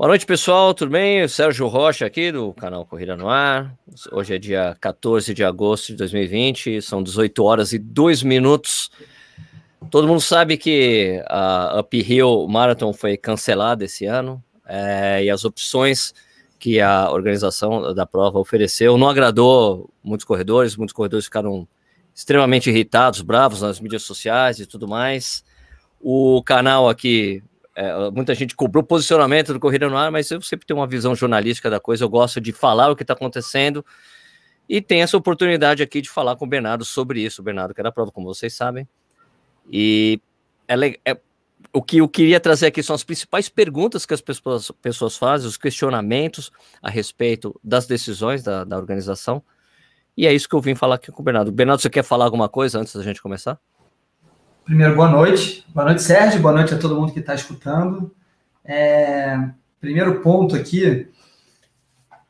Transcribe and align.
Boa 0.00 0.08
noite, 0.08 0.24
pessoal, 0.24 0.72
tudo 0.72 0.92
bem? 0.92 1.28
Sérgio 1.28 1.66
Rocha 1.66 2.06
aqui 2.06 2.32
do 2.32 2.54
canal 2.54 2.86
Corrida 2.86 3.14
no 3.14 3.28
Ar. 3.28 3.76
Hoje 4.10 4.34
é 4.34 4.38
dia 4.38 4.74
14 4.80 5.34
de 5.34 5.44
agosto 5.44 5.88
de 5.88 5.96
2020, 5.96 6.80
são 6.80 7.02
18 7.02 7.44
horas 7.44 7.74
e 7.74 7.78
2 7.78 8.22
minutos. 8.22 8.90
Todo 9.90 10.08
mundo 10.08 10.22
sabe 10.22 10.56
que 10.56 11.22
a 11.28 11.82
Uphill 11.84 12.48
Marathon 12.48 12.94
foi 12.94 13.18
cancelada 13.18 13.84
esse 13.84 14.06
ano 14.06 14.42
é, 14.66 15.22
e 15.22 15.28
as 15.28 15.44
opções 15.44 16.14
que 16.58 16.80
a 16.80 17.10
organização 17.10 17.92
da 17.92 18.06
prova 18.06 18.38
ofereceu 18.38 18.96
não 18.96 19.06
agradou 19.06 19.92
muitos 20.02 20.24
corredores, 20.24 20.78
muitos 20.78 20.94
corredores 20.94 21.26
ficaram 21.26 21.68
extremamente 22.14 22.70
irritados, 22.70 23.20
bravos 23.20 23.60
nas 23.60 23.78
mídias 23.78 24.04
sociais 24.04 24.60
e 24.60 24.64
tudo 24.64 24.88
mais. 24.88 25.44
O 26.00 26.42
canal 26.42 26.88
aqui 26.88 27.42
é, 27.74 28.10
muita 28.10 28.34
gente 28.34 28.54
cobrou 28.54 28.82
posicionamento 28.82 29.52
do 29.52 29.60
Corrida 29.60 29.88
no 29.88 29.96
Ar, 29.96 30.10
mas 30.10 30.30
eu 30.30 30.40
sempre 30.42 30.66
tenho 30.66 30.78
uma 30.78 30.86
visão 30.86 31.14
jornalística 31.14 31.70
da 31.70 31.80
coisa, 31.80 32.04
eu 32.04 32.08
gosto 32.08 32.40
de 32.40 32.52
falar 32.52 32.90
o 32.90 32.96
que 32.96 33.02
está 33.02 33.14
acontecendo 33.14 33.84
e 34.68 34.80
tem 34.80 35.02
essa 35.02 35.16
oportunidade 35.16 35.82
aqui 35.82 36.00
de 36.00 36.08
falar 36.08 36.36
com 36.36 36.44
o 36.44 36.48
Bernardo 36.48 36.84
sobre 36.84 37.20
isso. 37.20 37.40
O 37.40 37.44
Bernardo 37.44 37.74
que 37.74 37.80
era 37.80 37.90
prova, 37.90 38.12
como 38.12 38.32
vocês 38.32 38.54
sabem. 38.54 38.88
E 39.68 40.20
é, 40.68 40.74
é, 41.04 41.20
o 41.72 41.82
que 41.82 41.98
eu 41.98 42.08
queria 42.08 42.38
trazer 42.38 42.66
aqui 42.66 42.80
são 42.80 42.94
as 42.94 43.02
principais 43.02 43.48
perguntas 43.48 44.06
que 44.06 44.14
as 44.14 44.20
pessoas, 44.20 44.70
pessoas 44.80 45.16
fazem, 45.16 45.48
os 45.48 45.56
questionamentos 45.56 46.52
a 46.80 46.88
respeito 46.88 47.58
das 47.64 47.88
decisões 47.88 48.44
da, 48.44 48.62
da 48.62 48.76
organização. 48.76 49.42
E 50.16 50.24
é 50.24 50.32
isso 50.32 50.48
que 50.48 50.54
eu 50.54 50.60
vim 50.60 50.76
falar 50.76 50.94
aqui 50.94 51.10
com 51.10 51.20
o 51.20 51.24
Bernardo. 51.24 51.50
Bernardo, 51.50 51.82
você 51.82 51.90
quer 51.90 52.04
falar 52.04 52.26
alguma 52.26 52.48
coisa 52.48 52.78
antes 52.78 52.94
da 52.94 53.02
gente 53.02 53.20
começar? 53.20 53.58
Primeiro, 54.64 54.94
boa 54.94 55.08
noite. 55.08 55.64
Boa 55.74 55.86
noite, 55.86 56.02
Sérgio. 56.02 56.40
Boa 56.40 56.54
noite 56.54 56.74
a 56.74 56.78
todo 56.78 56.94
mundo 56.94 57.12
que 57.12 57.20
está 57.20 57.34
escutando. 57.34 58.14
É, 58.64 59.36
primeiro 59.80 60.20
ponto 60.20 60.54
aqui 60.54 61.08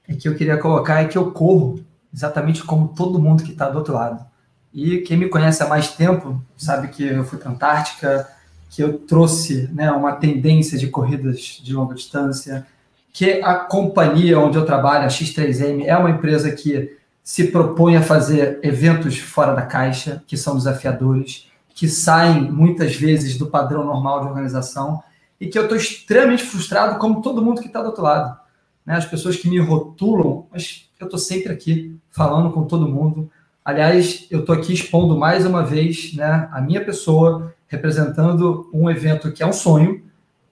é 0.09 0.15
que 0.15 0.29
eu 0.29 0.35
queria 0.35 0.57
colocar 0.57 1.03
é 1.03 1.07
que 1.07 1.19
eu 1.19 1.33
corro 1.33 1.85
exatamente 2.13 2.63
como 2.63 2.89
todo 2.89 3.21
mundo 3.21 3.43
que 3.43 3.53
está 3.53 3.69
do 3.69 3.79
outro 3.79 3.95
lado. 3.95 4.25
E 4.73 4.99
quem 4.99 5.17
me 5.17 5.29
conhece 5.29 5.63
há 5.63 5.67
mais 5.67 5.93
tempo 5.93 6.41
sabe 6.57 6.89
que 6.89 7.05
eu 7.05 7.25
fui 7.25 7.39
para 7.39 7.51
a 7.51 7.53
Antártica, 7.53 8.29
que 8.71 8.83
eu 8.83 8.99
trouxe 8.99 9.69
né, 9.73 9.91
uma 9.91 10.13
tendência 10.13 10.79
de 10.79 10.87
corridas 10.87 11.61
de 11.63 11.75
longa 11.75 11.95
distância, 11.95 12.67
que 13.13 13.43
a 13.43 13.57
companhia 13.57 14.39
onde 14.39 14.57
eu 14.57 14.65
trabalho, 14.65 15.05
a 15.05 15.09
X3M, 15.09 15.85
é 15.85 15.97
uma 15.97 16.11
empresa 16.11 16.53
que 16.53 16.97
se 17.23 17.49
propõe 17.49 17.97
a 17.97 18.03
fazer 18.03 18.61
eventos 18.63 19.19
fora 19.19 19.53
da 19.53 19.63
caixa, 19.63 20.23
que 20.27 20.37
são 20.37 20.57
desafiadores 20.57 21.50
que 21.81 21.89
saem 21.89 22.43
muitas 22.53 22.95
vezes 22.95 23.39
do 23.39 23.47
padrão 23.47 23.83
normal 23.87 24.21
de 24.21 24.27
organização 24.27 25.03
e 25.41 25.47
que 25.47 25.59
eu 25.59 25.63
estou 25.63 25.79
extremamente 25.79 26.43
frustrado, 26.43 26.99
como 26.99 27.23
todo 27.23 27.41
mundo 27.41 27.63
que 27.63 27.69
está 27.69 27.81
do 27.81 27.87
outro 27.87 28.03
lado. 28.03 28.39
Né? 28.85 28.97
As 28.97 29.07
pessoas 29.07 29.37
que 29.37 29.49
me 29.49 29.59
rotulam, 29.59 30.45
mas 30.53 30.91
eu 31.01 31.07
estou 31.07 31.19
sempre 31.19 31.51
aqui 31.51 31.97
falando 32.11 32.51
com 32.51 32.65
todo 32.65 32.87
mundo. 32.87 33.31
Aliás, 33.65 34.27
eu 34.31 34.41
estou 34.41 34.55
aqui 34.55 34.75
expondo 34.75 35.17
mais 35.17 35.47
uma 35.47 35.65
vez 35.65 36.13
né, 36.13 36.51
a 36.53 36.61
minha 36.61 36.85
pessoa, 36.85 37.55
representando 37.67 38.69
um 38.75 38.91
evento 38.91 39.33
que 39.33 39.43
é 39.43 39.47
um 39.47 39.53
sonho, 39.55 40.03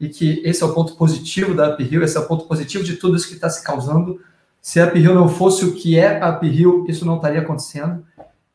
e 0.00 0.08
que 0.08 0.40
esse 0.46 0.62
é 0.62 0.66
o 0.66 0.72
ponto 0.72 0.96
positivo 0.96 1.54
da 1.54 1.74
Uphill, 1.74 2.02
esse 2.02 2.16
é 2.16 2.20
o 2.20 2.26
ponto 2.26 2.46
positivo 2.46 2.82
de 2.82 2.96
tudo 2.96 3.18
isso 3.18 3.28
que 3.28 3.34
está 3.34 3.50
se 3.50 3.62
causando. 3.62 4.18
Se 4.62 4.80
a 4.80 4.86
Uphill 4.86 5.14
não 5.14 5.28
fosse 5.28 5.66
o 5.66 5.74
que 5.74 5.98
é 5.98 6.22
a 6.22 6.30
Uphill, 6.30 6.86
isso 6.88 7.04
não 7.04 7.16
estaria 7.16 7.42
acontecendo. 7.42 8.02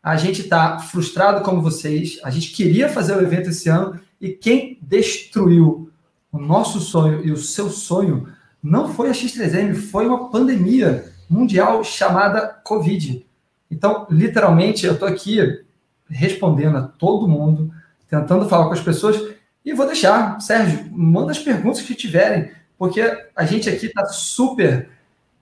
A 0.04 0.18
gente 0.18 0.42
está 0.42 0.80
frustrado 0.80 1.42
como 1.44 1.62
vocês. 1.62 2.20
A 2.24 2.30
gente 2.30 2.52
queria 2.52 2.90
fazer 2.90 3.16
o 3.16 3.22
evento 3.22 3.50
esse 3.50 3.70
ano 3.70 3.98
e 4.20 4.30
quem 4.30 4.78
destruiu 4.82 5.90
o 6.30 6.38
nosso 6.38 6.82
sonho 6.82 7.26
e 7.26 7.32
o 7.32 7.38
seu 7.38 7.70
sonho 7.70 8.28
não 8.62 8.94
foi 8.94 9.10
a 9.10 9.14
X3M, 9.14 9.76
foi 9.76 10.06
uma 10.06 10.30
pandemia 10.30 11.12
mundial 11.30 11.84
chamada 11.84 12.48
Covid. 12.48 13.26
Então, 13.72 14.06
literalmente, 14.10 14.86
eu 14.86 14.94
estou 14.94 15.08
aqui 15.08 15.64
respondendo 16.10 16.78
a 16.78 16.82
todo 16.82 17.28
mundo, 17.28 17.72
tentando 18.10 18.48
falar 18.48 18.68
com 18.68 18.74
as 18.74 18.82
pessoas 18.82 19.34
e 19.64 19.74
vou 19.74 19.86
deixar, 19.86 20.40
Sérgio, 20.42 20.86
manda 20.92 21.32
as 21.32 21.40
perguntas 21.40 21.82
que 21.82 21.96
tiverem, 21.96 22.52
porque 22.78 23.02
a 23.36 23.46
gente 23.46 23.70
aqui 23.70 23.86
está 23.86 24.06
super 24.06 24.90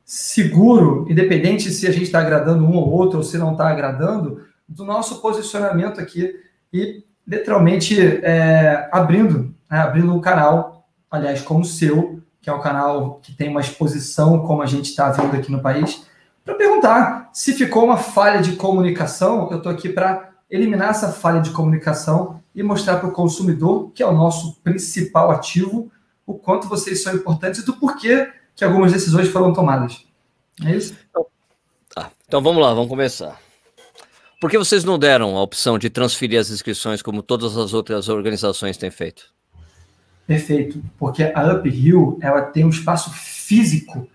seguro, 0.05 1.05
independente 1.09 1.71
se 1.71 1.87
a 1.87 1.91
gente 1.91 2.03
está 2.03 2.19
agradando 2.19 2.63
um 2.63 2.75
ou 2.75 2.89
outro 2.89 3.17
ou 3.17 3.23
se 3.23 3.37
não 3.37 3.53
está 3.53 3.69
agradando, 3.69 4.45
do 4.71 4.85
nosso 4.85 5.21
posicionamento 5.21 5.99
aqui 5.99 6.33
e 6.71 7.03
literalmente 7.27 7.99
é, 7.99 8.89
abrindo, 8.91 9.53
né, 9.69 9.79
abrindo 9.79 10.13
um 10.13 10.21
canal, 10.21 10.87
aliás, 11.09 11.41
como 11.41 11.61
o 11.61 11.65
seu, 11.65 12.21
que 12.41 12.49
é 12.49 12.53
um 12.53 12.61
canal 12.61 13.19
que 13.21 13.33
tem 13.33 13.49
uma 13.49 13.61
exposição 13.61 14.39
como 14.39 14.61
a 14.61 14.65
gente 14.65 14.85
está 14.85 15.11
vendo 15.11 15.35
aqui 15.35 15.51
no 15.51 15.61
país, 15.61 16.05
para 16.43 16.55
perguntar 16.55 17.29
se 17.33 17.53
ficou 17.53 17.83
uma 17.83 17.97
falha 17.97 18.41
de 18.41 18.55
comunicação. 18.55 19.49
Eu 19.51 19.57
estou 19.57 19.71
aqui 19.71 19.89
para 19.89 20.31
eliminar 20.49 20.89
essa 20.89 21.11
falha 21.11 21.41
de 21.41 21.51
comunicação 21.51 22.41
e 22.55 22.63
mostrar 22.63 22.97
para 22.97 23.09
o 23.09 23.13
consumidor, 23.13 23.91
que 23.93 24.01
é 24.01 24.07
o 24.07 24.13
nosso 24.13 24.55
principal 24.63 25.31
ativo, 25.31 25.91
o 26.25 26.33
quanto 26.33 26.67
vocês 26.67 27.03
são 27.03 27.13
importantes 27.13 27.61
e 27.61 27.65
do 27.65 27.73
porquê 27.73 28.31
que 28.55 28.63
algumas 28.63 28.91
decisões 28.91 29.27
foram 29.27 29.53
tomadas. 29.53 30.05
É 30.65 30.75
isso? 30.75 30.95
Então, 31.09 31.25
tá. 31.93 32.11
então 32.27 32.41
vamos 32.41 32.61
lá, 32.61 32.73
vamos 32.73 32.89
começar. 32.89 33.39
Por 34.41 34.49
que 34.49 34.57
vocês 34.57 34.83
não 34.83 34.97
deram 34.97 35.37
a 35.37 35.43
opção 35.43 35.77
de 35.77 35.87
transferir 35.87 36.39
as 36.39 36.49
inscrições 36.49 37.03
como 37.03 37.21
todas 37.21 37.55
as 37.55 37.75
outras 37.75 38.09
organizações 38.09 38.75
têm 38.75 38.89
feito? 38.89 39.31
Perfeito, 40.25 40.81
porque 40.97 41.31
a 41.35 41.53
Uphill 41.53 42.17
ela 42.19 42.41
tem 42.41 42.65
um 42.65 42.69
espaço 42.69 43.11
físico 43.11 44.07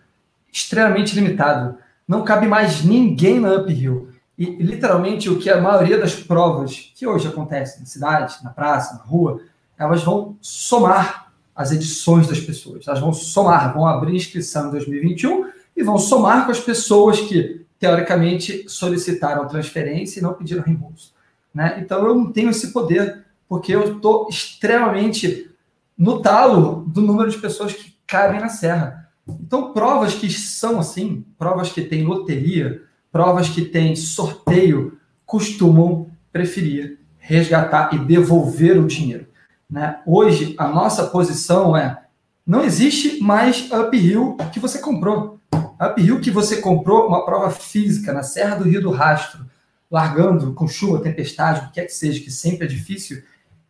extremamente 0.53 1.15
limitado. 1.15 1.79
Não 2.09 2.25
cabe 2.25 2.49
mais 2.49 2.83
ninguém 2.83 3.39
na 3.39 3.55
Uphill. 3.55 4.09
E 4.37 4.47
literalmente 4.57 5.31
o 5.31 5.39
que 5.39 5.49
a 5.49 5.61
maioria 5.61 5.97
das 5.97 6.17
provas 6.17 6.91
que 6.97 7.07
hoje 7.07 7.29
acontecem 7.29 7.79
na 7.79 7.87
cidade, 7.87 8.35
na 8.43 8.51
praça, 8.51 8.95
na 8.95 9.03
rua, 9.03 9.41
elas 9.79 10.03
vão 10.03 10.37
somar 10.41 11.31
as 11.55 11.71
edições 11.71 12.27
das 12.27 12.41
pessoas. 12.41 12.89
Elas 12.89 12.99
vão 12.99 13.13
somar, 13.13 13.73
vão 13.73 13.87
abrir 13.87 14.17
inscrição 14.17 14.67
em 14.67 14.71
2021 14.73 15.51
e 15.77 15.85
vão 15.85 15.99
somar 15.99 16.47
com 16.47 16.51
as 16.51 16.59
pessoas 16.59 17.21
que 17.21 17.65
teoricamente, 17.79 18.65
solicitaram 18.69 19.49
transferência 19.49 20.19
e 20.19 20.23
não 20.23 20.35
pediram 20.35 20.63
reembolso. 20.63 21.15
Né? 21.55 21.79
Então, 21.81 22.07
eu 22.07 22.15
não 22.15 22.33
tenho 22.33 22.51
esse 22.51 22.73
poder, 22.73 23.25
porque 23.49 23.75
eu 23.75 23.97
estou 23.97 24.29
extremamente 24.29 25.51
no 25.97 26.21
talo 26.21 26.85
do 26.87 27.01
número 27.01 27.31
de 27.31 27.39
pessoas 27.39 27.73
que 27.73 27.95
cabem 28.07 28.41
na 28.41 28.49
serra. 28.49 29.09
Então, 29.29 29.73
provas 29.73 30.15
que 30.15 30.31
são 30.31 30.79
assim, 30.79 31.25
provas 31.39 31.73
que 31.73 31.83
têm 31.83 32.05
loteria, 32.05 32.83
provas 33.11 33.49
que 33.49 33.63
têm 33.63 33.97
sorteio, 33.97 34.99
costumam 35.25 36.11
preferir 36.33 36.99
resgatar 37.27 37.93
e 37.93 37.99
devolver 37.99 38.79
o 38.79 38.87
dinheiro. 38.87 39.27
Né? 39.69 39.99
Hoje, 40.07 40.55
a 40.57 40.69
nossa 40.69 41.09
posição 41.09 41.77
é: 41.77 42.05
não 42.47 42.63
existe 42.63 43.21
mais 43.21 43.69
uphill 43.73 44.37
que 44.53 44.61
você 44.61 44.79
comprou. 44.79 45.41
A 45.79 45.91
uphill 45.91 46.21
que 46.21 46.31
você 46.31 46.57
comprou 46.57 47.07
uma 47.07 47.25
prova 47.25 47.51
física 47.51 48.13
na 48.13 48.23
Serra 48.23 48.57
do 48.57 48.65
Rio 48.65 48.81
do 48.81 48.91
Rastro, 48.91 49.45
largando 49.91 50.55
com 50.55 50.67
chuva, 50.67 51.03
tempestade, 51.03 51.61
o 51.61 51.67
que 51.69 51.75
quer 51.75 51.87
que 51.87 51.93
seja, 51.93 52.21
que 52.21 52.31
sempre 52.31 52.65
é 52.65 52.69
difícil, 52.69 53.23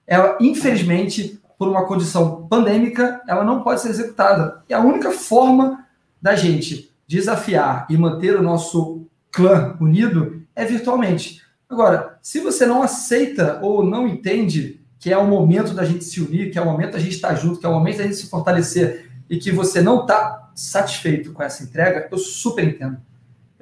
ela, 0.06 0.38
infelizmente, 0.40 1.40
por 1.58 1.68
uma 1.68 1.84
condição 1.86 2.46
pandêmica, 2.48 3.20
ela 3.26 3.44
não 3.44 3.62
pode 3.62 3.80
ser 3.80 3.88
executada. 3.88 4.62
E 4.68 4.74
a 4.74 4.80
única 4.80 5.10
forma 5.10 5.84
da 6.20 6.34
gente 6.36 6.94
desafiar 7.08 7.86
e 7.90 7.96
manter 7.96 8.36
o 8.36 8.42
nosso 8.42 9.06
clã 9.32 9.76
unido 9.80 10.42
é 10.54 10.64
virtualmente. 10.64 11.42
Agora, 11.68 12.18
se 12.22 12.40
você 12.40 12.64
não 12.64 12.82
aceita 12.82 13.58
ou 13.62 13.84
não 13.84 14.06
entende 14.06 14.80
que 14.98 15.12
é 15.12 15.18
o 15.18 15.26
momento 15.26 15.74
da 15.74 15.84
gente 15.84 16.04
se 16.04 16.20
unir, 16.20 16.50
que 16.50 16.58
é 16.58 16.62
o 16.62 16.64
momento 16.64 16.92
da 16.92 16.98
gente 16.98 17.16
estar 17.16 17.34
junto, 17.34 17.58
que 17.58 17.66
é 17.66 17.68
o 17.68 17.72
momento 17.72 17.98
da 17.98 18.04
gente 18.04 18.16
se 18.16 18.30
fortalecer 18.30 19.10
e 19.28 19.36
que 19.38 19.50
você 19.50 19.80
não 19.82 20.02
está 20.02 20.45
satisfeito 20.56 21.32
com 21.32 21.42
essa 21.42 21.62
entrega, 21.62 22.08
eu 22.10 22.18
super 22.18 22.64
entendo. 22.64 22.96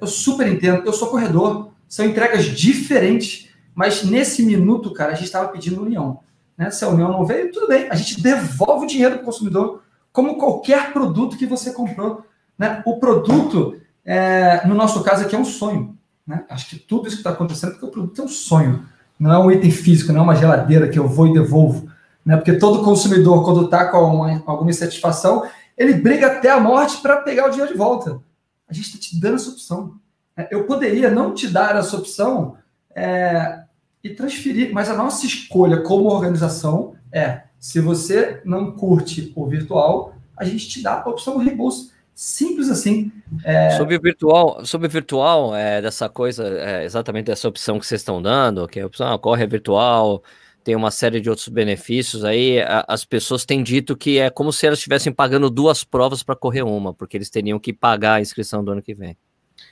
Eu 0.01 0.07
super 0.07 0.47
entendo. 0.47 0.87
Eu 0.87 0.93
sou 0.93 1.09
corredor. 1.09 1.71
São 1.89 2.07
entregas 2.07 2.45
diferentes. 2.45 3.49
Mas 3.75 4.05
nesse 4.05 4.45
minuto, 4.45 4.93
cara, 4.93 5.13
a 5.13 5.15
gente 5.15 5.27
estava 5.27 5.49
pedindo 5.49 5.83
união. 5.83 6.21
Né? 6.57 6.71
Se 6.71 6.85
a 6.85 6.89
união 6.89 7.11
não 7.11 7.27
veio, 7.27 7.51
tudo 7.51 7.67
bem. 7.67 7.89
A 7.91 7.97
gente 7.97 8.23
devolve 8.23 8.85
o 8.85 8.89
dinheiro 8.89 9.17
para 9.17 9.23
o 9.23 9.25
consumidor, 9.25 9.83
como 10.13 10.39
qualquer 10.39 10.93
produto 10.93 11.37
que 11.37 11.47
você 11.47 11.73
comprou. 11.73 12.25
Né? 12.57 12.81
O 12.87 12.99
produto, 13.01 13.77
é, 14.05 14.65
no 14.67 14.75
nosso 14.75 15.03
caso 15.03 15.25
aqui, 15.25 15.35
é 15.35 15.39
um 15.39 15.45
sonho. 15.45 15.99
Né? 16.25 16.45
Acho 16.49 16.71
que 16.71 16.77
tudo 16.77 17.09
isso 17.09 17.17
que 17.17 17.21
está 17.21 17.31
acontecendo 17.31 17.71
é 17.71 17.73
porque 17.73 17.87
o 17.87 17.91
produto 17.91 18.23
é 18.23 18.25
um 18.25 18.29
sonho. 18.29 18.87
Não 19.19 19.33
é 19.33 19.39
um 19.39 19.51
item 19.51 19.71
físico, 19.71 20.13
não 20.13 20.21
é 20.21 20.25
uma 20.25 20.37
geladeira 20.37 20.89
que 20.89 20.99
eu 20.99 21.09
vou 21.09 21.27
e 21.27 21.33
devolvo. 21.33 21.89
Né? 22.25 22.37
Porque 22.37 22.53
todo 22.55 22.85
consumidor, 22.85 23.45
quando 23.45 23.65
está 23.65 23.87
com 23.87 23.99
uma, 23.99 24.43
alguma 24.47 24.71
insatisfação, 24.71 25.45
ele 25.77 25.95
briga 25.95 26.29
até 26.29 26.51
a 26.51 26.61
morte 26.61 27.01
para 27.01 27.19
pegar 27.19 27.47
o 27.47 27.51
dinheiro 27.51 27.73
de 27.73 27.79
volta. 27.79 28.21
A 28.69 28.73
gente 28.73 28.87
está 28.87 28.99
te 28.99 29.21
dando 29.21 29.37
essa 29.37 29.51
opção. 29.51 29.95
É, 30.37 30.49
eu 30.51 30.65
poderia 30.65 31.11
não 31.11 31.35
te 31.35 31.49
dar 31.49 31.77
essa 31.77 31.97
opção 31.97 32.57
é, 32.95 33.63
e 34.03 34.11
transferir, 34.11 34.73
mas 34.73 34.89
a 34.89 34.97
nossa 34.97 35.27
escolha 35.27 35.83
como 35.83 36.07
organização 36.07 36.95
é: 37.13 37.43
se 37.59 37.81
você 37.81 38.41
não 38.45 38.73
curte 38.73 39.33
o 39.35 39.47
virtual, 39.47 40.15
a 40.37 40.45
gente 40.45 40.69
te 40.69 40.83
dá 40.83 41.03
a 41.03 41.09
opção 41.09 41.35
do 41.35 41.41
reembolso. 41.41 41.93
Simples 42.15 42.71
assim. 42.71 43.11
É... 43.45 43.71
Sobre 43.71 43.97
o 43.97 44.01
virtual, 44.01 44.65
sobre 44.65 44.87
virtual, 44.87 45.55
é, 45.55 45.83
dessa 45.83 46.09
coisa, 46.09 46.47
é, 46.47 46.85
exatamente 46.85 47.27
dessa 47.27 47.49
opção 47.49 47.81
que 47.81 47.87
vocês 47.87 48.01
estão 48.01 48.23
dando, 48.23 48.69
que 48.69 48.79
é 48.79 48.83
a 48.83 48.87
opção 48.87 49.13
ah, 49.13 49.19
corre 49.19 49.47
virtual, 49.49 50.23
tem 50.65 50.75
uma 50.75 50.91
série 50.91 51.21
de 51.21 51.29
outros 51.29 51.49
benefícios 51.49 52.25
aí. 52.25 52.61
A, 52.63 52.85
as 52.89 53.05
pessoas 53.05 53.45
têm 53.45 53.63
dito 53.63 53.95
que 53.95 54.19
é 54.19 54.31
como 54.31 54.51
se 54.51 54.67
elas 54.67 54.79
estivessem 54.79 55.13
pagando 55.13 55.51
duas 55.51 55.85
provas 55.85 56.23
para 56.23 56.35
correr 56.35 56.63
uma, 56.63 56.95
porque 56.95 57.17
eles 57.17 57.29
teriam 57.29 57.61
que 57.61 57.73
pagar 57.73 58.15
a 58.15 58.21
inscrição 58.21 58.65
do 58.65 58.73
ano 58.73 58.83
que 58.83 58.95
vem. 58.95 59.17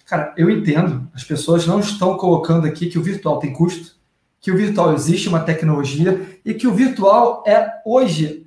Cara, 0.04 0.34
eu 0.36 0.50
entendo. 0.50 1.08
As 1.14 1.24
pessoas 1.24 1.66
não 1.66 1.80
estão 1.80 2.16
colocando 2.18 2.66
aqui 2.66 2.88
que 2.88 2.98
o 2.98 3.02
virtual 3.02 3.38
tem 3.38 3.52
custo, 3.52 3.96
que 4.38 4.52
o 4.52 4.56
virtual 4.56 4.92
existe 4.92 5.28
uma 5.28 5.40
tecnologia 5.40 6.38
e 6.44 6.52
que 6.52 6.66
o 6.66 6.74
virtual 6.74 7.42
é 7.46 7.70
hoje, 7.86 8.46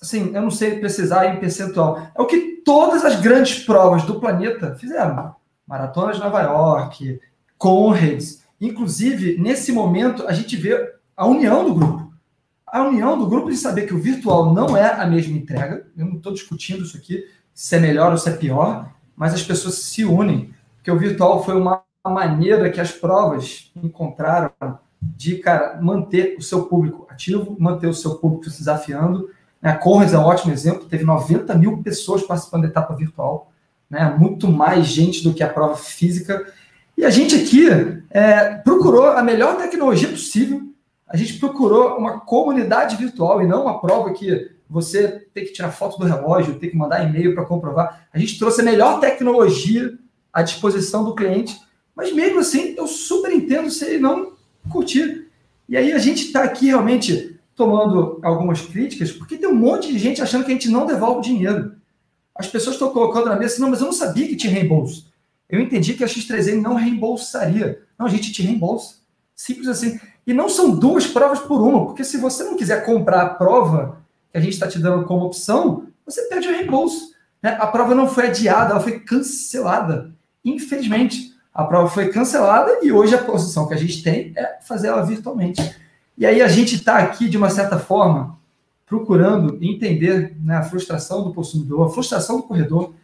assim, 0.00 0.32
eu 0.34 0.40
não 0.40 0.50
sei 0.50 0.78
precisar 0.78 1.26
em 1.26 1.38
percentual, 1.38 2.10
é 2.16 2.22
o 2.22 2.26
que 2.26 2.62
todas 2.64 3.04
as 3.04 3.20
grandes 3.20 3.64
provas 3.64 4.04
do 4.04 4.18
planeta 4.18 4.74
fizeram. 4.76 5.34
Maratona 5.66 6.12
de 6.12 6.20
Nova 6.20 6.40
York, 6.40 7.20
Conrads. 7.58 8.42
Inclusive, 8.60 9.38
nesse 9.38 9.72
momento, 9.72 10.26
a 10.26 10.32
gente 10.32 10.56
vê 10.56 10.99
a 11.20 11.26
união 11.26 11.62
do 11.66 11.74
grupo. 11.74 12.10
A 12.66 12.82
união 12.82 13.18
do 13.18 13.26
grupo 13.26 13.50
de 13.50 13.56
saber 13.58 13.86
que 13.86 13.92
o 13.92 13.98
virtual 13.98 14.54
não 14.54 14.74
é 14.74 14.90
a 14.90 15.04
mesma 15.04 15.36
entrega. 15.36 15.86
Eu 15.94 16.06
não 16.06 16.16
estou 16.16 16.32
discutindo 16.32 16.82
isso 16.82 16.96
aqui, 16.96 17.26
se 17.52 17.76
é 17.76 17.78
melhor 17.78 18.12
ou 18.12 18.16
se 18.16 18.30
é 18.30 18.32
pior, 18.32 18.90
mas 19.14 19.34
as 19.34 19.42
pessoas 19.42 19.74
se 19.74 20.02
unem. 20.02 20.54
Porque 20.76 20.90
o 20.90 20.98
virtual 20.98 21.44
foi 21.44 21.56
uma 21.56 21.82
maneira 22.06 22.70
que 22.70 22.80
as 22.80 22.90
provas 22.90 23.70
encontraram 23.76 24.50
de, 25.02 25.36
cara, 25.36 25.78
manter 25.82 26.36
o 26.38 26.42
seu 26.42 26.64
público 26.64 27.06
ativo, 27.10 27.54
manter 27.60 27.88
o 27.88 27.94
seu 27.94 28.14
público 28.14 28.48
se 28.48 28.60
desafiando. 28.60 29.28
Né? 29.60 29.72
A 29.72 29.76
Corres 29.76 30.14
é 30.14 30.18
um 30.18 30.24
ótimo 30.24 30.54
exemplo, 30.54 30.88
teve 30.88 31.04
90 31.04 31.54
mil 31.54 31.82
pessoas 31.82 32.22
participando 32.22 32.62
da 32.62 32.68
etapa 32.68 32.94
virtual, 32.94 33.52
né? 33.90 34.16
muito 34.18 34.48
mais 34.48 34.86
gente 34.86 35.22
do 35.22 35.34
que 35.34 35.42
a 35.42 35.52
prova 35.52 35.76
física. 35.76 36.50
E 36.96 37.04
a 37.04 37.10
gente 37.10 37.34
aqui 37.34 37.68
é, 38.08 38.54
procurou 38.54 39.08
a 39.08 39.22
melhor 39.22 39.58
tecnologia 39.58 40.08
possível, 40.08 40.69
a 41.10 41.16
gente 41.16 41.34
procurou 41.34 41.96
uma 41.96 42.20
comunidade 42.20 42.94
virtual 42.94 43.42
e 43.42 43.46
não 43.46 43.62
uma 43.62 43.80
prova 43.80 44.12
que 44.12 44.52
você 44.68 45.26
tem 45.34 45.44
que 45.44 45.52
tirar 45.52 45.72
foto 45.72 45.98
do 45.98 46.04
relógio, 46.04 46.54
tem 46.54 46.70
que 46.70 46.76
mandar 46.76 47.04
e-mail 47.04 47.34
para 47.34 47.44
comprovar. 47.44 48.06
A 48.12 48.18
gente 48.18 48.38
trouxe 48.38 48.60
a 48.60 48.64
melhor 48.64 49.00
tecnologia 49.00 49.98
à 50.32 50.40
disposição 50.40 51.04
do 51.04 51.16
cliente, 51.16 51.60
mas 51.96 52.12
mesmo 52.12 52.38
assim 52.38 52.76
eu 52.78 52.86
super 52.86 53.32
entendo 53.32 53.68
se 53.70 53.84
ele 53.84 53.98
não 53.98 54.34
curtir. 54.70 55.26
E 55.68 55.76
aí 55.76 55.92
a 55.92 55.98
gente 55.98 56.26
está 56.26 56.44
aqui 56.44 56.66
realmente 56.66 57.36
tomando 57.56 58.20
algumas 58.22 58.60
críticas, 58.60 59.10
porque 59.10 59.36
tem 59.36 59.48
um 59.48 59.54
monte 59.54 59.92
de 59.92 59.98
gente 59.98 60.22
achando 60.22 60.44
que 60.44 60.52
a 60.52 60.54
gente 60.54 60.68
não 60.68 60.86
devolve 60.86 61.22
dinheiro. 61.22 61.74
As 62.36 62.46
pessoas 62.46 62.76
estão 62.76 62.92
colocando 62.92 63.26
na 63.26 63.36
mesa 63.36 63.54
assim, 63.54 63.62
não, 63.62 63.70
mas 63.70 63.80
eu 63.80 63.86
não 63.86 63.92
sabia 63.92 64.28
que 64.28 64.36
tinha 64.36 64.52
reembolso. 64.52 65.10
Eu 65.48 65.60
entendi 65.60 65.94
que 65.94 66.04
a 66.04 66.06
X3N 66.06 66.62
não 66.62 66.74
reembolsaria. 66.74 67.82
Não, 67.98 68.06
a 68.06 68.08
gente 68.08 68.30
te 68.30 68.42
reembolsa. 68.42 69.00
Simples 69.34 69.66
assim. 69.66 69.98
E 70.30 70.32
não 70.32 70.48
são 70.48 70.70
duas 70.70 71.08
provas 71.08 71.40
por 71.40 71.60
uma, 71.60 71.86
porque 71.86 72.04
se 72.04 72.16
você 72.16 72.44
não 72.44 72.56
quiser 72.56 72.86
comprar 72.86 73.22
a 73.22 73.30
prova 73.30 73.98
que 74.30 74.38
a 74.38 74.40
gente 74.40 74.52
está 74.52 74.68
te 74.68 74.78
dando 74.78 75.04
como 75.04 75.24
opção, 75.24 75.88
você 76.06 76.22
perde 76.28 76.46
o 76.46 76.52
reembolso. 76.52 77.10
Né? 77.42 77.58
A 77.60 77.66
prova 77.66 77.96
não 77.96 78.08
foi 78.08 78.28
adiada, 78.28 78.70
ela 78.70 78.78
foi 78.78 79.00
cancelada. 79.00 80.12
Infelizmente 80.44 81.34
a 81.52 81.64
prova 81.64 81.88
foi 81.88 82.10
cancelada 82.10 82.78
e 82.80 82.92
hoje 82.92 83.12
a 83.12 83.24
posição 83.24 83.66
que 83.66 83.74
a 83.74 83.76
gente 83.76 84.04
tem 84.04 84.32
é 84.36 84.60
fazer 84.62 84.86
ela 84.86 85.02
virtualmente. 85.02 85.74
E 86.16 86.24
aí 86.24 86.40
a 86.40 86.46
gente 86.46 86.76
está 86.76 86.98
aqui, 86.98 87.28
de 87.28 87.36
uma 87.36 87.50
certa 87.50 87.76
forma, 87.76 88.38
procurando 88.86 89.58
entender 89.60 90.36
né, 90.40 90.58
a 90.58 90.62
frustração 90.62 91.24
do 91.24 91.34
consumidor, 91.34 91.88
a 91.88 91.90
frustração 91.90 92.36
do 92.36 92.44
corredor. 92.44 92.94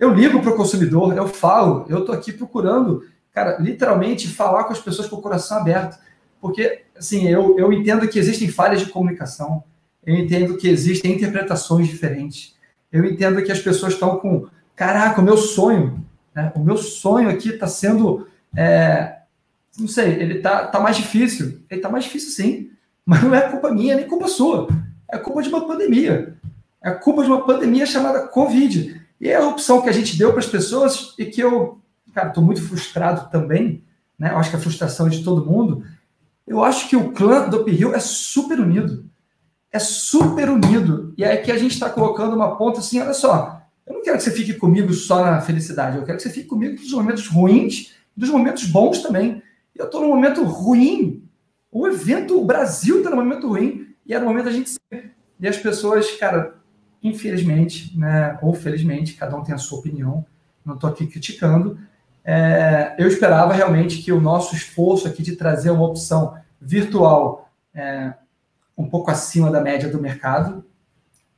Eu 0.00 0.12
ligo 0.12 0.42
para 0.42 0.50
o 0.50 0.56
consumidor, 0.56 1.16
eu 1.16 1.28
falo, 1.28 1.86
eu 1.88 2.00
estou 2.00 2.12
aqui 2.12 2.32
procurando, 2.32 3.04
cara, 3.32 3.56
literalmente 3.60 4.26
falar 4.26 4.64
com 4.64 4.72
as 4.72 4.80
pessoas 4.80 5.06
com 5.06 5.14
o 5.14 5.22
coração 5.22 5.58
aberto. 5.58 5.96
Porque, 6.42 6.82
assim, 6.94 7.26
eu, 7.26 7.58
eu 7.58 7.72
entendo 7.72 8.06
que 8.06 8.18
existem 8.18 8.48
falhas 8.48 8.80
de 8.80 8.90
comunicação, 8.90 9.64
eu 10.04 10.14
entendo 10.14 10.58
que 10.58 10.68
existem 10.68 11.14
interpretações 11.14 11.88
diferentes, 11.88 12.54
eu 12.92 13.02
entendo 13.06 13.42
que 13.42 13.50
as 13.50 13.60
pessoas 13.60 13.94
estão 13.94 14.18
com, 14.18 14.46
caraca, 14.76 15.22
o 15.22 15.24
meu 15.24 15.38
sonho 15.38 16.04
né? 16.34 16.52
O 16.54 16.60
meu 16.60 16.76
sonho 16.76 17.28
aqui 17.28 17.50
está 17.50 17.66
sendo, 17.66 18.26
é, 18.56 19.18
não 19.78 19.88
sei, 19.88 20.14
ele 20.14 20.38
está 20.38 20.66
tá 20.66 20.80
mais 20.80 20.96
difícil. 20.96 21.60
Ele 21.70 21.78
está 21.80 21.88
mais 21.88 22.04
difícil 22.04 22.30
sim, 22.30 22.70
mas 23.04 23.22
não 23.22 23.34
é 23.34 23.40
culpa 23.48 23.70
minha 23.70 23.96
nem 23.96 24.06
culpa 24.06 24.28
sua. 24.28 24.68
É 25.10 25.18
culpa 25.18 25.42
de 25.42 25.48
uma 25.48 25.66
pandemia. 25.66 26.36
É 26.82 26.90
culpa 26.90 27.22
de 27.22 27.28
uma 27.28 27.44
pandemia 27.44 27.86
chamada 27.86 28.26
Covid. 28.28 29.00
E 29.20 29.28
é 29.28 29.36
a 29.36 29.46
opção 29.46 29.82
que 29.82 29.88
a 29.88 29.92
gente 29.92 30.18
deu 30.18 30.30
para 30.30 30.40
as 30.40 30.46
pessoas 30.46 31.14
e 31.18 31.26
que 31.26 31.40
eu, 31.40 31.80
cara, 32.14 32.28
estou 32.28 32.42
muito 32.42 32.62
frustrado 32.62 33.30
também, 33.30 33.82
né? 34.18 34.30
Eu 34.32 34.38
acho 34.38 34.50
que 34.50 34.56
a 34.56 34.60
frustração 34.60 35.06
é 35.06 35.10
de 35.10 35.22
todo 35.22 35.46
mundo. 35.46 35.84
Eu 36.46 36.62
acho 36.62 36.88
que 36.88 36.96
o 36.96 37.12
clã 37.12 37.48
do 37.48 37.62
Uphill 37.62 37.94
é 37.94 38.00
super 38.00 38.60
unido. 38.60 39.08
É 39.70 39.78
super 39.78 40.50
unido. 40.50 41.14
E 41.16 41.24
é 41.24 41.36
que 41.36 41.50
a 41.50 41.58
gente 41.58 41.72
está 41.72 41.88
colocando 41.88 42.34
uma 42.34 42.56
ponta 42.56 42.80
assim, 42.80 43.00
olha 43.00 43.14
só, 43.14 43.62
eu 43.86 43.94
não 43.94 44.02
quero 44.02 44.18
que 44.18 44.24
você 44.24 44.30
fique 44.30 44.54
comigo 44.54 44.92
só 44.92 45.24
na 45.24 45.40
felicidade, 45.40 45.96
eu 45.96 46.04
quero 46.04 46.16
que 46.16 46.22
você 46.22 46.30
fique 46.30 46.46
comigo 46.46 46.80
nos 46.80 46.92
momentos 46.92 47.26
ruins 47.26 47.94
dos 48.16 48.30
momentos 48.30 48.66
bons 48.66 49.00
também. 49.00 49.42
Eu 49.74 49.86
estou 49.86 50.02
num 50.02 50.08
momento 50.08 50.42
ruim. 50.44 51.24
O 51.70 51.86
evento, 51.86 52.38
o 52.38 52.44
Brasil 52.44 52.98
está 52.98 53.10
num 53.10 53.16
momento 53.16 53.48
ruim 53.48 53.86
e 54.06 54.12
é 54.12 54.18
no 54.18 54.26
momento 54.26 54.44
da 54.44 54.52
gente. 54.52 54.76
E 55.40 55.48
as 55.48 55.56
pessoas, 55.56 56.10
cara, 56.12 56.54
infelizmente, 57.02 57.98
né, 57.98 58.38
ou 58.42 58.54
felizmente, 58.54 59.14
cada 59.14 59.36
um 59.36 59.42
tem 59.42 59.54
a 59.54 59.58
sua 59.58 59.78
opinião, 59.78 60.24
não 60.64 60.74
estou 60.74 60.90
aqui 60.90 61.06
criticando. 61.06 61.78
É, 62.24 62.94
eu 62.98 63.08
esperava 63.08 63.52
realmente 63.52 64.02
que 64.02 64.12
o 64.12 64.20
nosso 64.20 64.54
esforço 64.54 65.08
aqui 65.08 65.22
de 65.22 65.36
trazer 65.36 65.70
uma 65.70 65.86
opção 65.86 66.34
virtual 66.60 67.48
é, 67.74 68.14
um 68.76 68.88
pouco 68.88 69.10
acima 69.10 69.50
da 69.50 69.60
média 69.60 69.88
do 69.88 70.00
mercado 70.00 70.64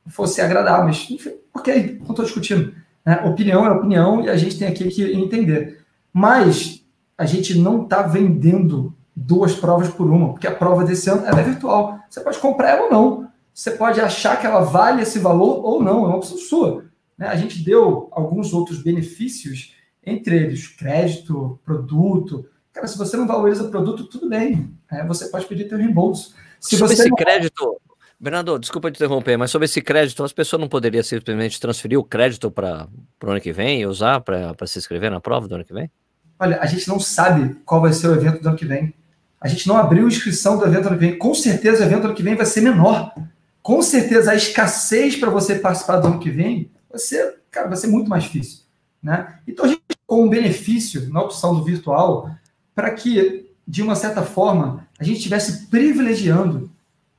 fosse 0.07 0.41
agradar, 0.41 0.85
mas 0.85 1.09
enfim, 1.09 1.33
ok, 1.53 1.97
não 2.01 2.11
estou 2.11 2.25
discutindo. 2.25 2.73
Né? 3.03 3.21
Opinião 3.25 3.65
é 3.65 3.71
opinião 3.71 4.23
e 4.23 4.29
a 4.29 4.37
gente 4.37 4.57
tem 4.57 4.67
aqui 4.67 4.87
que 4.89 5.03
entender. 5.13 5.83
Mas 6.13 6.85
a 7.17 7.25
gente 7.25 7.57
não 7.57 7.83
está 7.83 8.03
vendendo 8.03 8.93
duas 9.15 9.55
provas 9.55 9.89
por 9.89 10.09
uma, 10.09 10.33
porque 10.33 10.47
a 10.47 10.55
prova 10.55 10.83
desse 10.83 11.09
ano 11.09 11.25
é 11.25 11.43
virtual. 11.43 11.99
Você 12.09 12.21
pode 12.21 12.37
comprar 12.39 12.71
ela 12.71 12.83
ou 12.83 12.91
não. 12.91 13.29
Você 13.53 13.71
pode 13.71 14.01
achar 14.01 14.39
que 14.39 14.45
ela 14.45 14.61
vale 14.61 15.01
esse 15.01 15.17
valor 15.17 15.65
ou 15.65 15.81
não, 15.81 16.03
é 16.03 16.07
uma 16.07 16.17
opção 16.17 16.37
sua. 16.37 16.85
Né? 17.17 17.27
A 17.27 17.35
gente 17.35 17.63
deu 17.63 18.09
alguns 18.11 18.53
outros 18.53 18.83
benefícios, 18.83 19.73
entre 20.05 20.35
eles 20.37 20.67
crédito, 20.67 21.59
produto. 21.63 22.47
Cara, 22.73 22.87
se 22.87 22.97
você 22.97 23.17
não 23.17 23.27
valoriza 23.27 23.63
o 23.63 23.69
produto, 23.69 24.05
tudo 24.05 24.29
bem. 24.29 24.69
Né? 24.91 25.03
Você 25.07 25.27
pode 25.27 25.45
pedir 25.45 25.65
teu 25.67 25.77
reembolso. 25.77 26.35
Se 26.59 26.77
Sobre 26.77 26.93
esse 26.93 27.09
não... 27.09 27.15
crédito, 27.15 27.79
Bernardo, 28.19 28.57
desculpa 28.57 28.89
te 28.89 28.95
interromper, 28.95 29.37
mas 29.37 29.51
sobre 29.51 29.65
esse 29.65 29.81
crédito, 29.81 30.23
as 30.23 30.31
pessoas 30.31 30.59
não 30.59 30.69
poderiam 30.69 31.03
simplesmente 31.03 31.59
transferir 31.59 31.99
o 31.99 32.03
crédito 32.03 32.49
para 32.49 32.87
o 33.23 33.29
ano 33.29 33.41
que 33.41 33.51
vem 33.51 33.81
e 33.81 33.85
usar 33.85 34.21
para 34.21 34.55
se 34.65 34.79
inscrever 34.79 35.11
na 35.11 35.19
prova 35.19 35.47
do 35.47 35.55
ano 35.55 35.65
que 35.65 35.73
vem? 35.73 35.91
Olha, 36.39 36.59
a 36.59 36.65
gente 36.65 36.87
não 36.87 36.99
sabe 36.99 37.55
qual 37.65 37.81
vai 37.81 37.93
ser 37.93 38.07
o 38.07 38.13
evento 38.13 38.41
do 38.41 38.49
ano 38.49 38.57
que 38.57 38.65
vem. 38.65 38.93
A 39.39 39.47
gente 39.47 39.67
não 39.67 39.77
abriu 39.77 40.07
inscrição 40.07 40.57
do 40.57 40.65
evento 40.65 40.83
do 40.83 40.87
ano 40.89 40.97
que 40.97 41.05
vem. 41.05 41.17
Com 41.17 41.35
certeza 41.35 41.83
o 41.83 41.85
evento 41.85 42.01
do 42.01 42.07
ano 42.07 42.15
que 42.15 42.23
vem 42.23 42.35
vai 42.35 42.45
ser 42.45 42.61
menor. 42.61 43.13
Com 43.61 43.81
certeza 43.81 44.31
a 44.31 44.35
escassez 44.35 45.15
para 45.15 45.29
você 45.29 45.55
participar 45.55 45.97
do 45.97 46.07
ano 46.07 46.19
que 46.19 46.29
vem 46.29 46.71
vai 46.89 46.99
ser, 46.99 47.41
cara, 47.51 47.67
vai 47.67 47.77
ser 47.77 47.87
muito 47.87 48.09
mais 48.09 48.23
difícil. 48.23 48.59
Né? 49.03 49.39
Então 49.47 49.65
a 49.65 49.67
gente 49.67 49.81
com 50.05 50.25
um 50.25 50.29
benefício 50.29 51.09
na 51.11 51.21
opção 51.21 51.55
do 51.55 51.63
virtual 51.63 52.29
para 52.73 52.91
que, 52.91 53.49
de 53.67 53.81
uma 53.81 53.95
certa 53.95 54.21
forma, 54.21 54.87
a 54.99 55.03
gente 55.03 55.17
estivesse 55.17 55.67
privilegiando 55.67 56.69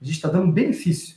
a 0.01 0.05
gente 0.05 0.17
está 0.17 0.29
dando 0.29 0.53
benefício, 0.53 1.17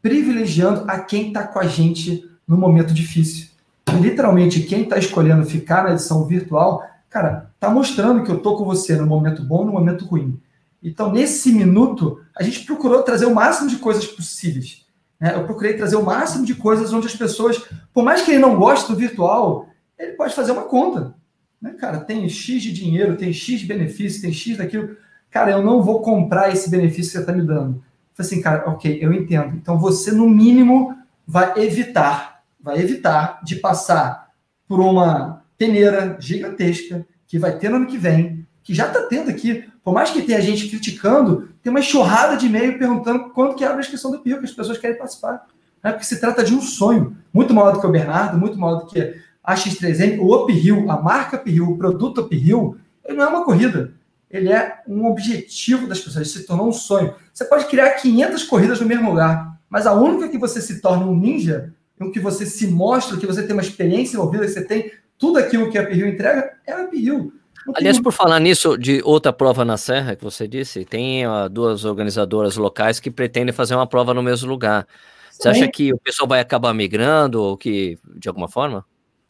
privilegiando 0.00 0.84
a 0.88 0.98
quem 0.98 1.28
está 1.28 1.46
com 1.46 1.58
a 1.58 1.66
gente 1.66 2.28
no 2.46 2.56
momento 2.56 2.92
difícil. 2.92 3.48
E, 3.88 3.96
literalmente, 3.96 4.62
quem 4.62 4.82
está 4.82 4.98
escolhendo 4.98 5.44
ficar 5.44 5.84
na 5.84 5.92
edição 5.92 6.24
virtual, 6.24 6.82
cara, 7.10 7.50
está 7.54 7.70
mostrando 7.70 8.24
que 8.24 8.30
eu 8.30 8.36
estou 8.36 8.56
com 8.56 8.64
você 8.64 8.96
no 8.96 9.06
momento 9.06 9.42
bom 9.42 9.64
no 9.64 9.72
momento 9.72 10.06
ruim. 10.06 10.40
Então, 10.82 11.12
nesse 11.12 11.52
minuto, 11.52 12.20
a 12.36 12.42
gente 12.42 12.64
procurou 12.64 13.02
trazer 13.02 13.26
o 13.26 13.34
máximo 13.34 13.68
de 13.68 13.76
coisas 13.76 14.06
possíveis. 14.06 14.84
Né? 15.20 15.34
Eu 15.34 15.44
procurei 15.44 15.74
trazer 15.74 15.96
o 15.96 16.04
máximo 16.04 16.44
de 16.44 16.54
coisas 16.54 16.92
onde 16.92 17.06
as 17.06 17.14
pessoas, 17.14 17.62
por 17.92 18.04
mais 18.04 18.22
que 18.22 18.30
ele 18.30 18.40
não 18.40 18.56
goste 18.56 18.90
do 18.90 18.96
virtual, 18.96 19.68
ele 19.98 20.12
pode 20.12 20.34
fazer 20.34 20.52
uma 20.52 20.64
conta. 20.64 21.14
Né, 21.60 21.72
cara, 21.72 22.00
tem 22.00 22.28
X 22.28 22.62
de 22.62 22.72
dinheiro, 22.72 23.16
tem 23.16 23.32
X 23.32 23.60
de 23.60 23.66
benefício, 23.66 24.20
tem 24.20 24.32
X 24.32 24.58
daquilo. 24.58 24.96
Cara, 25.30 25.52
eu 25.52 25.62
não 25.62 25.82
vou 25.82 26.02
comprar 26.02 26.52
esse 26.52 26.68
benefício 26.70 27.12
que 27.12 27.16
você 27.16 27.20
está 27.20 27.32
me 27.32 27.42
dando. 27.42 27.82
Falei 28.12 28.30
assim, 28.30 28.40
cara, 28.40 28.70
ok, 28.70 28.98
eu 29.00 29.12
entendo. 29.12 29.56
Então 29.56 29.78
você, 29.78 30.12
no 30.12 30.28
mínimo, 30.28 30.96
vai 31.26 31.58
evitar, 31.58 32.42
vai 32.60 32.78
evitar 32.78 33.40
de 33.42 33.56
passar 33.56 34.30
por 34.68 34.78
uma 34.80 35.42
peneira 35.58 36.16
gigantesca 36.20 37.06
que 37.26 37.38
vai 37.38 37.58
ter 37.58 37.68
no 37.68 37.76
ano 37.76 37.86
que 37.86 37.98
vem, 37.98 38.46
que 38.62 38.74
já 38.74 38.86
está 38.86 39.02
tendo 39.02 39.30
aqui. 39.30 39.68
Por 39.82 39.92
mais 39.92 40.10
que 40.10 40.22
tenha 40.22 40.40
gente 40.40 40.68
criticando, 40.68 41.48
tem 41.62 41.70
uma 41.70 41.80
enxurrada 41.80 42.36
de 42.36 42.46
e-mail 42.46 42.78
perguntando 42.78 43.30
quando 43.30 43.54
que 43.54 43.64
abre 43.64 43.78
a 43.78 43.80
inscrição 43.80 44.10
do 44.10 44.20
PIO, 44.20 44.38
que 44.38 44.44
as 44.44 44.52
pessoas 44.52 44.78
querem 44.78 44.96
participar. 44.96 45.46
né? 45.82 45.90
porque 45.92 46.04
se 46.04 46.20
trata 46.20 46.44
de 46.44 46.54
um 46.54 46.60
sonho, 46.60 47.16
muito 47.32 47.52
maior 47.52 47.72
do 47.72 47.80
que 47.80 47.86
o 47.86 47.90
Bernardo, 47.90 48.38
muito 48.38 48.58
maior 48.58 48.80
do 48.80 48.86
que 48.86 49.23
a 49.44 49.54
X3M, 49.54 50.18
o 50.18 50.34
Uphill, 50.34 50.90
a 50.90 51.00
marca 51.00 51.36
Uphill, 51.36 51.68
o 51.68 51.76
produto 51.76 52.22
Uphill, 52.22 52.78
ele 53.04 53.18
não 53.18 53.24
é 53.24 53.28
uma 53.28 53.44
corrida, 53.44 53.92
ele 54.30 54.50
é 54.50 54.78
um 54.88 55.06
objetivo 55.06 55.86
das 55.86 56.00
pessoas, 56.00 56.30
se 56.30 56.46
tornou 56.46 56.68
um 56.68 56.72
sonho. 56.72 57.14
Você 57.32 57.44
pode 57.44 57.66
criar 57.66 57.90
500 57.90 58.42
corridas 58.44 58.80
no 58.80 58.86
mesmo 58.86 59.10
lugar, 59.10 59.60
mas 59.68 59.86
a 59.86 59.92
única 59.92 60.28
que 60.30 60.38
você 60.38 60.62
se 60.62 60.80
torna 60.80 61.04
um 61.04 61.14
ninja, 61.14 61.74
em 62.00 62.10
que 62.10 62.18
você 62.18 62.46
se 62.46 62.66
mostra, 62.66 63.18
que 63.18 63.26
você 63.26 63.42
tem 63.42 63.52
uma 63.52 63.62
experiência 63.62 64.16
envolvida, 64.16 64.46
que 64.46 64.52
você 64.52 64.64
tem 64.64 64.90
tudo 65.18 65.38
aquilo 65.38 65.70
que 65.70 65.76
a 65.76 65.82
Uphill 65.82 66.08
entrega, 66.08 66.54
é 66.66 66.72
a 66.72 66.84
Uphill. 66.84 67.32
Aliás, 67.74 67.98
por 68.00 68.12
falar 68.12 68.40
nisso, 68.40 68.76
de 68.76 69.00
outra 69.04 69.32
prova 69.32 69.64
na 69.64 69.76
Serra, 69.76 70.16
que 70.16 70.24
você 70.24 70.46
disse, 70.46 70.84
tem 70.84 71.26
uh, 71.26 71.48
duas 71.48 71.84
organizadoras 71.84 72.56
locais 72.56 73.00
que 73.00 73.10
pretendem 73.10 73.54
fazer 73.54 73.74
uma 73.74 73.86
prova 73.86 74.12
no 74.12 74.22
mesmo 74.22 74.48
lugar. 74.48 74.86
Você 75.30 75.48
acha 75.48 75.68
que 75.68 75.92
o 75.92 75.98
pessoal 75.98 76.28
vai 76.28 76.40
acabar 76.40 76.72
migrando 76.74 77.42
ou 77.42 77.56
que, 77.56 77.98
de 78.16 78.28
alguma 78.28 78.48
forma? 78.48 78.84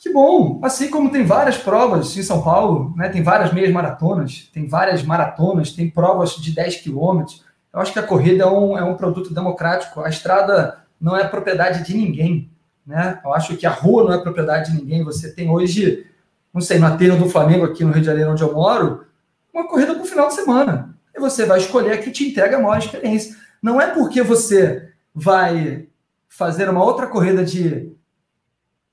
Que 0.04 0.12
bom! 0.12 0.60
Assim 0.62 0.90
como 0.90 1.10
tem 1.10 1.24
várias 1.24 1.56
provas 1.56 2.14
em 2.14 2.22
São 2.22 2.42
Paulo, 2.42 2.92
né? 2.94 3.08
tem 3.08 3.22
várias 3.22 3.54
meias 3.54 3.72
maratonas, 3.72 4.50
tem 4.52 4.68
várias 4.68 5.02
maratonas, 5.02 5.72
tem 5.72 5.88
provas 5.88 6.36
de 6.36 6.54
10 6.54 6.82
quilômetros. 6.82 7.42
Eu 7.72 7.80
acho 7.80 7.90
que 7.90 7.98
a 7.98 8.02
corrida 8.02 8.44
é 8.44 8.46
um, 8.46 8.76
é 8.76 8.84
um 8.84 8.98
produto 8.98 9.32
democrático. 9.32 10.02
A 10.02 10.10
estrada 10.10 10.84
não 11.00 11.16
é 11.16 11.26
propriedade 11.26 11.86
de 11.86 11.96
ninguém. 11.96 12.50
Né? 12.86 13.18
Eu 13.24 13.32
acho 13.32 13.56
que 13.56 13.64
a 13.64 13.70
rua 13.70 14.04
não 14.04 14.12
é 14.12 14.18
propriedade 14.18 14.72
de 14.72 14.76
ninguém. 14.76 15.02
Você 15.02 15.32
tem 15.32 15.48
hoje, 15.48 16.06
não 16.52 16.60
sei, 16.60 16.78
no 16.78 16.86
aterro 16.86 17.16
do 17.16 17.30
Flamengo, 17.30 17.64
aqui 17.64 17.82
no 17.82 17.90
Rio 17.90 18.02
de 18.02 18.06
Janeiro, 18.06 18.30
onde 18.30 18.42
eu 18.42 18.52
moro, 18.52 19.06
uma 19.54 19.66
corrida 19.66 19.94
para 19.94 20.02
o 20.02 20.06
final 20.06 20.28
de 20.28 20.34
semana. 20.34 20.94
E 21.16 21.18
você 21.18 21.46
vai 21.46 21.60
escolher 21.60 21.92
a 21.92 21.98
que 21.98 22.10
te 22.10 22.28
entrega 22.28 22.58
a 22.58 22.60
maior 22.60 22.76
experiência. 22.76 23.34
Não 23.62 23.80
é 23.80 23.86
porque 23.86 24.22
você 24.22 24.86
vai 25.14 25.88
fazer 26.28 26.68
uma 26.68 26.84
outra 26.84 27.06
corrida 27.06 27.42
de 27.42 27.90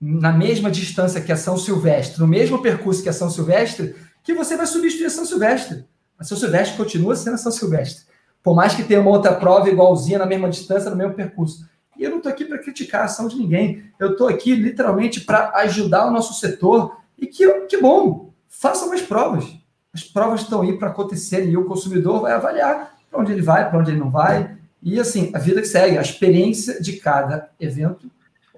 na 0.01 0.31
mesma 0.31 0.71
distância 0.71 1.21
que 1.21 1.31
a 1.31 1.37
São 1.37 1.57
Silvestre, 1.57 2.19
no 2.19 2.27
mesmo 2.27 2.59
percurso 2.59 3.03
que 3.03 3.09
a 3.09 3.13
São 3.13 3.29
Silvestre, 3.29 3.95
que 4.23 4.33
você 4.33 4.57
vai 4.57 4.65
substituir 4.65 5.05
a 5.05 5.09
São 5.11 5.25
Silvestre. 5.25 5.85
A 6.17 6.23
São 6.23 6.35
Silvestre 6.35 6.75
continua 6.75 7.15
sendo 7.15 7.35
a 7.35 7.37
São 7.37 7.51
Silvestre. 7.51 8.05
Por 8.41 8.55
mais 8.55 8.73
que 8.73 8.83
tenha 8.83 8.99
uma 8.99 9.11
outra 9.11 9.33
prova 9.33 9.69
igualzinha 9.69 10.17
na 10.17 10.25
mesma 10.25 10.49
distância, 10.49 10.89
no 10.89 10.95
mesmo 10.95 11.13
percurso. 11.13 11.69
E 11.95 12.03
eu 12.03 12.09
não 12.09 12.17
estou 12.17 12.31
aqui 12.31 12.45
para 12.45 12.57
criticar 12.57 13.01
a 13.01 13.05
ação 13.05 13.27
de 13.27 13.35
ninguém. 13.35 13.83
Eu 13.99 14.13
estou 14.13 14.27
aqui 14.27 14.55
literalmente 14.55 15.21
para 15.21 15.51
ajudar 15.57 16.07
o 16.07 16.11
nosso 16.11 16.33
setor. 16.39 16.97
E 17.17 17.27
que, 17.27 17.47
que 17.67 17.77
bom, 17.77 18.33
façam 18.49 18.89
mais 18.89 19.03
provas. 19.03 19.45
As 19.93 20.03
provas 20.03 20.41
estão 20.41 20.61
aí 20.61 20.77
para 20.79 20.87
acontecer 20.87 21.47
e 21.47 21.55
o 21.55 21.65
consumidor 21.65 22.21
vai 22.21 22.31
avaliar 22.31 22.97
para 23.09 23.19
onde 23.19 23.31
ele 23.31 23.41
vai, 23.41 23.69
para 23.69 23.77
onde 23.77 23.91
ele 23.91 23.99
não 23.99 24.09
vai. 24.09 24.57
E 24.81 24.99
assim, 24.99 25.31
a 25.35 25.37
vida 25.37 25.61
que 25.61 25.67
segue, 25.67 25.97
a 25.97 26.01
experiência 26.01 26.81
de 26.81 26.93
cada 26.93 27.51
evento 27.59 28.09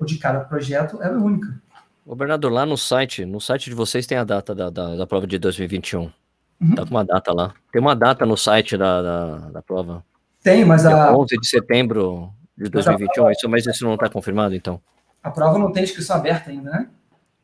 ou 0.03 0.05
de 0.05 0.17
cada 0.17 0.41
projeto 0.41 1.01
é 1.01 1.09
única. 1.09 1.59
O 2.05 2.15
Bernardo, 2.15 2.49
lá 2.49 2.65
no 2.65 2.77
site, 2.77 3.25
no 3.25 3.39
site 3.39 3.69
de 3.69 3.75
vocês 3.75 4.05
tem 4.05 4.17
a 4.17 4.25
data 4.25 4.53
da, 4.53 4.69
da, 4.69 4.95
da 4.95 5.07
prova 5.07 5.25
de 5.25 5.39
2021. 5.39 6.01
Uhum. 6.01 6.75
Tá 6.75 6.83
com 6.85 6.91
uma 6.91 7.05
data 7.05 7.33
lá. 7.33 7.53
Tem 7.71 7.81
uma 7.81 7.95
data 7.95 8.25
no 8.25 8.35
site 8.35 8.77
da, 8.77 9.01
da, 9.01 9.37
da 9.49 9.61
prova. 9.61 10.03
Tem, 10.43 10.65
mas 10.65 10.85
a. 10.85 11.15
11 11.15 11.37
de 11.37 11.47
setembro 11.47 12.29
de 12.57 12.69
2021, 12.69 12.99
mas, 12.99 13.13
prova... 13.13 13.31
isso, 13.31 13.49
mas 13.49 13.65
isso 13.65 13.85
não 13.85 13.93
está 13.93 14.09
confirmado, 14.09 14.53
então? 14.53 14.81
A 15.23 15.31
prova 15.31 15.57
não 15.57 15.71
tem 15.71 15.83
inscrição 15.83 16.17
aberta 16.17 16.49
ainda, 16.49 16.69
né? 16.69 16.89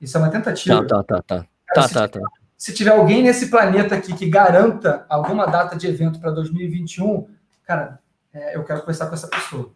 Isso 0.01 0.17
é 0.17 0.19
uma 0.19 0.29
tentativa. 0.29 0.85
Tá, 0.85 1.03
tá, 1.03 1.03
tá. 1.03 1.21
tá. 1.21 1.35
Cara, 1.35 1.47
tá, 1.73 1.87
se, 1.87 1.93
tá, 1.93 2.07
tá. 2.07 2.19
Se 2.57 2.73
tiver 2.73 2.91
alguém 2.91 3.23
nesse 3.23 3.49
planeta 3.49 3.95
aqui 3.95 4.13
que 4.13 4.29
garanta 4.29 5.05
alguma 5.07 5.45
data 5.45 5.77
de 5.77 5.87
evento 5.87 6.19
para 6.19 6.31
2021, 6.31 7.27
cara, 7.63 7.99
é, 8.33 8.57
eu 8.57 8.63
quero 8.65 8.81
conversar 8.81 9.07
com 9.07 9.13
essa 9.13 9.27
pessoa. 9.27 9.71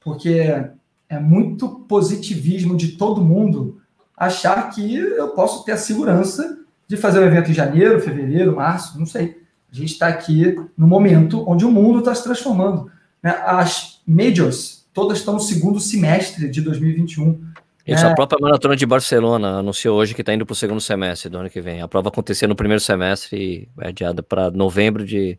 Porque 0.00 0.68
é 1.08 1.18
muito 1.18 1.68
positivismo 1.88 2.76
de 2.76 2.92
todo 2.92 3.24
mundo 3.24 3.80
achar 4.16 4.70
que 4.70 4.96
eu 4.96 5.28
posso 5.28 5.64
ter 5.64 5.72
a 5.72 5.76
segurança 5.76 6.58
de 6.88 6.96
fazer 6.96 7.20
um 7.20 7.24
evento 7.24 7.50
em 7.50 7.54
janeiro, 7.54 8.00
fevereiro, 8.00 8.56
março, 8.56 8.98
não 8.98 9.06
sei. 9.06 9.42
A 9.70 9.74
gente 9.74 9.92
está 9.92 10.06
aqui 10.08 10.56
no 10.76 10.86
momento 10.86 11.44
onde 11.48 11.64
o 11.64 11.70
mundo 11.70 11.98
está 11.98 12.14
se 12.14 12.22
transformando. 12.22 12.90
Né? 13.22 13.30
As 13.44 14.00
majors 14.06 14.86
todas 14.92 15.18
estão 15.18 15.34
no 15.34 15.40
segundo 15.40 15.78
semestre 15.78 16.48
de 16.48 16.60
2021. 16.62 17.44
Isso, 17.86 18.04
é... 18.04 18.10
a 18.10 18.14
própria 18.14 18.38
Maratona 18.40 18.74
de 18.74 18.86
Barcelona 18.86 19.58
anunciou 19.58 19.98
hoje 19.98 20.14
que 20.14 20.22
está 20.22 20.32
indo 20.32 20.46
para 20.46 20.54
o 20.54 20.56
segundo 20.56 20.80
semestre 20.80 21.28
do 21.28 21.38
ano 21.38 21.50
que 21.50 21.60
vem. 21.60 21.82
A 21.82 21.88
prova 21.88 22.08
acontecia 22.08 22.48
no 22.48 22.56
primeiro 22.56 22.80
semestre 22.80 23.36
e 23.36 23.68
é 23.80 23.88
adiada 23.88 24.22
para 24.22 24.50
novembro 24.50 25.04
de 25.04 25.38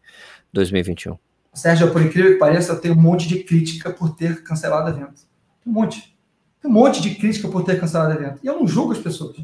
2021. 0.54 1.18
Sérgio, 1.54 1.92
por 1.92 2.02
incrível 2.02 2.34
que 2.34 2.38
pareça, 2.38 2.74
eu 2.74 2.80
tenho 2.80 2.94
um 2.94 3.02
monte 3.02 3.28
de 3.28 3.44
crítica 3.44 3.90
por 3.90 4.16
ter 4.16 4.44
cancelado 4.44 4.92
o 4.92 4.94
evento. 4.94 5.27
Um 5.68 5.72
monte. 5.72 6.18
Um 6.64 6.70
monte 6.70 7.02
de 7.02 7.16
crítica 7.16 7.50
por 7.50 7.64
ter 7.64 7.80
cancelado 7.80 8.12
o 8.12 8.18
evento. 8.18 8.40
E 8.42 8.48
eu 8.48 8.58
não 8.58 8.68
julgo 8.68 8.94
as 8.94 9.00
pessoas. 9.00 9.36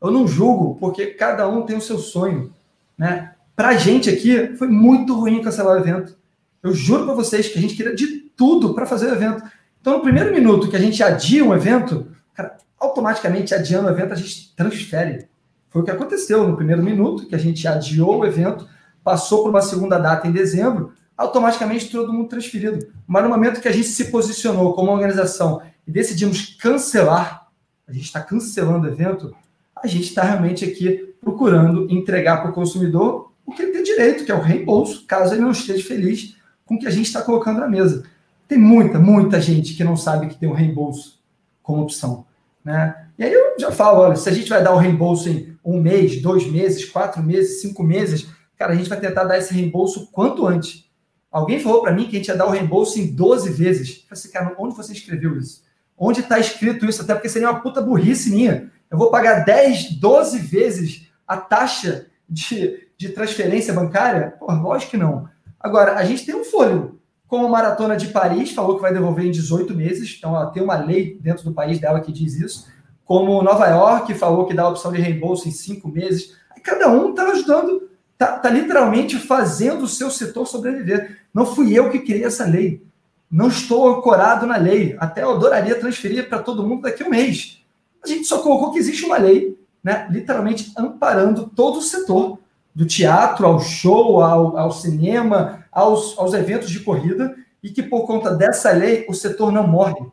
Eu 0.00 0.10
não 0.10 0.26
julgo, 0.26 0.76
porque 0.76 1.08
cada 1.08 1.46
um 1.46 1.62
tem 1.62 1.76
o 1.76 1.80
seu 1.80 1.98
sonho. 1.98 2.50
Né? 2.96 3.34
Pra 3.54 3.76
gente 3.76 4.08
aqui, 4.08 4.56
foi 4.56 4.68
muito 4.68 5.14
ruim 5.14 5.42
cancelar 5.42 5.76
o 5.76 5.80
evento. 5.80 6.16
Eu 6.62 6.72
juro 6.72 7.04
para 7.04 7.14
vocês 7.14 7.48
que 7.48 7.58
a 7.58 7.62
gente 7.62 7.76
queria 7.76 7.94
de 7.94 8.06
tudo 8.34 8.74
para 8.74 8.86
fazer 8.86 9.06
o 9.06 9.14
evento. 9.14 9.42
Então, 9.80 9.98
no 9.98 10.02
primeiro 10.02 10.32
minuto 10.32 10.68
que 10.68 10.76
a 10.76 10.80
gente 10.80 11.02
adia 11.02 11.44
um 11.44 11.54
evento, 11.54 12.06
cara, 12.34 12.56
automaticamente 12.78 13.54
adiando 13.54 13.88
o 13.88 13.90
evento, 13.90 14.12
a 14.12 14.16
gente 14.16 14.54
transfere. 14.54 15.28
Foi 15.68 15.82
o 15.82 15.84
que 15.84 15.90
aconteceu 15.90 16.46
no 16.46 16.56
primeiro 16.56 16.82
minuto, 16.82 17.26
que 17.26 17.34
a 17.34 17.38
gente 17.38 17.66
adiou 17.68 18.18
o 18.18 18.26
evento, 18.26 18.66
passou 19.04 19.42
por 19.42 19.50
uma 19.50 19.62
segunda 19.62 19.98
data 19.98 20.26
em 20.26 20.32
dezembro, 20.32 20.92
automaticamente 21.20 21.90
todo 21.90 22.12
mundo 22.14 22.30
transferido. 22.30 22.90
Mas 23.06 23.22
no 23.22 23.28
momento 23.28 23.60
que 23.60 23.68
a 23.68 23.72
gente 23.72 23.88
se 23.88 24.06
posicionou 24.06 24.72
como 24.72 24.90
organização 24.90 25.60
e 25.86 25.92
decidimos 25.92 26.56
cancelar, 26.58 27.46
a 27.86 27.92
gente 27.92 28.06
está 28.06 28.22
cancelando 28.22 28.88
o 28.88 28.90
evento, 28.90 29.36
a 29.76 29.86
gente 29.86 30.04
está 30.04 30.22
realmente 30.22 30.64
aqui 30.64 31.14
procurando 31.20 31.86
entregar 31.90 32.40
para 32.40 32.50
o 32.50 32.54
consumidor 32.54 33.32
o 33.44 33.52
que 33.52 33.60
ele 33.60 33.72
tem 33.72 33.82
direito, 33.82 34.24
que 34.24 34.32
é 34.32 34.34
o 34.34 34.40
reembolso, 34.40 35.04
caso 35.06 35.34
ele 35.34 35.42
não 35.42 35.50
esteja 35.50 35.86
feliz 35.86 36.36
com 36.64 36.76
o 36.76 36.78
que 36.78 36.86
a 36.86 36.90
gente 36.90 37.06
está 37.06 37.20
colocando 37.20 37.60
na 37.60 37.68
mesa. 37.68 38.04
Tem 38.48 38.56
muita, 38.56 38.98
muita 38.98 39.38
gente 39.42 39.74
que 39.74 39.84
não 39.84 39.98
sabe 39.98 40.28
que 40.28 40.36
tem 40.36 40.48
o 40.48 40.52
um 40.52 40.54
reembolso 40.54 41.20
como 41.62 41.82
opção. 41.82 42.24
Né? 42.64 42.96
E 43.18 43.24
aí 43.24 43.32
eu 43.32 43.56
já 43.58 43.70
falo, 43.70 44.00
olha, 44.00 44.16
se 44.16 44.28
a 44.28 44.32
gente 44.32 44.48
vai 44.48 44.64
dar 44.64 44.72
o 44.72 44.78
reembolso 44.78 45.28
em 45.28 45.54
um 45.62 45.82
mês, 45.82 46.22
dois 46.22 46.50
meses, 46.50 46.86
quatro 46.86 47.22
meses, 47.22 47.60
cinco 47.60 47.82
meses, 47.82 48.26
cara, 48.56 48.72
a 48.72 48.76
gente 48.76 48.88
vai 48.88 48.98
tentar 48.98 49.24
dar 49.24 49.36
esse 49.36 49.52
reembolso 49.52 50.08
quanto 50.10 50.46
antes. 50.46 50.88
Alguém 51.30 51.60
falou 51.60 51.80
para 51.80 51.92
mim 51.92 52.08
que 52.08 52.16
a 52.16 52.18
gente 52.18 52.28
ia 52.28 52.36
dar 52.36 52.46
o 52.46 52.50
reembolso 52.50 52.98
em 52.98 53.14
12 53.14 53.50
vezes. 53.50 53.88
Eu 53.88 53.94
falei 53.94 54.12
assim, 54.12 54.30
cara, 54.30 54.54
onde 54.58 54.76
você 54.76 54.92
escreveu 54.92 55.36
isso? 55.36 55.62
Onde 55.96 56.20
está 56.20 56.38
escrito 56.38 56.86
isso? 56.86 57.02
Até 57.02 57.14
porque 57.14 57.28
seria 57.28 57.50
uma 57.50 57.60
puta 57.60 57.80
burrice 57.80 58.30
minha. 58.30 58.70
Eu 58.90 58.98
vou 58.98 59.10
pagar 59.10 59.44
10, 59.44 59.92
12 59.92 60.38
vezes 60.38 61.08
a 61.26 61.36
taxa 61.36 62.06
de, 62.28 62.88
de 62.96 63.10
transferência 63.10 63.72
bancária? 63.72 64.34
Pô, 64.38 64.52
lógico 64.52 64.92
que 64.92 64.96
não. 64.96 65.28
Agora, 65.58 65.94
a 65.94 66.04
gente 66.04 66.26
tem 66.26 66.34
um 66.34 66.44
fôlego. 66.44 66.98
Como 67.28 67.46
a 67.46 67.48
Maratona 67.48 67.96
de 67.96 68.08
Paris 68.08 68.50
falou 68.50 68.74
que 68.74 68.82
vai 68.82 68.92
devolver 68.92 69.24
em 69.24 69.30
18 69.30 69.72
meses, 69.72 70.16
então 70.18 70.34
ela 70.34 70.50
tem 70.50 70.62
uma 70.62 70.76
lei 70.76 71.16
dentro 71.20 71.44
do 71.44 71.52
país 71.52 71.78
dela 71.78 72.00
que 72.00 72.10
diz 72.10 72.34
isso. 72.34 72.66
Como 73.04 73.42
Nova 73.42 73.68
York 73.68 74.14
falou 74.14 74.46
que 74.46 74.54
dá 74.54 74.64
a 74.64 74.68
opção 74.68 74.90
de 74.90 75.00
reembolso 75.00 75.46
em 75.46 75.52
5 75.52 75.86
meses. 75.88 76.36
Cada 76.64 76.90
um 76.90 77.10
está 77.10 77.24
ajudando 77.30 77.88
Está 78.20 78.38
tá 78.38 78.50
literalmente 78.50 79.18
fazendo 79.18 79.84
o 79.84 79.88
seu 79.88 80.10
setor 80.10 80.46
sobreviver. 80.46 81.22
Não 81.32 81.46
fui 81.46 81.72
eu 81.72 81.88
que 81.88 82.00
criei 82.00 82.22
essa 82.22 82.44
lei. 82.44 82.84
Não 83.30 83.48
estou 83.48 83.88
ancorado 83.88 84.46
na 84.46 84.58
lei. 84.58 84.94
Até 85.00 85.22
eu 85.22 85.30
adoraria 85.30 85.80
transferir 85.80 86.28
para 86.28 86.40
todo 86.40 86.66
mundo 86.66 86.82
daqui 86.82 87.02
a 87.02 87.06
um 87.06 87.08
mês. 87.08 87.64
A 88.04 88.06
gente 88.06 88.24
só 88.24 88.42
colocou 88.42 88.72
que 88.72 88.78
existe 88.78 89.06
uma 89.06 89.16
lei, 89.16 89.58
né, 89.82 90.06
literalmente 90.10 90.70
amparando 90.76 91.50
todo 91.56 91.78
o 91.78 91.82
setor, 91.82 92.38
do 92.74 92.84
teatro 92.84 93.46
ao 93.46 93.58
show, 93.58 94.22
ao, 94.22 94.54
ao 94.54 94.70
cinema, 94.70 95.64
aos, 95.72 96.16
aos 96.18 96.34
eventos 96.34 96.68
de 96.68 96.80
corrida, 96.80 97.34
e 97.62 97.70
que 97.70 97.82
por 97.82 98.06
conta 98.06 98.34
dessa 98.34 98.70
lei 98.70 99.06
o 99.08 99.14
setor 99.14 99.50
não 99.50 99.66
morre. 99.66 100.06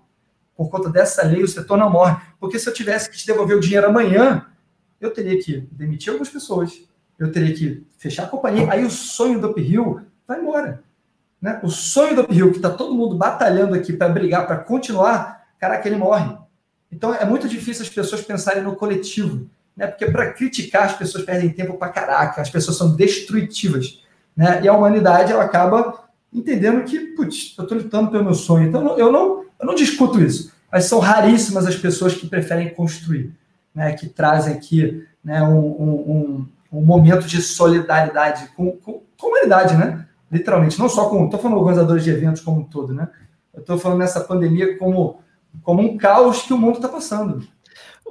Por 0.56 0.70
conta 0.70 0.90
dessa 0.90 1.24
lei 1.24 1.44
o 1.44 1.48
setor 1.48 1.78
não 1.78 1.90
morre. 1.90 2.16
Porque 2.40 2.58
se 2.58 2.70
eu 2.70 2.74
tivesse 2.74 3.10
que 3.10 3.18
te 3.18 3.28
devolver 3.28 3.58
o 3.58 3.62
dinheiro 3.62 3.88
amanhã, 3.88 4.46
eu 5.02 5.12
teria 5.12 5.38
que 5.44 5.68
demitir 5.74 6.12
algumas 6.12 6.30
pessoas, 6.30 6.88
eu 7.20 7.32
teria 7.32 7.54
que 7.54 7.86
fechar 7.98 8.24
a 8.24 8.28
companhia, 8.28 8.72
aí 8.72 8.86
o 8.86 8.90
sonho 8.90 9.40
do 9.40 9.50
Uphill 9.50 10.02
vai 10.28 10.40
embora. 10.40 10.84
Né? 11.42 11.60
O 11.64 11.70
sonho 11.70 12.16
do 12.16 12.22
Uphill, 12.24 12.52
que 12.52 12.58
está 12.58 12.70
todo 12.70 12.94
mundo 12.94 13.16
batalhando 13.16 13.76
aqui 13.76 13.94
para 13.94 14.10
brigar, 14.10 14.46
para 14.46 14.58
continuar, 14.58 15.48
caraca, 15.60 15.88
ele 15.88 15.98
morre. 15.98 16.36
Então 16.92 17.14
é 17.14 17.26
muito 17.26 17.48
difícil 17.48 17.84
as 17.84 17.90
pessoas 17.90 18.22
pensarem 18.22 18.64
no 18.64 18.76
coletivo, 18.76 19.50
né? 19.76 19.88
porque 19.88 20.06
para 20.06 20.32
criticar 20.34 20.84
as 20.84 20.96
pessoas 20.96 21.26
perdem 21.26 21.50
tempo 21.50 21.74
para 21.74 21.92
caraca, 21.92 22.42
as 22.42 22.50
pessoas 22.50 22.78
são 22.78 22.96
destrutivas. 22.96 24.04
Né? 24.36 24.62
E 24.64 24.68
a 24.68 24.74
humanidade 24.74 25.32
ela 25.32 25.44
acaba 25.44 26.08
entendendo 26.32 26.84
que, 26.84 27.00
putz, 27.00 27.56
eu 27.58 27.64
estou 27.64 27.78
lutando 27.78 28.12
pelo 28.12 28.24
meu 28.24 28.34
sonho. 28.34 28.68
Então 28.68 28.98
eu 28.98 29.12
não, 29.12 29.44
eu 29.60 29.66
não 29.66 29.76
discuto 29.76 30.22
isso, 30.22 30.52
mas 30.72 30.86
são 30.86 31.00
raríssimas 31.00 31.66
as 31.66 31.76
pessoas 31.76 32.14
que 32.14 32.28
preferem 32.28 32.74
construir, 32.74 33.32
né? 33.74 33.94
que 33.94 34.08
trazem 34.08 34.54
aqui 34.54 35.06
né, 35.24 35.42
um, 35.44 35.58
um 35.58 35.98
um 36.10 36.46
momento 36.72 37.28
de 37.28 37.42
solidariedade 37.42 38.50
com, 38.56 38.72
com, 38.74 39.02
com 39.18 39.28
a 39.28 39.30
humanidade, 39.30 39.76
né? 39.76 40.06
Literalmente, 40.32 40.78
não 40.78 40.90
só 40.90 41.10
com. 41.10 41.26
Estou 41.26 41.40
falando 41.40 41.60
organizadores 41.60 42.04
de 42.04 42.12
eventos 42.12 42.42
como 42.42 42.62
um 42.62 42.64
todo, 42.64 42.94
né? 42.94 43.08
Eu 43.54 43.62
estou 43.62 43.78
falando 43.78 44.00
nessa 44.00 44.22
pandemia 44.22 44.78
como 44.78 45.20
como 45.64 45.82
um 45.82 45.98
caos 45.98 46.44
que 46.44 46.54
o 46.54 46.58
mundo 46.58 46.76
está 46.76 46.88
passando. 46.88 47.48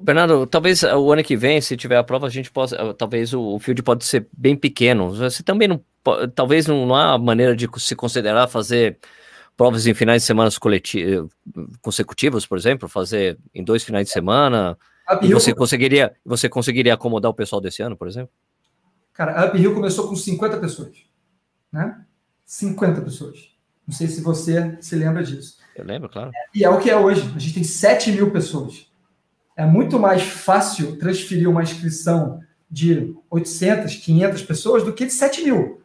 Bernardo, 0.01 0.47
talvez 0.47 0.83
o 0.83 1.13
ano 1.13 1.25
que 1.25 1.37
vem, 1.37 1.61
se 1.61 1.77
tiver 1.77 1.97
a 1.97 2.05
prova, 2.05 2.27
a 2.27 2.31
gente 2.31 2.51
possa, 2.51 2.95
talvez 2.95 3.33
o 3.33 3.59
field 3.59 3.83
pode 3.83 4.05
ser 4.05 4.27
bem 4.37 4.55
pequeno. 4.55 5.15
Você 5.15 5.43
também 5.43 5.69
não, 5.69 5.81
talvez 6.35 6.67
não, 6.67 6.95
há 6.95 7.17
maneira 7.17 7.57
de 7.57 7.69
se 7.79 7.97
considerar 7.97 8.47
fazer 8.49 8.99
provas 9.57 9.87
em 9.87 9.95
finais 9.95 10.23
de 10.23 10.27
semana 10.27 10.51
consecutivos, 11.81 12.47
por 12.47 12.59
exemplo, 12.59 12.89
fazer 12.89 13.39
em 13.55 13.65
dois 13.65 13.83
finais 13.83 14.07
de 14.07 14.13
semana. 14.13 14.77
E 15.23 15.33
você 15.33 15.55
conseguiria, 15.55 16.13
você 16.25 16.49
conseguiria 16.49 16.93
acomodar 16.93 17.31
o 17.31 17.35
pessoal 17.35 17.61
desse 17.61 17.81
ano, 17.81 17.97
por 17.97 18.07
exemplo? 18.07 18.31
Cara, 19.17 19.41
a 19.41 19.47
Up 19.47 19.59
Hill 19.59 19.75
começou 19.75 20.09
com 20.09 20.15
50 20.15 20.59
pessoas, 20.59 20.97
né? 21.73 22.01
50 22.45 23.01
pessoas. 23.01 23.57
Não 23.87 23.95
sei 23.95 24.09
se 24.09 24.21
você 24.21 24.77
se 24.81 24.95
lembra 24.95 25.23
disso. 25.23 25.59
Eu 25.75 25.85
lembro, 25.85 26.09
claro. 26.09 26.31
E 26.55 26.65
é 26.65 26.71
o 26.71 26.79
que 26.79 26.91
é 26.91 26.97
hoje. 26.97 27.23
A 27.35 27.39
gente 27.39 27.55
tem 27.55 27.65
7 27.65 28.13
mil 28.13 28.31
pessoas. 28.31 28.91
É 29.57 29.65
muito 29.65 29.99
mais 29.99 30.23
fácil 30.23 30.99
transferir 30.99 31.49
uma 31.49 31.63
inscrição 31.63 32.41
de 32.71 33.15
800, 33.31 33.97
500 33.97 34.43
pessoas 34.43 34.85
do 34.85 34.93
que 34.93 35.07
de 35.07 35.13
7 35.13 35.45
mil. 35.45 35.81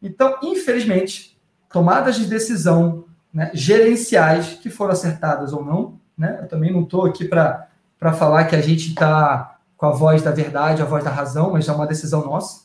Então, 0.00 0.38
infelizmente, 0.42 1.38
tomadas 1.70 2.16
de 2.16 2.26
decisão 2.26 3.04
né, 3.32 3.50
gerenciais 3.54 4.54
que 4.54 4.70
foram 4.70 4.92
acertadas 4.92 5.52
ou 5.52 5.64
não. 5.64 6.00
Né? 6.16 6.40
Eu 6.42 6.48
também 6.48 6.72
não 6.72 6.82
estou 6.82 7.06
aqui 7.06 7.26
para 7.26 7.68
falar 8.14 8.44
que 8.44 8.56
a 8.56 8.60
gente 8.60 8.88
está 8.88 9.58
com 9.76 9.86
a 9.86 9.92
voz 9.92 10.22
da 10.22 10.30
verdade, 10.30 10.82
a 10.82 10.84
voz 10.84 11.02
da 11.02 11.10
razão, 11.10 11.52
mas 11.52 11.68
é 11.68 11.72
uma 11.72 11.86
decisão 11.86 12.24
nossa, 12.24 12.61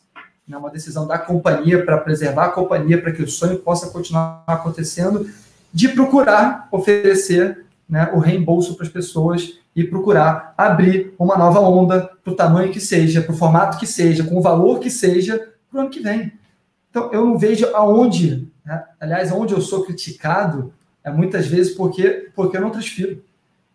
né? 0.47 0.57
uma 0.57 0.69
decisão 0.69 1.05
da 1.05 1.17
companhia 1.17 1.83
para 1.83 1.97
preservar 1.97 2.45
a 2.45 2.51
companhia, 2.51 3.01
para 3.01 3.11
que 3.11 3.21
o 3.21 3.27
sonho 3.27 3.59
possa 3.59 3.89
continuar 3.89 4.43
acontecendo, 4.47 5.29
de 5.73 5.89
procurar 5.89 6.67
oferecer 6.71 7.65
né, 7.89 8.09
o 8.13 8.19
reembolso 8.19 8.75
para 8.75 8.85
as 8.85 8.91
pessoas 8.91 9.59
e 9.75 9.83
procurar 9.83 10.53
abrir 10.57 11.13
uma 11.19 11.37
nova 11.37 11.59
onda 11.59 12.09
para 12.23 12.33
o 12.33 12.35
tamanho 12.35 12.71
que 12.71 12.79
seja, 12.79 13.21
para 13.21 13.33
o 13.33 13.37
formato 13.37 13.77
que 13.77 13.85
seja, 13.85 14.23
com 14.23 14.37
o 14.37 14.41
valor 14.41 14.79
que 14.79 14.89
seja, 14.89 15.37
para 15.69 15.77
o 15.77 15.81
ano 15.81 15.89
que 15.89 15.99
vem. 15.99 16.31
Então, 16.89 17.11
eu 17.11 17.25
não 17.25 17.37
vejo 17.37 17.67
aonde 17.75 18.49
né? 18.67 18.83
Aliás, 18.99 19.31
onde 19.31 19.53
eu 19.53 19.61
sou 19.61 19.85
criticado 19.85 20.73
é 21.01 21.09
muitas 21.09 21.47
vezes 21.47 21.73
porque, 21.73 22.29
porque 22.35 22.57
eu 22.57 22.61
não 22.61 22.69
transfiro. 22.69 23.23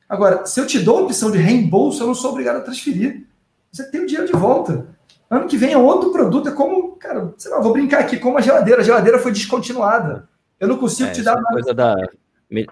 Agora, 0.06 0.44
se 0.44 0.60
eu 0.60 0.66
te 0.66 0.78
dou 0.78 0.98
a 0.98 1.02
opção 1.02 1.30
de 1.30 1.38
reembolso, 1.38 2.02
eu 2.02 2.06
não 2.06 2.14
sou 2.14 2.32
obrigado 2.32 2.56
a 2.56 2.60
transferir. 2.60 3.26
Você 3.72 3.90
tem 3.90 4.02
o 4.02 4.06
dinheiro 4.06 4.30
de 4.30 4.38
volta. 4.38 4.86
Ano 5.32 5.48
que 5.48 5.56
vem 5.56 5.72
é 5.72 5.78
outro 5.78 6.12
produto, 6.12 6.50
é 6.50 6.52
como, 6.52 6.94
cara, 6.96 7.32
sei 7.38 7.50
lá, 7.50 7.58
vou 7.58 7.72
brincar 7.72 8.00
aqui, 8.00 8.18
como 8.18 8.36
a 8.36 8.42
geladeira. 8.42 8.82
A 8.82 8.84
geladeira 8.84 9.18
foi 9.18 9.32
descontinuada. 9.32 10.28
Eu 10.60 10.68
não 10.68 10.76
consigo 10.76 11.08
é, 11.08 11.12
te 11.12 11.22
dar 11.22 11.40
mais. 11.40 11.54
Coisa 11.54 11.72
da 11.72 11.96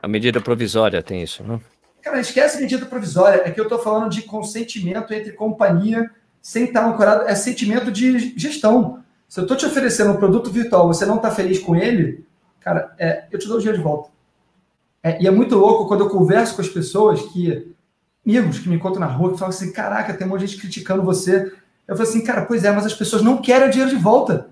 a 0.03 0.07
medida 0.07 0.43
provisória 0.43 1.03
tem 1.03 1.23
isso, 1.23 1.43
não? 1.43 1.59
Cara, 2.03 2.21
esquece 2.21 2.59
a 2.59 2.61
medida 2.61 2.85
provisória. 2.85 3.41
É 3.47 3.51
que 3.51 3.59
eu 3.59 3.65
estou 3.65 3.79
falando 3.79 4.11
de 4.11 4.21
consentimento 4.21 5.15
entre 5.15 5.33
companhia 5.33 6.11
sem 6.43 6.65
estar 6.65 6.87
ancorado. 6.87 7.23
É 7.23 7.35
sentimento 7.35 7.91
de 7.91 8.39
gestão. 8.39 9.03
Se 9.27 9.41
eu 9.41 9.45
estou 9.45 9.57
te 9.57 9.65
oferecendo 9.65 10.11
um 10.11 10.19
produto 10.19 10.51
virtual, 10.51 10.87
você 10.87 11.07
não 11.07 11.17
está 11.17 11.31
feliz 11.31 11.59
com 11.59 11.75
ele, 11.75 12.27
cara, 12.61 12.95
é, 12.99 13.25
eu 13.31 13.39
te 13.39 13.49
dou 13.49 13.57
o 13.57 13.59
dinheiro 13.59 13.79
de 13.79 13.85
volta. 13.85 14.11
É, 15.03 15.23
e 15.23 15.27
é 15.27 15.31
muito 15.31 15.57
louco 15.57 15.89
quando 15.89 16.01
eu 16.01 16.11
converso 16.11 16.57
com 16.57 16.61
as 16.61 16.69
pessoas 16.69 17.23
que, 17.33 17.75
amigos 18.27 18.59
que 18.59 18.69
me 18.69 18.77
encontram 18.77 19.01
na 19.01 19.07
rua, 19.07 19.33
que 19.33 19.39
falam 19.39 19.55
assim: 19.55 19.73
caraca, 19.73 20.13
tem 20.13 20.27
um 20.27 20.31
monte 20.31 20.41
de 20.41 20.49
gente 20.49 20.61
criticando 20.61 21.03
você. 21.03 21.51
Eu 21.87 21.97
falo 21.97 22.09
assim, 22.09 22.23
cara, 22.23 22.43
pois 22.43 22.65
é, 22.65 22.71
mas 22.71 22.87
as 22.87 22.95
pessoas 22.95 23.23
não 23.23 23.39
querem 23.39 23.69
o 23.69 23.71
dinheiro 23.71 23.91
de 23.91 24.01
volta. 24.01 24.49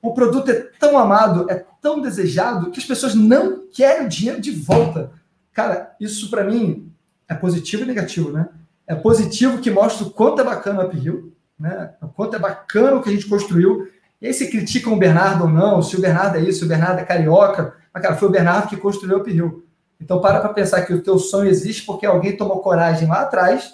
O 0.00 0.12
produto 0.14 0.50
é 0.50 0.54
tão 0.78 0.98
amado, 0.98 1.46
é 1.50 1.64
tão 1.80 2.00
desejado, 2.00 2.70
que 2.70 2.80
as 2.80 2.86
pessoas 2.86 3.14
não 3.14 3.64
querem 3.72 4.06
o 4.06 4.08
dinheiro 4.08 4.40
de 4.40 4.50
volta. 4.50 5.12
Cara, 5.52 5.94
isso 6.00 6.30
para 6.30 6.44
mim 6.44 6.90
é 7.28 7.34
positivo 7.34 7.82
e 7.82 7.86
negativo, 7.86 8.30
né? 8.30 8.48
É 8.86 8.94
positivo 8.94 9.58
que 9.58 9.70
mostra 9.70 10.06
o 10.06 10.10
quanto 10.10 10.40
é 10.40 10.44
bacana 10.44 10.82
o 10.82 10.88
Uphill, 10.88 11.32
né? 11.58 11.92
O 12.02 12.08
quanto 12.08 12.36
é 12.36 12.38
bacana 12.38 12.96
o 12.96 13.02
que 13.02 13.08
a 13.08 13.12
gente 13.12 13.28
construiu. 13.28 13.88
E 14.20 14.26
aí 14.26 14.34
se 14.34 14.50
criticam 14.50 14.92
o 14.92 14.98
Bernardo 14.98 15.44
ou 15.44 15.50
não, 15.50 15.82
se 15.82 15.96
o 15.96 16.00
Bernardo 16.00 16.36
é 16.36 16.40
isso, 16.40 16.60
se 16.60 16.64
o 16.64 16.68
Bernardo 16.68 16.98
é 16.98 17.04
carioca. 17.04 17.74
Mas, 17.92 18.02
cara, 18.02 18.16
foi 18.16 18.28
o 18.28 18.32
Bernardo 18.32 18.68
que 18.68 18.76
construiu 18.76 19.18
o 19.18 19.20
Uphill. 19.20 19.64
Então, 20.00 20.20
para 20.20 20.40
para 20.40 20.52
pensar 20.52 20.82
que 20.82 20.92
o 20.92 21.02
teu 21.02 21.18
sonho 21.18 21.48
existe 21.48 21.86
porque 21.86 22.04
alguém 22.04 22.36
tomou 22.36 22.60
coragem 22.60 23.08
lá 23.08 23.22
atrás 23.22 23.72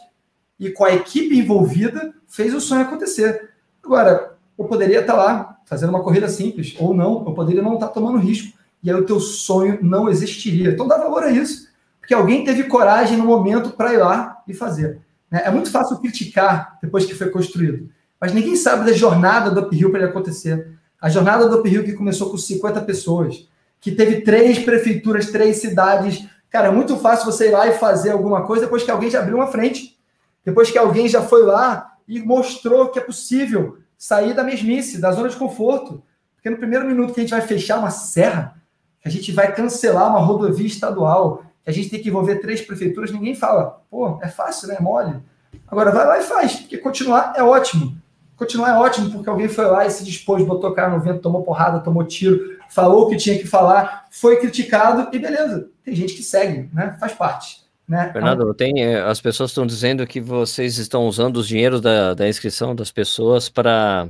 e 0.61 0.71
com 0.71 0.85
a 0.85 0.93
equipe 0.93 1.39
envolvida 1.39 2.13
fez 2.29 2.55
o 2.55 2.61
sonho 2.61 2.83
acontecer. 2.83 3.51
Agora, 3.83 4.35
eu 4.59 4.65
poderia 4.67 5.01
estar 5.01 5.15
lá 5.15 5.59
fazendo 5.65 5.91
uma 5.91 6.03
corrida 6.03 6.29
simples, 6.29 6.75
ou 6.79 6.95
não, 6.95 7.25
eu 7.27 7.33
poderia 7.33 7.63
não 7.63 7.75
estar 7.75 7.89
tomando 7.89 8.19
risco. 8.19 8.57
E 8.83 8.91
aí 8.91 8.97
o 8.97 9.05
teu 9.05 9.19
sonho 9.19 9.79
não 9.83 10.09
existiria. 10.09 10.71
Então 10.71 10.87
dá 10.87 10.97
valor 10.97 11.25
a 11.25 11.31
isso. 11.31 11.69
Porque 12.01 12.15
alguém 12.15 12.45
teve 12.45 12.65
coragem 12.65 13.17
no 13.19 13.25
momento 13.25 13.71
para 13.71 13.93
ir 13.93 13.99
lá 13.99 14.43
e 14.47 14.55
fazer. 14.55 15.01
Né? 15.31 15.43
É 15.45 15.51
muito 15.51 15.71
fácil 15.71 15.99
criticar 15.99 16.79
depois 16.83 17.05
que 17.05 17.15
foi 17.15 17.29
construído, 17.29 17.91
mas 18.21 18.33
ninguém 18.33 18.57
sabe 18.57 18.87
da 18.87 18.93
jornada 18.93 19.51
do 19.51 19.67
uphill 19.67 19.91
para 19.91 20.01
ele 20.01 20.09
acontecer. 20.09 20.73
A 21.01 21.09
jornada 21.09 21.49
do 21.49 21.61
uphill 21.61 21.85
que 21.85 21.93
começou 21.93 22.31
com 22.31 22.39
50 22.39 22.81
pessoas, 22.83 23.47
que 23.81 23.93
teve 23.93 24.23
três 24.23 24.59
prefeituras, 24.59 25.31
três 25.31 25.59
cidades. 25.59 26.27
Cara, 26.51 26.69
é 26.69 26.71
muito 26.71 26.97
fácil 26.97 27.27
você 27.27 27.49
ir 27.49 27.53
lá 27.53 27.69
e 27.69 27.73
fazer 27.73 28.11
alguma 28.11 28.47
coisa 28.47 28.65
depois 28.65 28.83
que 28.83 28.91
alguém 28.91 29.11
já 29.11 29.21
abriu 29.21 29.37
uma 29.37 29.47
frente, 29.47 29.97
depois 30.45 30.71
que 30.71 30.79
alguém 30.79 31.09
já 31.09 31.23
foi 31.23 31.43
lá 31.43 31.88
e 32.09 32.21
mostrou 32.21 32.89
que 32.89 32.99
é 32.99 33.03
possível 33.03 33.79
sair 33.97 34.33
da 34.33 34.43
mesmice, 34.43 35.01
da 35.01 35.13
zona 35.13 35.29
de 35.29 35.37
conforto. 35.37 36.03
Porque 36.35 36.49
no 36.49 36.57
primeiro 36.57 36.87
minuto 36.87 37.13
que 37.13 37.21
a 37.21 37.23
gente 37.23 37.33
vai 37.33 37.43
fechar 37.43 37.79
uma 37.79 37.91
serra, 37.91 38.57
que 39.01 39.09
a 39.09 39.11
gente 39.11 39.31
vai 39.31 39.53
cancelar 39.53 40.09
uma 40.09 40.21
rodovia 40.21 40.67
estadual, 40.67 41.45
a 41.67 41.71
gente 41.71 41.91
tem 41.91 42.01
que 42.01 42.09
envolver 42.09 42.37
três 42.37 42.63
prefeituras, 42.63 43.11
ninguém 43.11 43.35
fala, 43.35 43.83
pô, 43.91 44.19
é 44.23 44.29
fácil, 44.29 44.69
né? 44.69 44.77
É 44.79 44.83
mole. 44.83 45.21
Agora 45.67 45.93
vai 45.93 46.07
lá 46.07 46.19
e 46.19 46.23
faz, 46.23 46.57
porque 46.57 46.79
continuar 46.79 47.35
é 47.37 47.43
ótimo. 47.43 47.95
Continuar 48.37 48.71
é 48.71 48.79
ótimo, 48.79 49.11
porque 49.11 49.29
alguém 49.29 49.49
foi 49.49 49.67
lá 49.67 49.85
e 49.85 49.91
se 49.91 50.05
dispôs, 50.05 50.43
botou 50.45 50.73
cara 50.73 50.91
no 50.91 51.01
vento, 51.01 51.21
tomou 51.21 51.43
porrada, 51.43 51.81
tomou 51.81 52.05
tiro, 52.05 52.57
falou 52.71 53.07
o 53.07 53.11
que 53.11 53.17
tinha 53.17 53.37
que 53.37 53.47
falar, 53.47 54.07
foi 54.11 54.37
criticado 54.37 55.15
e 55.15 55.19
beleza. 55.19 55.69
Tem 55.85 55.95
gente 55.95 56.15
que 56.15 56.23
segue, 56.23 56.71
né? 56.73 56.97
Faz 56.99 57.13
parte. 57.13 57.68
Né? 57.89 58.13
Fernando, 58.13 58.53
tem, 58.53 58.85
eh, 58.85 59.01
as 59.01 59.21
pessoas 59.21 59.51
estão 59.51 59.67
dizendo 59.67 60.07
que 60.07 60.21
vocês 60.21 60.77
estão 60.77 61.07
usando 61.07 61.39
os 61.39 61.49
dinheiros 61.49 61.81
da, 61.81 62.13
da 62.13 62.29
inscrição 62.29 62.75
das 62.75 62.93
pessoas 62.93 63.49
para 63.49 64.09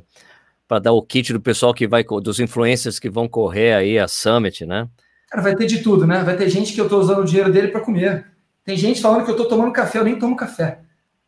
para 0.66 0.80
dar 0.80 0.92
o 0.92 1.00
kit 1.00 1.32
do 1.32 1.40
pessoal 1.40 1.72
que 1.72 1.88
vai, 1.88 2.04
dos 2.04 2.38
influencers 2.38 2.98
que 2.98 3.08
vão 3.08 3.26
correr 3.26 3.72
aí 3.72 3.98
a 3.98 4.06
Summit, 4.06 4.66
né? 4.66 4.86
Cara, 5.30 5.42
vai 5.42 5.56
ter 5.56 5.64
de 5.64 5.78
tudo, 5.78 6.06
né? 6.06 6.22
Vai 6.22 6.36
ter 6.36 6.50
gente 6.50 6.74
que 6.74 6.80
eu 6.80 6.84
estou 6.84 7.00
usando 7.00 7.20
o 7.20 7.24
dinheiro 7.24 7.50
dele 7.50 7.68
para 7.68 7.80
comer. 7.80 8.26
Tem 8.66 8.76
gente 8.76 9.00
falando 9.00 9.24
que 9.24 9.30
eu 9.30 9.34
estou 9.34 9.48
tomando 9.48 9.72
café, 9.72 9.98
eu 9.98 10.04
nem 10.04 10.18
tomo 10.18 10.36
café. 10.36 10.80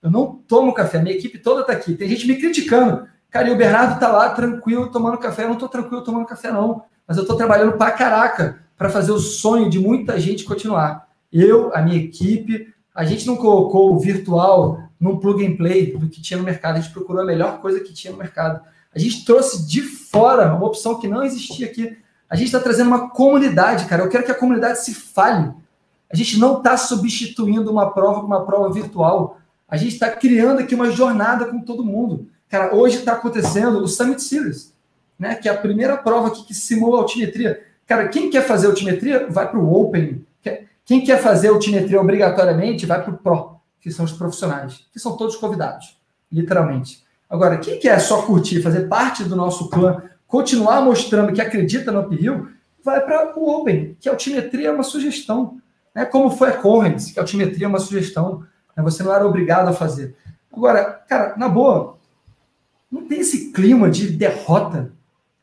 Eu 0.02 0.10
não 0.10 0.36
tomo 0.46 0.74
café, 0.74 1.00
minha 1.00 1.14
equipe 1.14 1.38
toda 1.38 1.62
está 1.62 1.72
aqui. 1.72 1.94
Tem 1.94 2.06
gente 2.06 2.26
me 2.26 2.36
criticando. 2.36 3.06
Cara, 3.30 3.48
e 3.48 3.52
o 3.52 3.56
Bernardo 3.56 3.94
está 3.94 4.08
lá 4.08 4.28
tranquilo 4.30 4.90
tomando 4.90 5.16
café. 5.16 5.44
Eu 5.44 5.48
não 5.48 5.54
estou 5.54 5.68
tranquilo 5.70 6.04
tomando 6.04 6.26
café, 6.26 6.52
não. 6.52 6.82
Mas 7.06 7.16
eu 7.16 7.22
estou 7.22 7.36
trabalhando 7.36 7.78
para 7.78 7.92
caraca 7.92 8.60
para 8.76 8.90
fazer 8.90 9.12
o 9.12 9.18
sonho 9.18 9.70
de 9.70 9.78
muita 9.78 10.20
gente 10.20 10.44
continuar. 10.44 11.10
Eu, 11.32 11.74
a 11.74 11.82
minha 11.82 11.96
equipe, 11.96 12.72
a 12.94 13.04
gente 13.04 13.26
não 13.26 13.36
colocou 13.36 13.94
o 13.94 13.98
virtual 13.98 14.82
num 14.98 15.18
plug 15.18 15.46
and 15.46 15.56
play 15.56 15.96
do 15.96 16.08
que 16.08 16.20
tinha 16.20 16.38
no 16.38 16.44
mercado. 16.44 16.76
A 16.76 16.80
gente 16.80 16.92
procurou 16.92 17.22
a 17.22 17.26
melhor 17.26 17.60
coisa 17.60 17.80
que 17.80 17.92
tinha 17.92 18.12
no 18.12 18.18
mercado. 18.18 18.60
A 18.94 18.98
gente 18.98 19.24
trouxe 19.24 19.66
de 19.66 19.82
fora 19.82 20.54
uma 20.54 20.66
opção 20.66 20.98
que 20.98 21.08
não 21.08 21.22
existia 21.22 21.66
aqui. 21.66 21.96
A 22.28 22.36
gente 22.36 22.46
está 22.46 22.60
trazendo 22.60 22.88
uma 22.88 23.10
comunidade, 23.10 23.86
cara. 23.86 24.02
Eu 24.02 24.08
quero 24.08 24.24
que 24.24 24.32
a 24.32 24.38
comunidade 24.38 24.84
se 24.84 24.94
fale. 24.94 25.52
A 26.12 26.16
gente 26.16 26.38
não 26.38 26.58
está 26.58 26.76
substituindo 26.76 27.70
uma 27.70 27.90
prova 27.90 28.20
com 28.20 28.26
uma 28.26 28.44
prova 28.44 28.72
virtual. 28.72 29.38
A 29.68 29.76
gente 29.76 29.94
está 29.94 30.10
criando 30.10 30.60
aqui 30.60 30.74
uma 30.74 30.90
jornada 30.90 31.46
com 31.46 31.60
todo 31.60 31.84
mundo. 31.84 32.28
Cara, 32.48 32.74
hoje 32.74 32.98
está 32.98 33.12
acontecendo 33.12 33.78
o 33.78 33.86
Summit 33.86 34.20
Series, 34.20 34.74
né? 35.16 35.36
Que 35.36 35.48
é 35.48 35.52
a 35.52 35.56
primeira 35.56 35.96
prova 35.96 36.28
aqui 36.28 36.44
que 36.44 36.52
simula 36.52 36.98
altimetria. 36.98 37.62
Cara, 37.86 38.08
quem 38.08 38.28
quer 38.28 38.44
fazer 38.44 38.66
altimetria 38.66 39.28
vai 39.30 39.48
para 39.48 39.58
o 39.58 39.72
Open. 39.72 40.24
Quem 40.90 41.05
quer 41.05 41.22
fazer 41.22 41.50
altimetria 41.50 42.00
obrigatoriamente 42.00 42.85
vai 42.85 43.00
para 43.00 43.14
o 43.14 43.16
Pro, 43.16 43.61
que 43.81 43.92
são 43.92 44.05
os 44.05 44.11
profissionais, 44.11 44.88
que 44.92 44.98
são 44.98 45.16
todos 45.16 45.37
convidados, 45.37 45.96
literalmente. 46.33 47.05
Agora, 47.29 47.59
quem 47.59 47.79
quer 47.79 47.96
só 48.00 48.22
curtir, 48.22 48.61
fazer 48.61 48.88
parte 48.88 49.22
do 49.22 49.37
nosso 49.37 49.70
clã, 49.70 50.03
continuar 50.26 50.83
mostrando 50.83 51.33
que 51.33 51.40
acredita 51.40 51.92
no 51.92 52.00
uphill, 52.00 52.48
vai 52.85 53.00
para 53.03 53.38
o 53.38 53.61
Open, 53.61 53.96
que 54.00 54.09
a 54.09 54.12
altimetria 54.12 54.66
é 54.66 54.72
uma 54.72 54.83
sugestão. 54.83 55.61
Né? 55.94 56.05
Como 56.05 56.29
foi 56.29 56.48
a 56.48 56.57
Conrads, 56.57 57.12
que 57.12 57.20
a 57.20 57.22
altimetria 57.22 57.66
é 57.66 57.68
uma 57.68 57.79
sugestão. 57.79 58.44
Né? 58.76 58.83
Você 58.83 59.05
não 59.05 59.14
era 59.14 59.24
obrigado 59.24 59.68
a 59.68 59.72
fazer. 59.72 60.16
Agora, 60.53 61.05
cara, 61.09 61.37
na 61.37 61.48
boa, 61.48 61.98
não 62.90 63.07
tem 63.07 63.20
esse 63.20 63.53
clima 63.53 63.88
de 63.88 64.09
derrota. 64.09 64.90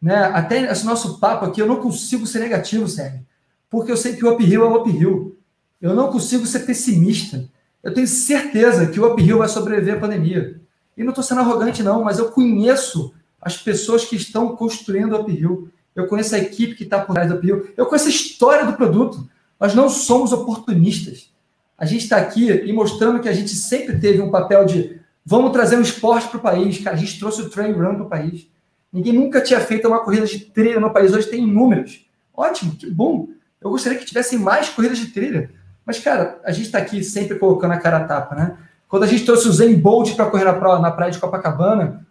Né? 0.01 0.13
Até 0.13 0.69
esse 0.69 0.85
nosso 0.85 1.21
papo 1.21 1.45
aqui, 1.45 1.61
eu 1.61 1.67
não 1.67 1.77
consigo 1.77 2.27
ser 2.27 2.39
negativo, 2.39 2.85
Sérgio. 2.85 3.25
Porque 3.69 3.89
eu 3.89 3.97
sei 3.97 4.13
que 4.13 4.25
o 4.25 4.33
uphill 4.33 4.65
é 4.65 4.67
o 4.67 4.81
uphill. 4.81 5.36
Eu 5.81 5.93
não 5.93 6.11
consigo 6.11 6.45
ser 6.45 6.59
pessimista. 6.59 7.47
Eu 7.83 7.93
tenho 7.93 8.07
certeza 8.07 8.87
que 8.87 8.99
o 8.99 9.13
uphill 9.13 9.39
vai 9.39 9.47
sobreviver 9.47 9.95
à 9.95 9.99
pandemia. 9.99 10.59
E 10.97 11.03
não 11.03 11.09
estou 11.09 11.23
sendo 11.23 11.41
arrogante, 11.41 11.83
não, 11.83 12.03
mas 12.03 12.17
eu 12.17 12.31
conheço 12.31 13.13
as 13.39 13.55
pessoas 13.55 14.03
que 14.03 14.15
estão 14.15 14.55
construindo 14.55 15.13
o 15.13 15.21
Uphill. 15.21 15.69
Eu 15.95 16.07
conheço 16.07 16.35
a 16.35 16.39
equipe 16.39 16.75
que 16.75 16.83
está 16.83 16.99
por 16.99 17.13
trás 17.13 17.29
do 17.29 17.37
Uphill. 17.37 17.69
Eu 17.77 17.85
conheço 17.85 18.07
a 18.07 18.11
história 18.11 18.65
do 18.65 18.73
produto. 18.73 19.29
Nós 19.59 19.75
não 19.75 19.89
somos 19.89 20.33
oportunistas. 20.33 21.31
a 21.77 21.85
gente 21.85 22.03
está 22.03 22.17
aqui 22.17 22.49
e 22.49 22.73
mostrando 22.73 23.19
que 23.19 23.29
a 23.29 23.33
gente 23.33 23.51
sempre 23.55 23.99
teve 23.99 24.19
um 24.19 24.31
papel 24.31 24.65
de 24.65 24.99
vamos 25.23 25.51
trazer 25.51 25.77
um 25.77 25.81
esporte 25.81 26.27
para 26.27 26.37
o 26.37 26.41
país. 26.41 26.79
Cara, 26.79 26.95
a 26.95 26.99
gente 26.99 27.19
trouxe 27.19 27.41
o 27.41 27.49
train 27.49 27.71
run 27.71 27.95
para 27.95 28.03
o 28.03 28.09
país. 28.09 28.47
Ninguém 28.91 29.13
nunca 29.13 29.41
tinha 29.41 29.59
feito 29.59 29.87
uma 29.87 29.99
corrida 29.99 30.25
de 30.25 30.39
trilha 30.39 30.79
no 30.79 30.91
país. 30.91 31.13
Hoje 31.13 31.27
tem 31.27 31.43
inúmeros. 31.43 32.05
Ótimo, 32.33 32.75
que 32.75 32.89
bom. 32.89 33.29
Eu 33.61 33.69
gostaria 33.69 33.97
que 33.97 34.05
tivessem 34.05 34.39
mais 34.39 34.69
corridas 34.69 34.97
de 34.97 35.07
trilha. 35.07 35.51
Mas, 35.87 35.99
cara, 35.99 36.41
a 36.43 36.51
gente 36.51 36.65
está 36.65 36.79
aqui 36.79 37.01
sempre 37.01 37.39
colocando 37.39 37.71
a 37.71 37.77
cara 37.77 37.99
a 37.99 38.03
tapa, 38.03 38.35
né? 38.35 38.57
Quando 38.89 39.03
a 39.03 39.07
gente 39.07 39.23
trouxe 39.23 39.47
o 39.47 39.53
Zen 39.53 39.73
Bolt 39.75 40.15
para 40.15 40.29
correr 40.29 40.43
na, 40.43 40.79
na 40.79 40.91
praia 40.91 41.11
de 41.13 41.17
Copacabana, 41.17 42.05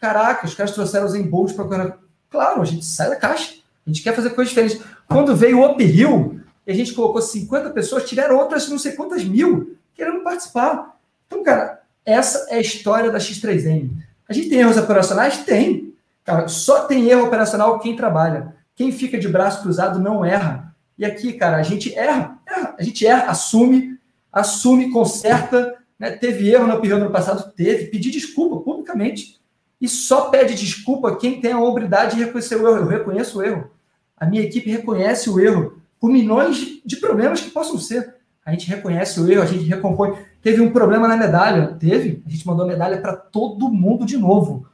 caraca, 0.00 0.44
os 0.44 0.54
caras 0.54 0.72
trouxeram 0.72 1.06
o 1.06 1.08
Zen 1.08 1.22
Bolt 1.22 1.54
para 1.54 1.64
correr 1.64 1.84
na... 1.84 1.92
Claro, 2.28 2.60
a 2.60 2.64
gente 2.64 2.84
sai 2.84 3.08
da 3.08 3.14
caixa. 3.14 3.54
A 3.86 3.90
gente 3.90 4.02
quer 4.02 4.12
fazer 4.12 4.30
coisas 4.30 4.52
diferentes. 4.52 4.84
Quando 5.06 5.36
veio 5.36 5.60
o 5.60 5.64
Up 5.64 5.80
Hill, 5.80 6.40
e 6.66 6.72
a 6.72 6.74
gente 6.74 6.94
colocou 6.94 7.22
50 7.22 7.70
pessoas, 7.70 8.08
tiveram 8.08 8.36
outras 8.36 8.68
não 8.68 8.78
sei 8.78 8.92
quantas 8.92 9.22
mil 9.22 9.76
querendo 9.94 10.24
participar. 10.24 10.96
Então, 11.26 11.44
cara, 11.44 11.80
essa 12.04 12.46
é 12.50 12.56
a 12.56 12.60
história 12.60 13.10
da 13.10 13.18
X3M. 13.18 13.90
A 14.28 14.32
gente 14.32 14.48
tem 14.48 14.58
erros 14.58 14.76
operacionais? 14.76 15.38
Tem. 15.38 15.94
Cara, 16.24 16.48
só 16.48 16.86
tem 16.86 17.08
erro 17.08 17.26
operacional 17.26 17.78
quem 17.78 17.94
trabalha. 17.94 18.54
Quem 18.74 18.90
fica 18.90 19.16
de 19.16 19.28
braço 19.28 19.62
cruzado 19.62 20.00
não 20.00 20.24
erra. 20.24 20.74
E 20.98 21.04
aqui, 21.04 21.32
cara, 21.34 21.56
a 21.56 21.62
gente 21.62 21.94
erra. 21.94 22.38
A 22.82 22.84
gente 22.84 23.06
erra, 23.06 23.30
assume, 23.30 23.96
assume, 24.32 24.90
conserta. 24.90 25.76
Né? 25.96 26.10
Teve 26.10 26.50
erro 26.50 26.66
no 26.66 26.80
período 26.80 27.02
ano 27.02 27.12
passado? 27.12 27.52
Teve. 27.52 27.86
Pedir 27.86 28.10
desculpa 28.10 28.56
publicamente. 28.56 29.40
E 29.80 29.88
só 29.88 30.30
pede 30.30 30.56
desculpa 30.56 31.14
quem 31.14 31.40
tem 31.40 31.52
a 31.52 31.60
hombridade 31.60 32.16
de 32.16 32.24
reconhecer 32.24 32.56
o 32.56 32.66
erro. 32.66 32.78
Eu 32.78 32.88
reconheço 32.88 33.38
o 33.38 33.42
erro. 33.42 33.70
A 34.16 34.26
minha 34.26 34.42
equipe 34.42 34.68
reconhece 34.68 35.30
o 35.30 35.38
erro 35.38 35.80
por 36.00 36.10
milhões 36.10 36.80
de 36.84 36.96
problemas 36.96 37.40
que 37.40 37.52
possam 37.52 37.78
ser. 37.78 38.16
A 38.44 38.50
gente 38.50 38.66
reconhece 38.68 39.20
o 39.20 39.30
erro, 39.30 39.42
a 39.42 39.46
gente 39.46 39.62
recompõe. 39.62 40.18
Teve 40.42 40.60
um 40.60 40.72
problema 40.72 41.06
na 41.06 41.16
medalha? 41.16 41.76
Teve. 41.78 42.20
A 42.26 42.30
gente 42.30 42.44
mandou 42.44 42.64
a 42.64 42.68
medalha 42.68 43.00
para 43.00 43.14
todo 43.14 43.70
mundo 43.70 44.04
de 44.04 44.16
novo. 44.16 44.66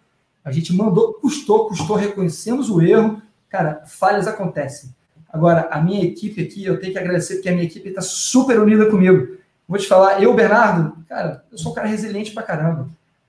A 0.42 0.50
gente 0.50 0.74
mandou, 0.74 1.12
custou, 1.12 1.68
custou, 1.68 1.96
reconhecemos 1.96 2.70
o 2.70 2.80
erro. 2.80 3.20
Cara, 3.50 3.82
falhas 3.84 4.26
acontecem. 4.26 4.96
Agora, 5.30 5.68
a 5.70 5.80
minha 5.80 6.04
equipe 6.04 6.42
aqui, 6.42 6.64
eu 6.64 6.80
tenho 6.80 6.92
que 6.92 6.98
agradecer 6.98 7.34
porque 7.34 7.48
a 7.48 7.52
minha 7.52 7.64
equipe 7.64 7.88
está 7.88 8.00
super 8.00 8.58
unida 8.58 8.86
comigo. 8.86 9.36
Vou 9.68 9.78
te 9.78 9.86
falar, 9.86 10.22
eu, 10.22 10.32
Bernardo, 10.34 10.96
cara, 11.08 11.44
eu 11.52 11.58
sou 11.58 11.72
um 11.72 11.74
cara 11.74 11.86
resiliente 11.86 12.32
pra 12.32 12.42
caramba. 12.42 12.88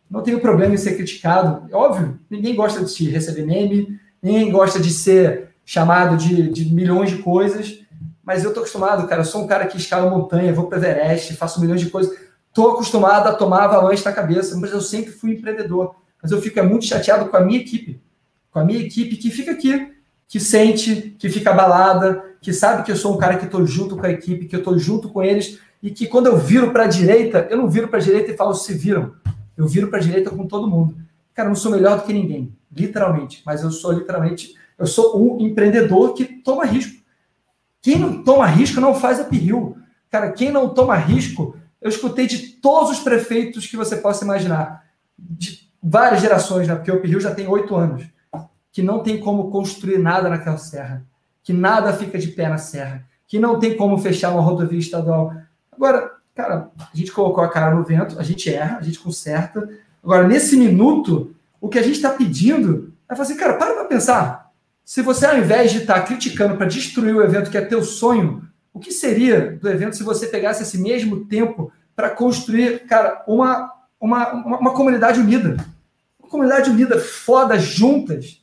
Não 0.10 0.22
tenho 0.22 0.40
problema 0.40 0.74
em 0.74 0.78
ser 0.78 0.96
criticado. 0.96 1.70
É 1.70 1.76
óbvio, 1.76 2.20
ninguém 2.30 2.56
gosta 2.56 2.84
de 2.84 3.10
receber 3.10 3.46
meme, 3.46 4.00
ninguém 4.22 4.52
gosta 4.52 4.80
de 4.80 4.92
ser 4.92 5.50
chamado 5.66 6.18
de, 6.18 6.50
de 6.50 6.74
milhões 6.74 7.12
de 7.12 7.18
coisas 7.18 7.80
mas 8.30 8.44
eu 8.44 8.54
tô 8.54 8.60
acostumado, 8.60 9.08
cara. 9.08 9.22
Eu 9.22 9.26
sou 9.26 9.44
um 9.44 9.48
cara 9.48 9.66
que 9.66 9.76
escala 9.76 10.08
montanha, 10.08 10.54
vou 10.54 10.68
para 10.68 10.78
Everest, 10.78 11.36
faço 11.36 11.60
milhões 11.60 11.82
de 11.82 11.90
coisas. 11.90 12.16
Tô 12.54 12.70
acostumado 12.70 13.28
a 13.28 13.34
tomar 13.34 13.64
avalanche 13.64 14.06
na 14.06 14.12
cabeça, 14.12 14.56
mas 14.56 14.72
eu 14.72 14.82
sempre 14.82 15.12
fui 15.12 15.32
empreendedor. 15.32 15.96
Mas 16.22 16.32
eu 16.32 16.40
fico 16.40 16.64
muito 16.64 16.86
chateado 16.86 17.28
com 17.28 17.36
a 17.36 17.40
minha 17.40 17.60
equipe, 17.60 18.00
com 18.52 18.60
a 18.60 18.64
minha 18.64 18.82
equipe 18.82 19.16
que 19.16 19.32
fica 19.32 19.54
aqui, 19.54 19.96
que 20.30 20.39
sente, 20.39 21.15
que 21.18 21.28
fica 21.28 21.50
abalada, 21.50 22.24
que 22.39 22.54
sabe 22.54 22.84
que 22.84 22.92
eu 22.92 22.96
sou 22.96 23.15
um 23.15 23.18
cara 23.18 23.38
que 23.38 23.46
estou 23.46 23.65
junto 23.65 23.98
com 23.98 24.06
a 24.06 24.12
equipe, 24.12 24.46
que 24.46 24.56
eu 24.56 24.60
estou 24.60 24.78
junto 24.78 25.10
com 25.10 25.24
eles 25.24 25.60
e 25.82 25.89
que 25.89 26.06
quando 26.06 26.28
eu 26.28 26.38
viro 26.38 26.72
para 26.72 26.84
a 26.84 26.88
direita, 26.88 27.48
eu 27.50 27.58
não 27.58 27.68
viro 27.68 27.88
para 27.88 27.98
a 27.98 28.02
direita 28.02 28.32
e 28.32 28.38
falo 28.38 28.54
se 28.54 28.72
viram. 28.76 29.13
Eu 29.58 29.68
viro 29.68 29.88
para 29.88 29.98
a 29.98 30.02
direita 30.02 30.30
com 30.30 30.48
todo 30.48 30.70
mundo. 30.70 30.96
Cara, 31.34 31.48
eu 31.48 31.50
não 31.50 31.56
sou 31.56 31.72
melhor 31.72 31.98
do 31.98 32.04
que 32.04 32.13
ninguém, 32.13 32.56
literalmente, 32.72 33.42
mas 33.44 33.63
eu 33.63 33.72
sou 33.72 33.92
literalmente, 33.92 34.54
eu 34.78 34.86
sou 34.86 35.20
um 35.20 35.42
empreendedor 35.42 36.13
que 36.13 36.26
toma 36.26 36.63
risco. 36.63 37.02
Quem 37.82 37.98
não 37.98 38.24
toma 38.24 38.46
risco 38.46 38.80
não 38.80 38.94
faz 38.94 39.20
uphill. 39.20 39.78
Cara, 40.12 40.32
quem 40.32 40.52
não 40.52 40.70
toma 40.70 40.96
risco, 40.96 41.58
eu 41.82 41.89
escutei 41.89 42.28
de 42.28 42.50
todos 42.50 42.92
os 42.92 43.00
prefeitos 43.00 43.65
que 43.65 43.76
você 43.76 43.96
possa 43.96 44.24
imaginar, 44.24 44.86
de 45.18 45.68
várias 45.82 46.22
gerações, 46.22 46.68
né? 46.68 46.76
Porque 46.76 46.92
o 46.92 46.98
uphill 46.98 47.20
já 47.20 47.34
tem 47.34 47.48
oito 47.48 47.76
anos, 47.76 48.06
que 48.71 48.82
não 48.82 49.01
tem 49.01 49.19
como 49.19 49.49
construir 49.49 49.97
nada 49.97 50.29
naquela 50.29 50.58
serra, 50.58 51.03
que 51.43 51.53
nada 51.53 51.93
fica 51.93 52.17
de 52.17 52.27
pé 52.27 52.47
na 52.47 52.58
serra, 52.58 53.05
que 53.27 53.39
não 53.39 53.60
tem 53.60 53.75
como 53.75 53.97
fechar 53.97 54.32
uma 54.32 54.41
rodovia 54.41 54.79
estadual. 54.79 55.34
Agora, 55.71 56.12
cara, 56.36 56.69
a 56.79 56.97
gente 56.97 57.12
colocou 57.12 57.43
a 57.43 57.49
cara 57.49 57.75
no 57.75 57.84
vento, 57.84 58.19
a 58.19 58.23
gente 58.23 58.53
erra, 58.53 58.77
a 58.77 58.82
gente 58.82 58.99
conserta. 58.99 59.69
Agora, 60.03 60.27
nesse 60.27 60.58
minuto, 60.58 61.36
o 61.60 61.69
que 61.69 61.79
a 61.79 61.84
gente 61.84 61.95
está 61.95 62.10
pedindo 62.12 62.93
é 63.10 63.15
fazer, 63.15 63.36
cara, 63.36 63.53
para 63.53 63.73
para 63.73 63.86
pensar. 63.86 64.51
Se 64.86 65.01
você, 65.01 65.25
ao 65.25 65.38
invés 65.38 65.71
de 65.71 65.79
estar 65.79 66.01
criticando 66.01 66.58
para 66.58 66.65
destruir 66.65 67.15
o 67.15 67.21
evento 67.21 67.51
que 67.51 67.58
é 67.58 67.62
teu 67.62 67.84
sonho, 67.84 68.43
o 68.73 68.79
que 68.79 68.91
seria 68.91 69.58
do 69.62 69.69
evento 69.69 69.95
se 69.95 70.03
você 70.03 70.27
pegasse 70.27 70.63
esse 70.63 70.77
mesmo 70.77 71.25
tempo 71.25 71.71
para 71.95 72.10
construir, 72.10 72.86
cara, 72.88 73.23
uma, 73.27 73.71
uma, 73.99 74.32
uma, 74.32 74.58
uma, 74.60 74.73
comunidade 74.73 75.19
unida? 75.19 75.58
Uma 76.19 76.29
comunidade 76.29 76.69
unida, 76.69 76.99
foda, 76.99 77.60
juntas. 77.60 78.38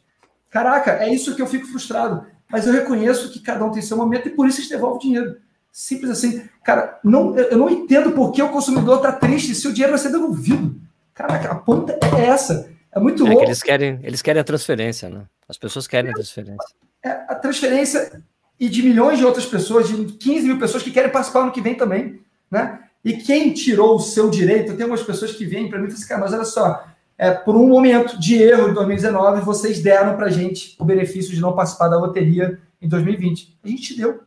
Caraca, 0.57 0.93
é 0.93 1.13
isso 1.13 1.37
que 1.37 1.43
eu 1.43 1.47
fico 1.47 1.67
frustrado. 1.67 2.25
Mas 2.51 2.67
eu 2.67 2.73
reconheço 2.73 3.31
que 3.31 3.41
cada 3.41 3.63
um 3.63 3.71
tem 3.71 3.83
seu 3.83 3.95
momento 3.95 4.29
e 4.29 4.31
por 4.31 4.49
isso 4.49 4.61
eles 4.61 4.71
devolve 4.71 5.01
dinheiro. 5.01 5.37
Simples 5.71 6.11
assim. 6.11 6.49
Cara, 6.65 6.99
não, 7.05 7.37
eu 7.37 7.59
não 7.59 7.69
entendo 7.69 8.13
por 8.13 8.33
que 8.33 8.41
o 8.41 8.49
consumidor 8.49 8.97
está 8.97 9.13
triste 9.13 9.55
se 9.55 9.69
o 9.69 9.73
dinheiro 9.75 9.93
vai 9.93 9.99
ser 9.99 10.11
devolvido. 10.11 10.81
Caraca, 11.13 11.53
a 11.53 11.55
ponta 11.57 11.99
é 12.17 12.25
essa. 12.25 12.71
É 12.91 12.99
muito 12.99 13.23
louco. 13.23 13.41
É 13.41 13.45
que 13.45 13.51
eles 13.51 13.63
querem, 13.63 14.01
eles 14.03 14.23
querem 14.23 14.41
a 14.41 14.45
transferência, 14.45 15.11
né? 15.11 15.25
As 15.47 15.59
pessoas 15.59 15.87
querem 15.87 16.11
a 16.11 16.15
transferência. 16.15 16.75
É, 17.05 17.11
a 17.11 17.35
transferência 17.35 18.23
e 18.59 18.71
de 18.71 18.83
milhões 18.83 19.19
de 19.19 19.27
outras 19.27 19.45
pessoas, 19.45 19.89
de 19.89 20.07
15 20.07 20.47
mil 20.47 20.59
pessoas 20.59 20.83
que 20.83 20.91
querem 20.91 21.13
participar 21.13 21.45
no 21.45 21.53
que 21.53 21.61
vem 21.61 21.75
também, 21.75 22.19
né? 22.51 22.79
E 23.05 23.13
quem 23.13 23.53
tirou 23.53 23.97
o 23.97 24.01
seu 24.01 24.31
direito, 24.31 24.73
tem 24.73 24.85
algumas 24.85 25.03
pessoas 25.03 25.33
que 25.33 25.45
vêm 25.45 25.69
para 25.69 25.79
mim 25.79 25.89
e 25.89 25.91
falam 25.91 25.99
assim, 25.99 26.09
cara, 26.09 26.21
mas 26.23 26.33
olha 26.33 26.45
só, 26.47 26.96
é, 27.19 27.31
por 27.31 27.57
um 27.57 27.67
momento 27.67 28.19
de 28.19 28.35
erro 28.43 28.69
de 28.69 28.75
2019, 28.75 29.41
vocês 29.41 29.83
deram 29.83 30.17
para 30.17 30.27
a 30.27 30.31
gente 30.31 30.77
o 30.79 30.85
benefício 30.85 31.35
de 31.35 31.41
não 31.41 31.55
participar 31.55 31.89
da 31.89 31.99
loteria 31.99 32.61
em 32.81 32.89
2020. 32.89 33.59
A 33.65 33.69
gente 33.69 33.97
deu. 33.97 34.21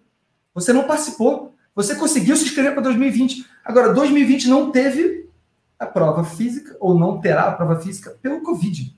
Você 0.54 0.74
não 0.74 0.86
participou. 0.86 1.54
Você 1.76 1.96
conseguiu 1.96 2.36
se 2.36 2.46
inscrever 2.46 2.74
para 2.74 2.82
2020. 2.82 3.46
Agora, 3.64 3.94
2020 3.94 4.50
não 4.50 4.72
teve 4.72 5.30
a 5.78 5.86
prova 5.86 6.24
física, 6.24 6.76
ou 6.80 6.98
não 6.98 7.22
terá 7.22 7.44
a 7.44 7.52
prova 7.52 7.80
física, 7.80 8.16
pelo 8.22 8.42
Covid. 8.42 8.98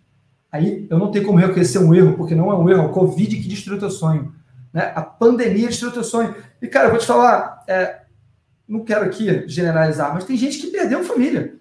Aí 0.51 0.87
eu 0.89 0.97
não 0.97 1.11
tenho 1.11 1.25
como 1.25 1.37
reconhecer 1.37 1.77
um 1.77 1.93
erro, 1.93 2.15
porque 2.15 2.33
não 2.33 2.49
é 2.49 2.55
um 2.55 2.69
erro, 2.69 2.81
é 2.81 2.85
o 2.85 2.91
Covid 2.91 3.35
que 3.35 3.47
destruiu 3.47 3.79
teu 3.79 3.91
sonho. 3.91 4.33
Né? 4.73 4.91
A 4.95 5.01
pandemia 5.01 5.67
destruiu 5.67 5.93
teu 5.93 6.03
sonho. 6.03 6.33
E, 6.61 6.67
cara, 6.67 6.87
eu 6.87 6.91
vou 6.91 6.99
te 6.99 7.05
falar, 7.05 7.63
é, 7.67 8.01
não 8.67 8.83
quero 8.83 9.05
aqui 9.05 9.47
generalizar, 9.47 10.13
mas 10.13 10.23
tem 10.23 10.35
gente 10.35 10.57
que 10.57 10.67
perdeu 10.67 11.03
família. 11.03 11.60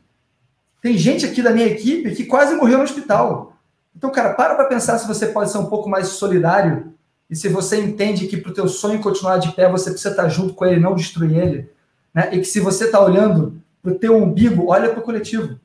Tem 0.80 0.96
gente 0.96 1.26
aqui 1.26 1.42
da 1.42 1.50
minha 1.50 1.66
equipe 1.66 2.14
que 2.14 2.24
quase 2.24 2.54
morreu 2.54 2.78
no 2.78 2.84
hospital. 2.84 3.56
Então, 3.94 4.10
cara, 4.10 4.34
para 4.34 4.54
para 4.54 4.64
pensar 4.64 4.98
se 4.98 5.06
você 5.06 5.26
pode 5.26 5.50
ser 5.50 5.58
um 5.58 5.66
pouco 5.66 5.88
mais 5.88 6.08
solidário 6.08 6.94
e 7.28 7.36
se 7.36 7.48
você 7.48 7.80
entende 7.80 8.26
que 8.26 8.36
para 8.36 8.50
o 8.50 8.54
teu 8.54 8.66
sonho 8.66 9.00
continuar 9.00 9.38
de 9.38 9.52
pé, 9.52 9.70
você 9.70 9.90
precisa 9.90 10.10
estar 10.10 10.28
junto 10.28 10.54
com 10.54 10.64
ele, 10.64 10.80
não 10.80 10.94
destruir 10.94 11.36
ele. 11.36 11.70
Né? 12.14 12.30
E 12.32 12.38
que 12.38 12.44
se 12.44 12.60
você 12.60 12.86
está 12.86 13.00
olhando 13.00 13.60
para 13.82 13.92
o 13.92 13.98
teu 13.98 14.16
umbigo, 14.16 14.66
olha 14.68 14.88
para 14.88 15.00
o 15.00 15.02
coletivo. 15.02 15.58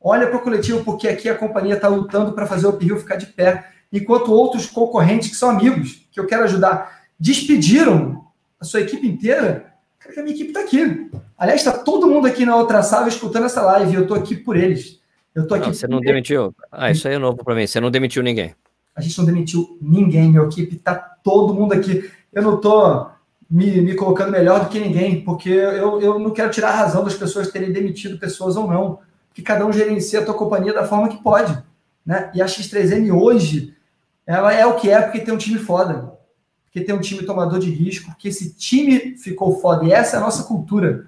Olha 0.00 0.26
para 0.26 0.36
o 0.36 0.42
coletivo, 0.42 0.84
porque 0.84 1.08
aqui 1.08 1.28
a 1.28 1.34
companhia 1.34 1.74
está 1.74 1.88
lutando 1.88 2.32
para 2.32 2.46
fazer 2.46 2.66
o 2.66 2.70
Uphill 2.70 2.98
ficar 2.98 3.16
de 3.16 3.26
pé, 3.26 3.70
enquanto 3.92 4.32
outros 4.32 4.66
concorrentes, 4.66 5.28
que 5.28 5.36
são 5.36 5.50
amigos, 5.50 6.06
que 6.10 6.18
eu 6.18 6.26
quero 6.26 6.44
ajudar, 6.44 7.02
despediram 7.18 8.24
a 8.60 8.64
sua 8.64 8.80
equipe 8.80 9.06
inteira. 9.06 9.74
Que 10.16 10.20
a 10.20 10.22
minha 10.22 10.34
equipe 10.34 10.48
está 10.48 10.60
aqui. 10.60 11.10
Aliás, 11.36 11.60
está 11.60 11.72
todo 11.76 12.08
mundo 12.08 12.26
aqui 12.26 12.46
na 12.46 12.56
outra 12.56 12.82
sala 12.82 13.06
escutando 13.06 13.44
essa 13.44 13.60
live, 13.60 13.96
eu 13.96 14.02
estou 14.04 14.16
aqui 14.16 14.34
por 14.34 14.56
eles. 14.56 14.98
Eu 15.34 15.42
estou 15.42 15.58
aqui. 15.58 15.66
Não, 15.66 15.74
você 15.74 15.86
não 15.86 15.98
eles. 15.98 16.06
demitiu? 16.06 16.54
Ah, 16.72 16.90
isso 16.90 17.06
aí 17.06 17.16
é 17.16 17.18
novo 17.18 17.44
para 17.44 17.54
mim. 17.54 17.66
Você 17.66 17.78
não 17.80 17.90
demitiu 17.90 18.22
ninguém. 18.22 18.54
A 18.94 19.02
gente 19.02 19.18
não 19.18 19.26
demitiu 19.26 19.76
ninguém, 19.78 20.30
minha 20.30 20.42
equipe 20.44 20.76
está 20.76 20.94
todo 20.94 21.52
mundo 21.52 21.74
aqui. 21.74 22.10
Eu 22.32 22.42
não 22.42 22.54
estou 22.54 23.10
me, 23.50 23.82
me 23.82 23.94
colocando 23.94 24.32
melhor 24.32 24.60
do 24.60 24.70
que 24.70 24.80
ninguém, 24.80 25.20
porque 25.20 25.50
eu, 25.50 26.00
eu 26.00 26.18
não 26.18 26.30
quero 26.30 26.50
tirar 26.50 26.70
a 26.70 26.76
razão 26.76 27.04
das 27.04 27.14
pessoas 27.14 27.50
terem 27.50 27.70
demitido 27.70 28.18
pessoas 28.18 28.56
ou 28.56 28.66
não, 28.66 29.00
que 29.34 29.42
cada 29.42 29.66
um 29.66 29.72
gerencia 29.72 30.20
a 30.20 30.24
tua 30.24 30.32
companhia 30.32 30.72
da 30.72 30.86
forma 30.86 31.10
que 31.10 31.22
pode, 31.22 31.62
né? 32.06 32.30
E 32.34 32.40
a 32.40 32.46
X3M 32.46 33.12
hoje, 33.12 33.74
ela 34.26 34.50
é 34.50 34.64
o 34.64 34.76
que 34.76 34.88
é 34.88 34.98
porque 35.02 35.20
tem 35.20 35.34
um 35.34 35.36
time 35.36 35.58
foda, 35.58 36.15
porque 36.76 36.84
tem 36.84 36.94
um 36.94 37.00
time 37.00 37.22
tomador 37.22 37.58
de 37.58 37.70
risco, 37.70 38.10
porque 38.10 38.28
esse 38.28 38.52
time 38.52 39.16
ficou 39.16 39.58
foda 39.60 39.86
e 39.86 39.92
essa 39.92 40.16
é 40.16 40.18
a 40.18 40.22
nossa 40.22 40.42
cultura. 40.42 41.06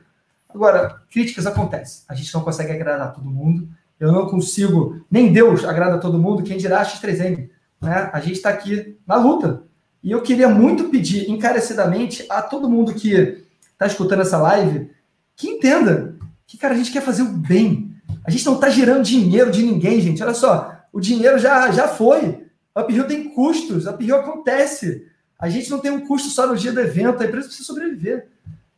Agora, 0.48 1.02
críticas 1.10 1.46
acontecem, 1.46 2.04
a 2.08 2.14
gente 2.14 2.32
não 2.32 2.40
consegue 2.40 2.72
agradar 2.72 3.12
todo 3.12 3.28
mundo, 3.28 3.68
eu 4.00 4.10
não 4.10 4.26
consigo, 4.26 5.04
nem 5.10 5.30
Deus 5.30 5.66
agrada 5.66 5.98
todo 5.98 6.18
mundo, 6.18 6.42
quem 6.42 6.56
dirá 6.56 6.80
a 6.80 6.86
X3M, 6.86 7.50
né? 7.82 8.08
A 8.14 8.18
gente 8.18 8.36
está 8.36 8.48
aqui 8.48 8.96
na 9.06 9.16
luta, 9.16 9.62
e 10.02 10.10
eu 10.10 10.22
queria 10.22 10.48
muito 10.48 10.84
pedir 10.84 11.28
encarecidamente 11.28 12.24
a 12.30 12.40
todo 12.40 12.70
mundo 12.70 12.94
que 12.94 13.44
está 13.72 13.86
escutando 13.86 14.22
essa 14.22 14.38
live 14.38 14.90
que 15.36 15.48
entenda 15.48 16.16
que, 16.46 16.56
cara, 16.56 16.72
a 16.72 16.78
gente 16.78 16.90
quer 16.90 17.02
fazer 17.02 17.20
o 17.20 17.28
bem. 17.28 17.94
A 18.24 18.30
gente 18.30 18.46
não 18.46 18.54
está 18.54 18.70
gerando 18.70 19.02
dinheiro 19.02 19.50
de 19.50 19.62
ninguém, 19.62 20.00
gente. 20.00 20.22
Olha 20.22 20.32
só, 20.32 20.78
o 20.90 20.98
dinheiro 20.98 21.38
já, 21.38 21.70
já 21.72 21.88
foi. 21.88 22.46
Uphill 22.74 23.06
tem 23.06 23.28
custos, 23.28 23.86
Uphill 23.86 24.16
acontece. 24.16 25.06
A 25.38 25.48
gente 25.48 25.70
não 25.70 25.78
tem 25.78 25.90
um 25.90 26.06
custo 26.06 26.28
só 26.28 26.46
no 26.46 26.56
dia 26.56 26.72
do 26.72 26.80
evento, 26.80 27.22
a 27.22 27.26
empresa 27.26 27.46
precisa 27.46 27.66
sobreviver. 27.66 28.28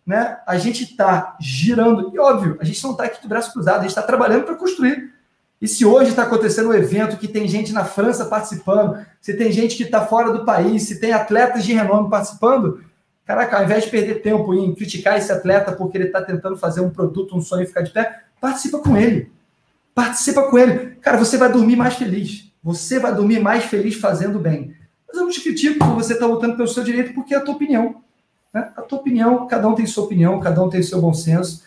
né, 0.06 0.38
a 0.46 0.58
gente 0.58 0.84
está 0.84 1.36
girando, 1.40 2.10
e 2.12 2.18
óbvio, 2.18 2.58
a 2.60 2.64
gente 2.64 2.82
não 2.82 2.92
está 2.92 3.04
aqui 3.04 3.22
de 3.22 3.28
braço 3.28 3.52
cruzado, 3.52 3.78
a 3.78 3.82
gente 3.82 3.90
está 3.90 4.02
trabalhando 4.02 4.44
para 4.44 4.56
construir. 4.56 5.12
E 5.60 5.68
se 5.68 5.84
hoje 5.84 6.10
está 6.10 6.22
acontecendo 6.22 6.70
um 6.70 6.74
evento 6.74 7.18
que 7.18 7.28
tem 7.28 7.46
gente 7.46 7.72
na 7.72 7.84
França 7.84 8.24
participando, 8.24 9.04
se 9.20 9.34
tem 9.34 9.52
gente 9.52 9.76
que 9.76 9.82
está 9.84 10.06
fora 10.06 10.32
do 10.32 10.44
país, 10.44 10.84
se 10.84 10.98
tem 10.98 11.12
atletas 11.12 11.64
de 11.64 11.72
renome 11.74 12.08
participando, 12.08 12.82
caraca, 13.26 13.58
ao 13.58 13.64
invés 13.64 13.84
de 13.84 13.90
perder 13.90 14.22
tempo 14.22 14.54
em 14.54 14.74
criticar 14.74 15.18
esse 15.18 15.30
atleta 15.30 15.72
porque 15.72 15.98
ele 15.98 16.06
está 16.06 16.22
tentando 16.22 16.56
fazer 16.56 16.80
um 16.80 16.90
produto, 16.90 17.36
um 17.36 17.42
sonho 17.42 17.66
ficar 17.66 17.82
de 17.82 17.90
pé, 17.90 18.22
participa 18.40 18.78
com 18.78 18.96
ele. 18.96 19.30
Participa 19.94 20.42
com 20.44 20.58
ele. 20.58 20.96
Cara, 21.02 21.18
você 21.18 21.36
vai 21.36 21.52
dormir 21.52 21.76
mais 21.76 21.94
feliz. 21.94 22.50
Você 22.64 22.98
vai 22.98 23.14
dormir 23.14 23.38
mais 23.38 23.64
feliz 23.64 23.96
fazendo 23.96 24.38
bem. 24.38 24.74
Mas 25.10 25.18
eu 25.18 25.24
não 25.24 25.30
te 25.30 25.40
critico 25.40 25.78
por 25.78 25.94
você 25.94 26.12
estar 26.12 26.26
tá 26.26 26.32
lutando 26.32 26.56
pelo 26.56 26.68
seu 26.68 26.84
direito, 26.84 27.12
porque 27.12 27.34
é 27.34 27.38
a 27.38 27.40
tua 27.40 27.54
opinião. 27.54 27.96
Né? 28.54 28.70
A 28.76 28.82
tua 28.82 28.98
opinião, 28.98 29.46
cada 29.46 29.68
um 29.68 29.74
tem 29.74 29.86
sua 29.86 30.04
opinião, 30.04 30.38
cada 30.38 30.62
um 30.62 30.68
tem 30.68 30.82
seu 30.82 31.00
bom 31.00 31.12
senso. 31.12 31.62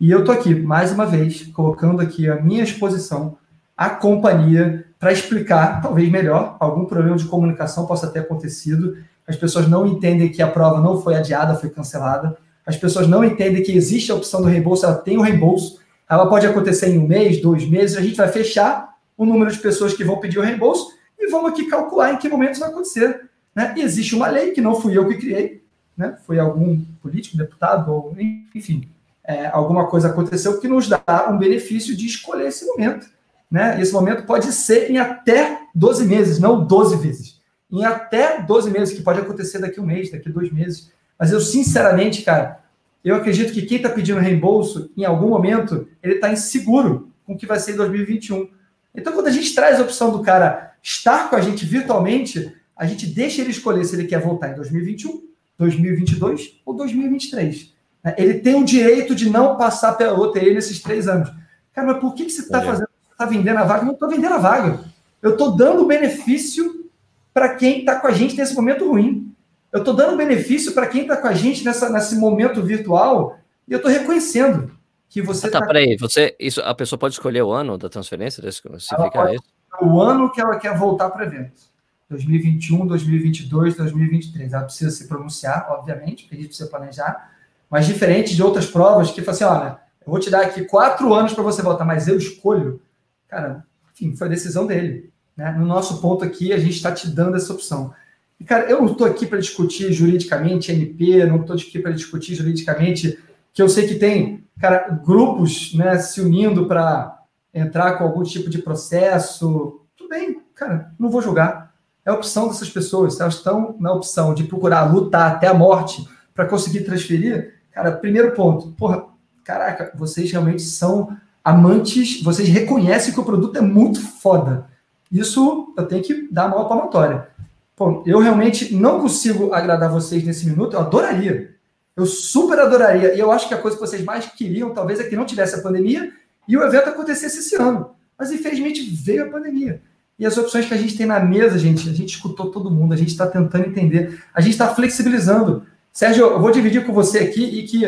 E 0.00 0.10
eu 0.10 0.20
estou 0.20 0.34
aqui, 0.34 0.54
mais 0.54 0.92
uma 0.92 1.06
vez, 1.06 1.46
colocando 1.52 2.00
aqui 2.00 2.28
a 2.28 2.36
minha 2.36 2.64
exposição, 2.64 3.36
a 3.76 3.88
companhia, 3.90 4.86
para 4.98 5.12
explicar, 5.12 5.80
talvez 5.80 6.10
melhor, 6.10 6.56
algum 6.60 6.84
problema 6.84 7.16
de 7.16 7.24
comunicação 7.24 7.86
possa 7.86 8.08
ter 8.08 8.20
acontecido. 8.20 8.98
As 9.26 9.36
pessoas 9.36 9.68
não 9.68 9.86
entendem 9.86 10.30
que 10.30 10.42
a 10.42 10.46
prova 10.46 10.80
não 10.80 11.00
foi 11.00 11.14
adiada, 11.14 11.54
foi 11.54 11.70
cancelada. 11.70 12.36
As 12.66 12.76
pessoas 12.76 13.06
não 13.06 13.24
entendem 13.24 13.62
que 13.62 13.72
existe 13.72 14.12
a 14.12 14.14
opção 14.14 14.42
do 14.42 14.48
reembolso, 14.48 14.84
ela 14.84 14.96
tem 14.96 15.16
o 15.16 15.22
reembolso. 15.22 15.78
Ela 16.08 16.28
pode 16.28 16.46
acontecer 16.46 16.88
em 16.88 16.98
um 16.98 17.06
mês, 17.06 17.40
dois 17.40 17.66
meses, 17.68 17.96
a 17.96 18.02
gente 18.02 18.16
vai 18.16 18.28
fechar 18.28 18.94
o 19.16 19.24
número 19.24 19.50
de 19.50 19.58
pessoas 19.58 19.94
que 19.94 20.02
vão 20.02 20.18
pedir 20.18 20.38
o 20.38 20.42
reembolso 20.42 20.92
e 21.20 21.30
vamos 21.30 21.50
aqui 21.50 21.66
calcular 21.66 22.12
em 22.12 22.16
que 22.16 22.28
momento 22.28 22.52
isso 22.52 22.60
vai 22.60 22.70
acontecer. 22.70 23.28
Né? 23.54 23.74
E 23.76 23.82
existe 23.82 24.14
uma 24.14 24.28
lei 24.28 24.52
que 24.52 24.60
não 24.60 24.80
fui 24.80 24.96
eu 24.96 25.06
que 25.06 25.16
criei, 25.16 25.62
né? 25.96 26.16
foi 26.26 26.38
algum 26.38 26.80
político, 27.02 27.36
deputado, 27.36 27.92
ou, 27.92 28.16
enfim, 28.54 28.88
é, 29.22 29.46
alguma 29.46 29.86
coisa 29.86 30.08
aconteceu 30.08 30.58
que 30.58 30.66
nos 30.66 30.88
dá 30.88 31.28
um 31.30 31.38
benefício 31.38 31.96
de 31.96 32.06
escolher 32.06 32.48
esse 32.48 32.64
momento. 32.66 33.06
Né? 33.50 33.80
Esse 33.80 33.92
momento 33.92 34.24
pode 34.24 34.52
ser 34.52 34.90
em 34.90 34.98
até 34.98 35.60
12 35.74 36.06
meses, 36.06 36.38
não 36.38 36.64
12 36.64 36.96
vezes. 36.96 37.40
Em 37.70 37.84
até 37.84 38.40
12 38.40 38.70
meses, 38.70 38.96
que 38.96 39.02
pode 39.02 39.20
acontecer 39.20 39.58
daqui 39.58 39.80
um 39.80 39.86
mês, 39.86 40.10
daqui 40.10 40.28
dois 40.28 40.52
meses. 40.52 40.90
Mas 41.18 41.30
eu, 41.30 41.40
sinceramente, 41.40 42.22
cara, 42.22 42.60
eu 43.04 43.16
acredito 43.16 43.52
que 43.52 43.62
quem 43.62 43.76
está 43.76 43.88
pedindo 43.88 44.18
reembolso, 44.18 44.90
em 44.96 45.04
algum 45.04 45.28
momento, 45.28 45.88
ele 46.02 46.14
está 46.14 46.32
inseguro 46.32 47.10
com 47.26 47.34
o 47.34 47.36
que 47.36 47.46
vai 47.46 47.58
ser 47.58 47.72
em 47.72 47.76
2021. 47.76 48.48
Então, 48.94 49.12
quando 49.12 49.28
a 49.28 49.32
gente 49.32 49.54
traz 49.54 49.78
a 49.78 49.82
opção 49.82 50.10
do 50.10 50.22
cara 50.22 50.69
estar 50.82 51.28
com 51.28 51.36
a 51.36 51.40
gente 51.40 51.64
virtualmente, 51.64 52.54
a 52.76 52.86
gente 52.86 53.06
deixa 53.06 53.40
ele 53.40 53.50
escolher 53.50 53.84
se 53.84 53.94
ele 53.94 54.06
quer 54.06 54.20
voltar 54.20 54.50
em 54.50 54.54
2021, 54.54 55.22
2022 55.58 56.60
ou 56.64 56.74
2023. 56.74 57.72
Né? 58.02 58.14
Ele 58.16 58.34
tem 58.34 58.54
o 58.54 58.64
direito 58.64 59.14
de 59.14 59.28
não 59.28 59.56
passar 59.56 59.92
pela 59.94 60.16
loteria 60.16 60.54
nesses 60.54 60.80
três 60.80 61.06
anos. 61.06 61.30
Cara, 61.72 61.88
mas 61.88 61.98
por 61.98 62.14
que, 62.14 62.24
que 62.24 62.30
você 62.32 62.42
está 62.42 62.62
fazendo? 62.62 62.88
Você 63.02 63.12
está 63.12 63.26
vendendo 63.26 63.58
a 63.58 63.64
vaga? 63.64 63.82
Eu 63.82 63.86
não 63.86 63.94
estou 63.94 64.08
vendendo 64.08 64.34
a 64.34 64.38
vaga. 64.38 64.80
Eu 65.22 65.32
estou 65.32 65.54
dando 65.54 65.86
benefício 65.86 66.88
para 67.32 67.54
quem 67.54 67.80
está 67.80 68.00
com 68.00 68.06
a 68.06 68.12
gente 68.12 68.36
nesse 68.36 68.54
momento 68.54 68.88
ruim. 68.88 69.34
Eu 69.72 69.80
estou 69.80 69.94
dando 69.94 70.16
benefício 70.16 70.72
para 70.72 70.86
quem 70.86 71.02
está 71.02 71.16
com 71.16 71.28
a 71.28 71.34
gente 71.34 71.64
nessa, 71.64 71.88
nesse 71.90 72.16
momento 72.16 72.62
virtual 72.62 73.38
e 73.68 73.72
eu 73.72 73.76
estou 73.76 73.90
reconhecendo 73.90 74.72
que 75.08 75.22
você. 75.22 75.46
Ah, 75.46 75.50
tá, 75.50 75.60
tá... 75.60 75.66
peraí, 75.66 75.96
você, 75.96 76.34
isso, 76.40 76.60
a 76.62 76.74
pessoa 76.74 76.98
pode 76.98 77.14
escolher 77.14 77.42
o 77.42 77.52
ano 77.52 77.78
da 77.78 77.88
transferência? 77.88 78.42
Se 78.50 78.62
fica 78.62 79.34
isso? 79.34 79.44
O 79.80 80.00
ano 80.00 80.30
que 80.30 80.40
ela 80.40 80.58
quer 80.58 80.76
voltar 80.76 81.10
para 81.10 81.22
o 81.22 81.26
evento. 81.26 81.70
2021, 82.08 82.86
2022, 82.86 83.76
2023. 83.76 84.52
Ela 84.52 84.64
precisa 84.64 84.90
se 84.90 85.06
pronunciar, 85.06 85.66
obviamente, 85.70 86.24
porque 86.24 86.34
a 86.34 86.38
gente 86.38 86.48
precisa 86.48 86.68
planejar, 86.68 87.30
mas 87.70 87.86
diferente 87.86 88.34
de 88.34 88.42
outras 88.42 88.66
provas 88.66 89.10
que 89.10 89.22
fala 89.22 89.34
assim: 89.34 89.44
olha, 89.44 89.78
eu 90.04 90.10
vou 90.10 90.18
te 90.18 90.28
dar 90.28 90.42
aqui 90.42 90.64
quatro 90.64 91.14
anos 91.14 91.32
para 91.32 91.44
você 91.44 91.62
voltar, 91.62 91.84
mas 91.84 92.08
eu 92.08 92.18
escolho. 92.18 92.80
Cara, 93.28 93.64
enfim, 93.92 94.16
foi 94.16 94.26
a 94.26 94.30
decisão 94.30 94.66
dele. 94.66 95.10
Né? 95.36 95.52
No 95.52 95.64
nosso 95.64 96.00
ponto 96.00 96.24
aqui, 96.24 96.52
a 96.52 96.58
gente 96.58 96.74
está 96.74 96.90
te 96.90 97.08
dando 97.08 97.36
essa 97.36 97.52
opção. 97.52 97.94
E, 98.40 98.44
cara, 98.44 98.68
eu 98.68 98.80
não 98.80 98.92
estou 98.92 99.06
aqui 99.06 99.26
para 99.26 99.38
discutir 99.38 99.92
juridicamente 99.92 100.72
NP, 100.72 101.26
não 101.26 101.42
estou 101.42 101.54
aqui 101.54 101.78
para 101.78 101.92
discutir 101.92 102.34
juridicamente 102.34 103.18
que 103.52 103.60
eu 103.60 103.68
sei 103.68 103.86
que 103.86 103.96
tem, 103.96 104.44
cara, 104.58 104.88
grupos 105.04 105.74
né, 105.74 105.98
se 105.98 106.20
unindo 106.20 106.66
para 106.66 107.19
entrar 107.52 107.92
com 107.92 108.04
algum 108.04 108.22
tipo 108.22 108.48
de 108.48 108.58
processo. 108.58 109.80
Tudo 109.96 110.08
bem, 110.08 110.42
cara, 110.54 110.92
não 110.98 111.10
vou 111.10 111.22
julgar 111.22 111.70
é 112.04 112.10
a 112.10 112.14
opção 112.14 112.48
dessas 112.48 112.70
pessoas. 112.70 113.20
Elas 113.20 113.34
estão 113.34 113.76
na 113.78 113.92
opção 113.92 114.34
de 114.34 114.44
procurar 114.44 114.92
lutar 114.92 115.32
até 115.32 115.46
a 115.46 115.54
morte 115.54 116.08
para 116.34 116.46
conseguir 116.46 116.80
transferir, 116.84 117.54
cara, 117.72 117.92
primeiro 117.92 118.32
ponto, 118.32 118.68
porra, 118.72 119.04
caraca, 119.44 119.92
vocês 119.94 120.30
realmente 120.30 120.62
são 120.62 121.16
amantes, 121.44 122.22
vocês 122.22 122.48
reconhecem 122.48 123.12
que 123.12 123.20
o 123.20 123.24
produto 123.24 123.56
é 123.56 123.60
muito 123.60 124.00
foda. 124.00 124.66
Isso 125.10 125.74
eu 125.76 125.86
tenho 125.86 126.02
que 126.02 126.28
dar 126.32 126.44
a 126.44 126.48
maior 126.48 126.64
palmatória. 126.64 127.28
Pô, 127.76 128.02
eu 128.06 128.18
realmente 128.20 128.74
não 128.74 129.00
consigo 129.00 129.52
agradar 129.52 129.90
vocês 129.90 130.22
nesse 130.22 130.46
minuto, 130.46 130.74
eu 130.74 130.80
adoraria. 130.80 131.54
Eu 131.96 132.06
super 132.06 132.58
adoraria. 132.58 133.14
E 133.14 133.18
eu 133.18 133.32
acho 133.32 133.48
que 133.48 133.54
a 133.54 133.58
coisa 133.58 133.76
que 133.76 133.84
vocês 133.84 134.04
mais 134.04 134.26
queriam, 134.26 134.72
talvez, 134.72 135.00
é 135.00 135.04
que 135.04 135.16
não 135.16 135.24
tivesse 135.24 135.56
a 135.56 135.62
pandemia 135.62 136.12
e 136.50 136.56
o 136.56 136.64
evento 136.64 136.88
acontecesse 136.88 137.38
esse 137.38 137.54
ano. 137.54 137.90
Mas 138.18 138.32
infelizmente 138.32 138.82
veio 138.82 139.24
a 139.24 139.30
pandemia. 139.30 139.80
E 140.18 140.26
as 140.26 140.36
opções 140.36 140.66
que 140.66 140.74
a 140.74 140.76
gente 140.76 140.96
tem 140.96 141.06
na 141.06 141.20
mesa, 141.20 141.56
gente, 141.56 141.88
a 141.88 141.92
gente 141.92 142.16
escutou 142.16 142.50
todo 142.50 142.70
mundo, 142.70 142.92
a 142.92 142.96
gente 142.96 143.10
está 143.10 143.24
tentando 143.24 143.66
entender, 143.66 144.20
a 144.34 144.40
gente 144.40 144.52
está 144.52 144.74
flexibilizando. 144.74 145.64
Sérgio, 145.92 146.26
eu 146.26 146.40
vou 146.40 146.50
dividir 146.50 146.84
com 146.84 146.92
você 146.92 147.20
aqui 147.20 147.42
e 147.42 147.62
que 147.62 147.84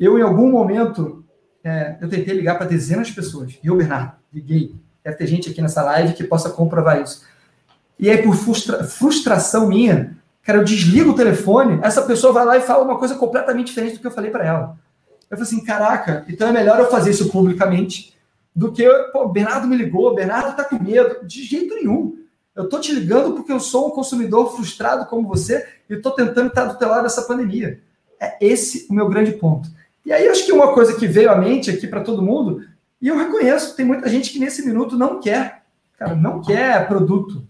eu, 0.00 0.18
em 0.18 0.22
algum 0.22 0.50
momento, 0.50 1.24
é, 1.62 1.96
eu 2.00 2.08
tentei 2.08 2.34
ligar 2.34 2.56
para 2.58 2.66
dezenas 2.66 3.06
de 3.06 3.12
pessoas. 3.12 3.56
Eu, 3.62 3.76
Bernardo, 3.76 4.14
liguei. 4.34 4.74
Deve 5.04 5.16
ter 5.16 5.26
gente 5.28 5.48
aqui 5.48 5.62
nessa 5.62 5.82
live 5.84 6.14
que 6.14 6.24
possa 6.24 6.50
comprovar 6.50 7.00
isso. 7.00 7.24
E 7.98 8.10
aí, 8.10 8.20
por 8.20 8.34
frustra 8.34 8.82
frustração 8.82 9.68
minha, 9.68 10.16
cara, 10.42 10.58
eu 10.58 10.64
desligo 10.64 11.12
o 11.12 11.14
telefone, 11.14 11.78
essa 11.84 12.02
pessoa 12.02 12.32
vai 12.32 12.44
lá 12.44 12.58
e 12.58 12.62
fala 12.62 12.82
uma 12.82 12.98
coisa 12.98 13.14
completamente 13.14 13.68
diferente 13.68 13.94
do 13.94 14.00
que 14.00 14.06
eu 14.08 14.10
falei 14.10 14.32
para 14.32 14.44
ela. 14.44 14.76
Eu 15.30 15.36
falei 15.36 15.42
assim, 15.44 15.64
caraca, 15.64 16.24
então 16.28 16.48
é 16.48 16.52
melhor 16.52 16.78
eu 16.78 16.90
fazer 16.90 17.10
isso 17.10 17.30
publicamente 17.30 18.14
do 18.54 18.70
que, 18.70 18.86
pô, 19.12 19.28
Bernardo 19.28 19.66
me 19.66 19.76
ligou, 19.76 20.14
Bernardo 20.14 20.50
está 20.50 20.64
com 20.64 20.82
medo. 20.82 21.26
De 21.26 21.42
jeito 21.42 21.74
nenhum. 21.74 22.18
Eu 22.54 22.64
estou 22.64 22.80
te 22.80 22.92
ligando 22.92 23.32
porque 23.32 23.50
eu 23.50 23.60
sou 23.60 23.88
um 23.88 23.90
consumidor 23.90 24.54
frustrado 24.54 25.06
como 25.06 25.26
você 25.26 25.66
e 25.88 25.94
estou 25.94 26.12
tentando 26.12 26.48
estar 26.48 26.66
do 26.66 26.78
teu 26.78 26.88
lado 26.88 27.04
dessa 27.04 27.22
pandemia. 27.22 27.80
É 28.20 28.36
esse 28.40 28.86
o 28.90 28.94
meu 28.94 29.08
grande 29.08 29.32
ponto. 29.32 29.70
E 30.04 30.12
aí, 30.12 30.28
acho 30.28 30.44
que 30.44 30.52
uma 30.52 30.74
coisa 30.74 30.94
que 30.94 31.06
veio 31.06 31.30
à 31.30 31.36
mente 31.36 31.70
aqui 31.70 31.86
para 31.86 32.02
todo 32.02 32.20
mundo, 32.20 32.62
e 33.00 33.08
eu 33.08 33.16
reconheço, 33.16 33.74
tem 33.74 33.86
muita 33.86 34.08
gente 34.08 34.30
que 34.30 34.38
nesse 34.38 34.66
minuto 34.66 34.98
não 34.98 35.20
quer. 35.20 35.62
Cara, 35.98 36.14
não 36.14 36.42
quer 36.42 36.86
produto. 36.88 37.46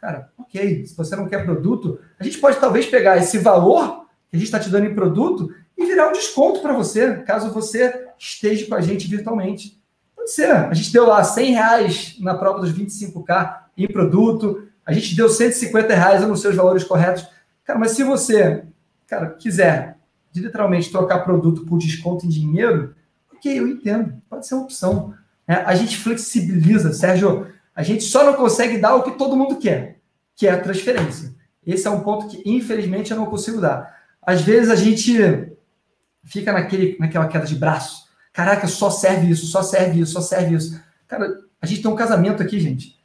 Cara, 0.00 0.30
ok, 0.38 0.86
se 0.86 0.96
você 0.96 1.14
não 1.14 1.28
quer 1.28 1.44
produto, 1.44 1.98
a 2.18 2.24
gente 2.24 2.38
pode 2.38 2.58
talvez 2.58 2.86
pegar 2.86 3.18
esse 3.18 3.38
valor 3.38 4.06
que 4.30 4.36
a 4.36 4.38
gente 4.38 4.46
está 4.46 4.58
te 4.58 4.70
dando 4.70 4.86
em 4.86 4.94
produto 4.94 5.54
e 5.82 5.86
virar 5.86 6.08
um 6.08 6.12
desconto 6.12 6.60
para 6.60 6.72
você, 6.72 7.16
caso 7.22 7.52
você 7.52 8.08
esteja 8.18 8.66
com 8.66 8.74
a 8.74 8.80
gente 8.80 9.08
virtualmente. 9.08 9.80
Pode 10.14 10.32
ser. 10.32 10.50
A 10.50 10.74
gente 10.74 10.92
deu 10.92 11.06
lá 11.06 11.22
100 11.22 11.52
reais 11.52 12.16
na 12.20 12.34
prova 12.34 12.60
dos 12.60 12.72
25K 12.72 13.62
em 13.76 13.88
produto, 13.88 14.68
a 14.84 14.92
gente 14.92 15.14
deu 15.14 15.28
150 15.28 15.94
reais, 15.94 16.22
eu 16.22 16.28
não 16.28 16.36
sei 16.36 16.50
os 16.50 16.56
valores 16.56 16.84
corretos. 16.84 17.26
Cara, 17.64 17.78
mas 17.78 17.92
se 17.92 18.02
você, 18.02 18.64
cara, 19.06 19.30
quiser 19.30 19.96
literalmente 20.34 20.90
trocar 20.90 21.20
produto 21.20 21.64
por 21.66 21.78
desconto 21.78 22.26
em 22.26 22.28
dinheiro, 22.28 22.94
ok, 23.32 23.58
eu 23.58 23.68
entendo, 23.68 24.14
pode 24.28 24.46
ser 24.46 24.54
uma 24.54 24.64
opção. 24.64 25.14
É, 25.46 25.54
a 25.54 25.74
gente 25.74 25.96
flexibiliza, 25.96 26.92
Sérgio, 26.92 27.48
a 27.74 27.82
gente 27.82 28.04
só 28.04 28.24
não 28.24 28.34
consegue 28.34 28.78
dar 28.78 28.94
o 28.94 29.02
que 29.02 29.12
todo 29.12 29.36
mundo 29.36 29.56
quer, 29.56 29.98
que 30.36 30.46
é 30.46 30.52
a 30.52 30.60
transferência. 30.60 31.34
Esse 31.66 31.86
é 31.86 31.90
um 31.90 32.00
ponto 32.00 32.28
que, 32.28 32.42
infelizmente, 32.44 33.10
eu 33.10 33.16
não 33.16 33.26
consigo 33.26 33.60
dar. 33.60 34.02
Às 34.20 34.42
vezes 34.42 34.70
a 34.70 34.76
gente 34.76 35.51
fica 36.24 36.52
naquele, 36.52 36.96
naquela 36.98 37.26
queda 37.26 37.46
de 37.46 37.54
braço. 37.54 38.06
Caraca, 38.32 38.66
só 38.66 38.90
serve 38.90 39.30
isso, 39.30 39.46
só 39.46 39.62
serve 39.62 40.00
isso, 40.00 40.12
só 40.12 40.20
serve 40.20 40.54
isso. 40.54 40.80
Cara, 41.06 41.38
a 41.60 41.66
gente 41.66 41.82
tem 41.82 41.90
um 41.90 41.96
casamento 41.96 42.42
aqui, 42.42 42.58
gente. 42.58 42.96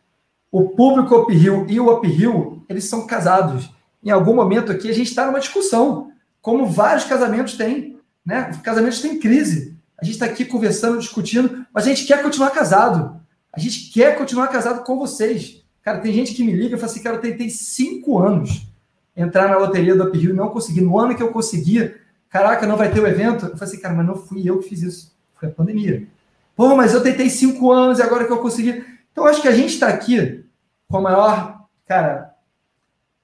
O 0.51 0.69
público 0.69 1.15
uphill 1.15 1.65
e 1.67 1.79
o 1.79 1.93
uphill, 1.93 2.63
eles 2.69 2.85
são 2.85 3.05
casados. 3.05 3.69
Em 4.03 4.09
algum 4.09 4.33
momento 4.33 4.71
aqui, 4.71 4.89
a 4.89 4.93
gente 4.93 5.07
está 5.09 5.25
numa 5.25 5.39
discussão, 5.39 6.11
como 6.41 6.65
vários 6.65 7.03
casamentos 7.03 7.55
têm. 7.55 7.99
Né? 8.25 8.51
Casamentos 8.63 9.01
têm 9.01 9.19
crise. 9.19 9.77
A 9.99 10.05
gente 10.05 10.13
está 10.13 10.25
aqui 10.25 10.45
conversando, 10.45 10.99
discutindo, 10.99 11.65
mas 11.73 11.85
a 11.85 11.89
gente 11.89 12.05
quer 12.05 12.21
continuar 12.23 12.51
casado. 12.51 13.19
A 13.51 13.59
gente 13.59 13.91
quer 13.91 14.17
continuar 14.17 14.47
casado 14.47 14.83
com 14.83 14.97
vocês. 14.97 15.63
Cara, 15.81 15.99
tem 15.99 16.13
gente 16.13 16.33
que 16.33 16.43
me 16.43 16.51
liga 16.51 16.75
e 16.75 16.79
fala 16.79 16.91
assim, 16.91 17.01
cara, 17.01 17.15
eu 17.15 17.21
tentei 17.21 17.49
cinco 17.49 18.19
anos 18.19 18.67
entrar 19.15 19.49
na 19.49 19.57
loteria 19.57 19.95
do 19.95 20.03
Uphill 20.07 20.29
e 20.29 20.33
não 20.33 20.49
consegui. 20.49 20.81
No 20.81 20.99
ano 20.99 21.15
que 21.15 21.23
eu 21.23 21.31
consegui, 21.31 21.95
caraca, 22.29 22.67
não 22.67 22.77
vai 22.77 22.91
ter 22.91 22.99
o 22.99 23.07
evento. 23.07 23.45
Eu 23.45 23.57
falei 23.57 23.73
assim, 23.73 23.81
cara, 23.81 23.93
mas 23.93 24.05
não 24.05 24.15
fui 24.15 24.47
eu 24.49 24.59
que 24.59 24.69
fiz 24.69 24.81
isso. 24.81 25.15
Foi 25.35 25.49
a 25.49 25.51
pandemia. 25.51 26.07
Pô, 26.55 26.75
mas 26.75 26.93
eu 26.93 27.03
tentei 27.03 27.29
cinco 27.29 27.71
anos 27.71 27.99
e 27.99 28.01
agora 28.01 28.25
que 28.25 28.31
eu 28.31 28.39
consegui. 28.39 28.83
Então, 29.11 29.25
acho 29.25 29.41
que 29.41 29.47
a 29.47 29.55
gente 29.55 29.73
está 29.73 29.87
aqui 29.87 30.43
com 30.87 30.97
a 30.97 31.01
maior, 31.01 31.67
cara, 31.85 32.35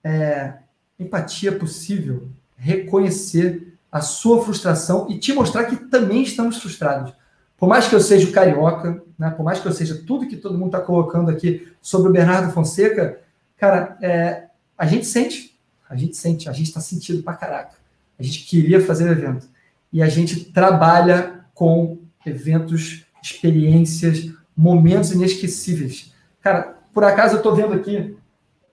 é, 0.03 0.53
empatia 0.99 1.51
possível, 1.51 2.29
reconhecer 2.57 3.77
a 3.91 4.01
sua 4.01 4.43
frustração 4.43 5.07
e 5.09 5.17
te 5.17 5.33
mostrar 5.33 5.65
que 5.65 5.75
também 5.75 6.23
estamos 6.23 6.57
frustrados. 6.57 7.13
Por 7.57 7.69
mais 7.69 7.87
que 7.87 7.95
eu 7.95 7.99
seja 7.99 8.27
o 8.27 8.31
carioca, 8.31 9.01
né, 9.17 9.29
por 9.29 9.43
mais 9.43 9.59
que 9.59 9.67
eu 9.67 9.71
seja 9.71 10.03
tudo 10.05 10.27
que 10.27 10.35
todo 10.35 10.57
mundo 10.57 10.75
está 10.75 10.81
colocando 10.81 11.29
aqui 11.29 11.71
sobre 11.81 12.09
o 12.09 12.11
Bernardo 12.11 12.51
Fonseca, 12.51 13.19
cara, 13.55 13.97
é, 14.01 14.47
a 14.77 14.85
gente 14.85 15.05
sente, 15.05 15.57
a 15.89 15.95
gente 15.95 16.17
sente, 16.17 16.49
a 16.49 16.51
gente 16.51 16.67
está 16.67 16.81
sentindo 16.81 17.23
pra 17.23 17.35
caraca. 17.35 17.75
A 18.23 18.25
gente 18.25 18.45
queria 18.45 18.79
fazer 18.79 19.11
evento. 19.11 19.49
E 19.91 20.01
a 20.01 20.07
gente 20.07 20.45
trabalha 20.45 21.41
com 21.53 21.99
eventos, 22.25 23.05
experiências, 23.21 24.31
momentos 24.55 25.11
inesquecíveis. 25.11 26.13
Cara, 26.39 26.77
por 26.93 27.03
acaso 27.03 27.33
eu 27.33 27.37
estou 27.39 27.53
vendo 27.53 27.73
aqui 27.73 28.15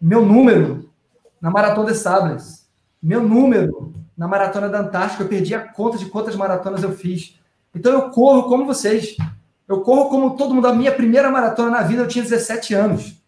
meu 0.00 0.24
número 0.24 0.88
na 1.40 1.50
Maratona 1.50 1.90
de 1.90 1.98
Sables, 1.98 2.64
meu 3.02 3.20
número 3.26 3.92
na 4.16 4.28
Maratona 4.28 4.68
da 4.68 4.82
Antártica, 4.82 5.24
eu 5.24 5.28
perdi 5.28 5.52
a 5.52 5.66
conta 5.66 5.98
de 5.98 6.06
quantas 6.06 6.36
maratonas 6.36 6.84
eu 6.84 6.92
fiz. 6.92 7.36
Então 7.74 7.92
eu 7.92 8.10
corro 8.10 8.44
como 8.44 8.64
vocês. 8.64 9.16
Eu 9.66 9.80
corro 9.80 10.10
como 10.10 10.36
todo 10.36 10.54
mundo. 10.54 10.68
A 10.68 10.72
minha 10.72 10.92
primeira 10.92 11.28
maratona 11.28 11.70
na 11.70 11.82
vida 11.82 12.02
eu 12.02 12.08
tinha 12.08 12.22
17 12.22 12.72
anos. 12.74 13.20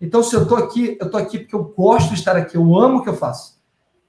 Então, 0.00 0.22
se 0.22 0.36
eu 0.36 0.42
estou 0.42 0.56
aqui, 0.56 0.96
eu 1.00 1.06
estou 1.06 1.20
aqui 1.20 1.38
porque 1.40 1.54
eu 1.54 1.64
gosto 1.64 2.10
de 2.10 2.14
estar 2.14 2.36
aqui, 2.36 2.56
eu 2.56 2.78
amo 2.78 2.98
o 2.98 3.02
que 3.02 3.08
eu 3.08 3.16
faço. 3.16 3.54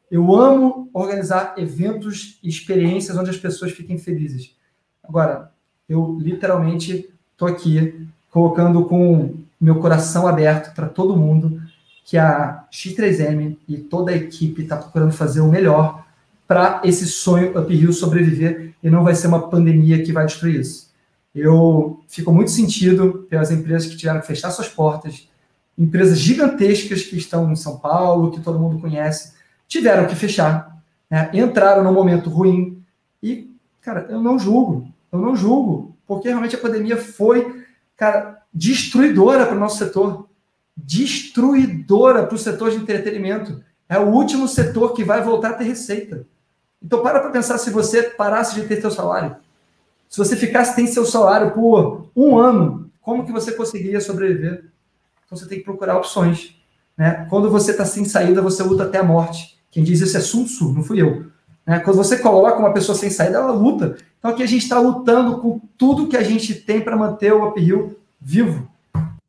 Eu 0.09 0.35
amo 0.35 0.89
organizar 0.93 1.55
eventos 1.57 2.39
e 2.43 2.49
experiências 2.49 3.17
onde 3.17 3.29
as 3.29 3.37
pessoas 3.37 3.71
fiquem 3.71 3.97
felizes. 3.97 4.55
Agora, 5.03 5.51
eu 5.87 6.17
literalmente 6.19 7.09
estou 7.31 7.47
aqui 7.47 8.07
colocando 8.29 8.85
com 8.85 9.35
meu 9.59 9.79
coração 9.79 10.27
aberto 10.27 10.73
para 10.75 10.87
todo 10.87 11.15
mundo 11.15 11.61
que 12.03 12.17
a 12.17 12.65
X3M 12.71 13.57
e 13.67 13.77
toda 13.77 14.11
a 14.11 14.15
equipe 14.15 14.61
está 14.61 14.77
procurando 14.77 15.11
fazer 15.11 15.41
o 15.41 15.49
melhor 15.49 16.05
para 16.47 16.81
esse 16.83 17.07
sonho 17.07 17.57
Up 17.59 17.93
sobreviver 17.93 18.75
e 18.83 18.89
não 18.89 19.03
vai 19.03 19.15
ser 19.15 19.27
uma 19.27 19.49
pandemia 19.49 20.03
que 20.03 20.11
vai 20.11 20.25
destruir 20.25 20.59
isso. 20.59 20.93
Eu 21.33 22.03
fico 22.07 22.31
muito 22.31 22.51
sentido 22.51 23.25
pelas 23.29 23.51
empresas 23.51 23.89
que 23.89 23.97
tiveram 23.97 24.21
que 24.21 24.27
fechar 24.27 24.51
suas 24.51 24.69
portas, 24.69 25.27
empresas 25.77 26.19
gigantescas 26.19 27.03
que 27.03 27.17
estão 27.17 27.51
em 27.51 27.55
São 27.55 27.77
Paulo, 27.77 28.31
que 28.31 28.39
todo 28.39 28.59
mundo 28.59 28.79
conhece, 28.79 29.33
tiveram 29.67 30.07
que 30.07 30.15
fechar, 30.15 30.77
né? 31.09 31.29
entraram 31.33 31.83
num 31.83 31.93
momento 31.93 32.29
ruim 32.29 32.83
e, 33.21 33.51
cara, 33.81 34.05
eu 34.09 34.21
não 34.21 34.37
julgo, 34.37 34.87
eu 35.11 35.19
não 35.19 35.35
julgo, 35.35 35.95
porque 36.07 36.27
realmente 36.27 36.55
a 36.55 36.59
pandemia 36.59 36.97
foi, 36.97 37.63
cara, 37.95 38.41
destruidora 38.53 39.45
para 39.45 39.55
o 39.55 39.59
nosso 39.59 39.77
setor, 39.77 40.27
destruidora 40.75 42.25
para 42.25 42.35
o 42.35 42.39
setor 42.39 42.71
de 42.71 42.77
entretenimento. 42.77 43.63
É 43.87 43.97
o 43.99 44.07
último 44.07 44.47
setor 44.47 44.93
que 44.93 45.03
vai 45.03 45.21
voltar 45.21 45.51
a 45.51 45.53
ter 45.53 45.65
receita. 45.65 46.25
Então 46.81 47.01
para 47.01 47.19
para 47.19 47.31
pensar 47.31 47.57
se 47.57 47.69
você 47.69 48.03
parasse 48.03 48.55
de 48.55 48.67
ter 48.67 48.79
seu 48.81 48.91
salário. 48.91 49.35
Se 50.09 50.17
você 50.17 50.35
ficasse 50.35 50.75
sem 50.75 50.87
seu 50.87 51.05
salário 51.05 51.51
por 51.51 52.09
um 52.15 52.37
ano, 52.37 52.91
como 53.01 53.25
que 53.25 53.31
você 53.31 53.51
conseguiria 53.51 53.99
sobreviver? 53.99 54.65
Então 55.25 55.37
você 55.37 55.47
tem 55.47 55.59
que 55.59 55.65
procurar 55.65 55.97
opções. 55.97 56.55
Né? 56.97 57.25
Quando 57.29 57.49
você 57.49 57.71
está 57.71 57.85
sem 57.85 58.05
saída, 58.05 58.41
você 58.41 58.63
luta 58.63 58.83
até 58.83 58.99
a 58.99 59.03
morte. 59.03 59.54
Quem 59.75 59.83
diz 59.83 59.99
isso 59.99 60.15
é 60.15 60.21
Sun 60.21 60.45
Tzu, 60.45 60.71
não 60.71 60.81
fui 60.81 61.01
eu. 61.01 61.25
Né? 61.67 61.79
Quando 61.81 61.97
você 61.97 62.17
coloca 62.17 62.57
uma 62.57 62.71
pessoa 62.71 62.97
sem 62.97 63.09
saída, 63.09 63.39
ela 63.39 63.51
luta. 63.51 63.97
Então 64.17 64.31
aqui 64.31 64.41
a 64.41 64.45
gente 64.45 64.63
está 64.63 64.79
lutando 64.79 65.39
com 65.39 65.59
tudo 65.77 66.07
que 66.07 66.15
a 66.15 66.23
gente 66.23 66.55
tem 66.55 66.79
para 66.79 66.95
manter 66.95 67.33
o 67.33 67.49
uphill 67.49 67.99
vivo. 68.21 68.71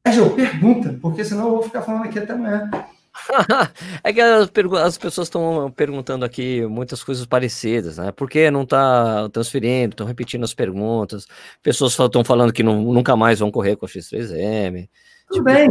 Sérgio, 0.07 0.31
pergunta, 0.37 0.97
porque 1.03 1.25
senão 1.25 1.47
eu 1.47 1.51
vou 1.51 1.63
ficar 1.65 1.83
falando 1.83 2.05
aqui 2.05 2.21
até 2.21 2.33
amanhã. 2.33 2.71
é 4.05 4.13
que 4.13 4.21
as, 4.21 4.49
as 4.85 4.97
pessoas 4.97 5.27
estão 5.27 5.69
perguntando 5.75 6.25
aqui 6.25 6.65
muitas 6.67 7.03
coisas 7.03 7.27
parecidas, 7.27 7.99
né? 7.99 8.13
Por 8.13 8.31
que 8.31 8.49
não 8.49 8.63
está 8.63 9.29
transferindo? 9.31 9.95
Estão 9.95 10.07
repetindo 10.07 10.45
as 10.45 10.55
perguntas. 10.55 11.27
Pessoas 11.61 11.99
estão 11.99 12.23
falando 12.23 12.53
que 12.53 12.63
não, 12.63 12.81
nunca 12.83 13.17
mais 13.17 13.41
vão 13.41 13.51
correr 13.51 13.75
com 13.75 13.85
a 13.85 13.89
X3M. 13.89 14.89
Tudo 15.29 15.39
tipo 15.39 15.45
bem. 15.45 15.69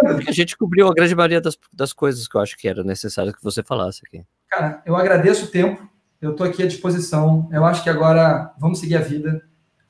Porque 0.00 0.30
a 0.30 0.32
gente 0.32 0.56
cobriu 0.56 0.88
a 0.88 0.94
grande 0.94 1.14
maioria 1.14 1.40
das, 1.40 1.56
das 1.72 1.92
coisas 1.92 2.26
que 2.26 2.36
eu 2.36 2.40
acho 2.40 2.56
que 2.56 2.68
era 2.68 2.82
necessário 2.82 3.32
que 3.32 3.42
você 3.42 3.62
falasse 3.62 4.02
aqui. 4.06 4.24
Cara, 4.48 4.82
eu 4.84 4.96
agradeço 4.96 5.46
o 5.46 5.48
tempo. 5.48 5.88
Eu 6.20 6.30
estou 6.30 6.46
aqui 6.46 6.62
à 6.62 6.66
disposição. 6.66 7.48
Eu 7.52 7.64
acho 7.64 7.82
que 7.82 7.90
agora 7.90 8.52
vamos 8.58 8.78
seguir 8.78 8.96
a 8.96 9.00
vida. 9.00 9.42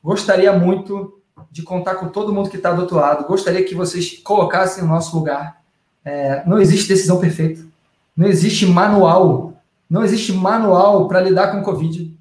Gostaria 0.02 0.52
muito 0.52 1.20
de 1.50 1.62
contar 1.62 1.96
com 1.96 2.08
todo 2.08 2.32
mundo 2.32 2.50
que 2.50 2.56
está 2.56 2.72
do 2.72 2.82
outro 2.82 2.96
lado. 2.96 3.26
Gostaria 3.26 3.64
que 3.64 3.74
vocês 3.74 4.18
colocassem 4.18 4.82
o 4.82 4.86
nosso 4.86 5.16
lugar. 5.16 5.62
É, 6.04 6.42
não 6.46 6.60
existe 6.60 6.88
decisão 6.88 7.20
perfeita. 7.20 7.64
Não 8.16 8.26
existe 8.26 8.66
manual. 8.66 9.54
Não 9.88 10.04
existe 10.04 10.32
manual 10.32 11.06
para 11.06 11.20
lidar 11.20 11.52
com 11.52 11.60
o 11.60 11.62
Covid. 11.62 12.16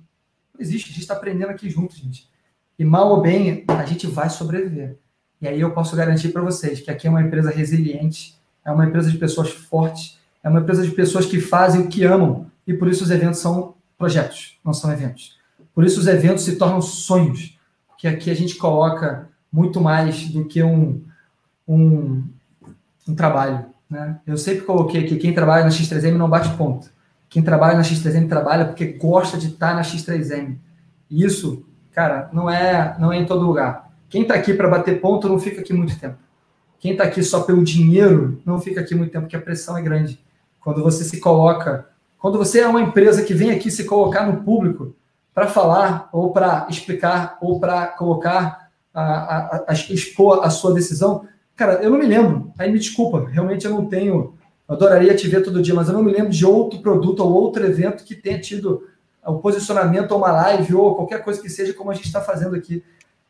Não 0.53 0.61
existe. 0.61 0.89
A 0.89 0.93
gente 0.93 1.01
está 1.01 1.15
aprendendo 1.15 1.49
aqui 1.49 1.69
junto, 1.69 1.95
gente. 1.95 2.29
E 2.77 2.85
mal 2.85 3.09
ou 3.09 3.21
bem, 3.21 3.63
a 3.67 3.85
gente 3.85 4.07
vai 4.07 4.29
sobreviver. 4.29 4.97
E 5.43 5.47
aí 5.49 5.59
eu 5.59 5.71
posso 5.71 5.93
garantir 5.93 6.29
para 6.29 6.41
vocês 6.41 6.79
que 6.79 6.89
aqui 6.89 7.05
é 7.05 7.09
uma 7.09 7.21
empresa 7.21 7.51
resiliente, 7.51 8.39
é 8.63 8.71
uma 8.71 8.85
empresa 8.85 9.11
de 9.11 9.17
pessoas 9.17 9.49
fortes, 9.49 10.17
é 10.41 10.47
uma 10.47 10.61
empresa 10.61 10.83
de 10.83 10.91
pessoas 10.91 11.25
que 11.25 11.37
fazem 11.37 11.81
o 11.81 11.89
que 11.89 12.05
amam. 12.05 12.45
E 12.65 12.73
por 12.73 12.87
isso 12.87 13.03
os 13.03 13.11
eventos 13.11 13.41
são 13.41 13.73
projetos, 13.97 14.57
não 14.63 14.73
são 14.73 14.89
eventos. 14.89 15.37
Por 15.75 15.83
isso 15.83 15.99
os 15.99 16.07
eventos 16.07 16.45
se 16.45 16.55
tornam 16.55 16.81
sonhos, 16.81 17.59
que 17.97 18.07
aqui 18.07 18.31
a 18.31 18.33
gente 18.33 18.55
coloca 18.55 19.27
muito 19.51 19.81
mais 19.81 20.29
do 20.29 20.45
que 20.45 20.63
um, 20.63 21.01
um, 21.67 22.23
um 23.05 23.13
trabalho. 23.13 23.65
Né? 23.89 24.17
Eu 24.25 24.37
sempre 24.37 24.61
coloquei 24.61 25.03
que 25.03 25.17
quem 25.17 25.33
trabalha 25.33 25.65
na 25.65 25.71
X3M 25.71 26.15
não 26.15 26.29
bate 26.29 26.55
ponto. 26.55 26.89
Quem 27.27 27.43
trabalha 27.43 27.75
na 27.75 27.83
X3M 27.83 28.29
trabalha 28.29 28.63
porque 28.63 28.93
gosta 28.93 29.37
de 29.37 29.47
estar 29.47 29.75
na 29.75 29.81
X3M. 29.81 30.55
E 31.09 31.25
isso, 31.25 31.65
cara, 31.91 32.29
não 32.31 32.49
é, 32.49 32.95
não 32.97 33.11
é 33.11 33.17
em 33.17 33.25
todo 33.25 33.45
lugar. 33.45 33.82
Quem 34.13 34.21
está 34.21 34.35
aqui 34.35 34.53
para 34.53 34.67
bater 34.67 35.01
ponto 35.01 35.27
não 35.27 35.39
fica 35.39 35.61
aqui 35.61 35.73
muito 35.73 35.99
tempo. 35.99 36.17
Quem 36.79 36.91
está 36.91 37.03
aqui 37.03 37.23
só 37.23 37.41
pelo 37.41 37.63
dinheiro 37.63 38.39
não 38.45 38.61
fica 38.61 38.79
aqui 38.79 38.93
muito 38.93 39.11
tempo, 39.11 39.23
porque 39.23 39.35
a 39.35 39.41
pressão 39.41 39.75
é 39.75 39.81
grande. 39.81 40.23
Quando 40.59 40.83
você 40.83 41.03
se 41.03 41.19
coloca, 41.19 41.89
quando 42.19 42.37
você 42.37 42.59
é 42.59 42.67
uma 42.67 42.79
empresa 42.79 43.23
que 43.23 43.33
vem 43.33 43.49
aqui 43.49 43.71
se 43.71 43.85
colocar 43.85 44.27
no 44.27 44.43
público 44.43 44.95
para 45.33 45.47
falar, 45.47 46.09
ou 46.13 46.31
para 46.31 46.67
explicar, 46.69 47.39
ou 47.41 47.59
para 47.59 47.87
colocar, 47.87 48.69
a, 48.93 49.01
a, 49.01 49.65
a, 49.69 49.73
expor 49.73 50.45
a 50.45 50.51
sua 50.51 50.75
decisão, 50.75 51.27
cara, 51.55 51.81
eu 51.81 51.89
não 51.89 51.97
me 51.97 52.05
lembro. 52.05 52.53
Aí 52.59 52.71
me 52.71 52.77
desculpa, 52.77 53.27
realmente 53.27 53.65
eu 53.65 53.71
não 53.71 53.87
tenho. 53.87 54.35
Eu 54.69 54.75
adoraria 54.75 55.15
te 55.15 55.27
ver 55.27 55.41
todo 55.41 55.59
dia, 55.59 55.73
mas 55.73 55.87
eu 55.87 55.95
não 55.95 56.03
me 56.03 56.13
lembro 56.13 56.29
de 56.29 56.45
outro 56.45 56.79
produto 56.83 57.21
ou 57.21 57.33
outro 57.33 57.65
evento 57.65 58.03
que 58.03 58.13
tenha 58.13 58.39
tido 58.39 58.87
o 59.25 59.39
posicionamento 59.39 60.11
ou 60.11 60.19
uma 60.19 60.31
live 60.31 60.75
ou 60.75 60.93
qualquer 60.93 61.23
coisa 61.23 61.41
que 61.41 61.49
seja 61.49 61.73
como 61.73 61.89
a 61.89 61.95
gente 61.95 62.05
está 62.05 62.21
fazendo 62.21 62.55
aqui. 62.55 62.83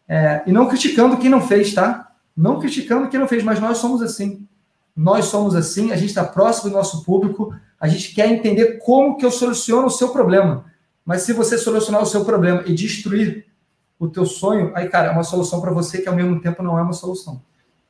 É, 0.07 0.43
e 0.45 0.51
não 0.51 0.67
criticando 0.67 1.17
quem 1.17 1.29
não 1.29 1.41
fez, 1.41 1.73
tá? 1.73 2.11
Não 2.35 2.59
criticando 2.59 3.07
quem 3.09 3.19
não 3.19 3.27
fez, 3.27 3.43
mas 3.43 3.59
nós 3.59 3.77
somos 3.77 4.01
assim. 4.01 4.47
Nós 4.95 5.25
somos 5.25 5.55
assim, 5.55 5.91
a 5.91 5.95
gente 5.95 6.09
está 6.09 6.23
próximo 6.23 6.69
do 6.69 6.75
nosso 6.75 7.03
público, 7.03 7.55
a 7.79 7.87
gente 7.87 8.13
quer 8.13 8.29
entender 8.29 8.79
como 8.79 9.17
que 9.17 9.25
eu 9.25 9.31
soluciono 9.31 9.87
o 9.87 9.91
seu 9.91 10.09
problema. 10.09 10.65
Mas 11.05 11.23
se 11.23 11.33
você 11.33 11.57
solucionar 11.57 12.01
o 12.01 12.05
seu 12.05 12.23
problema 12.23 12.63
e 12.65 12.73
destruir 12.73 13.45
o 13.99 14.07
teu 14.07 14.25
sonho, 14.25 14.71
aí, 14.75 14.87
cara, 14.87 15.09
é 15.09 15.11
uma 15.11 15.23
solução 15.23 15.59
para 15.59 15.71
você 15.71 16.01
que 16.01 16.07
ao 16.07 16.15
mesmo 16.15 16.39
tempo 16.41 16.61
não 16.61 16.77
é 16.77 16.81
uma 16.81 16.93
solução. 16.93 17.41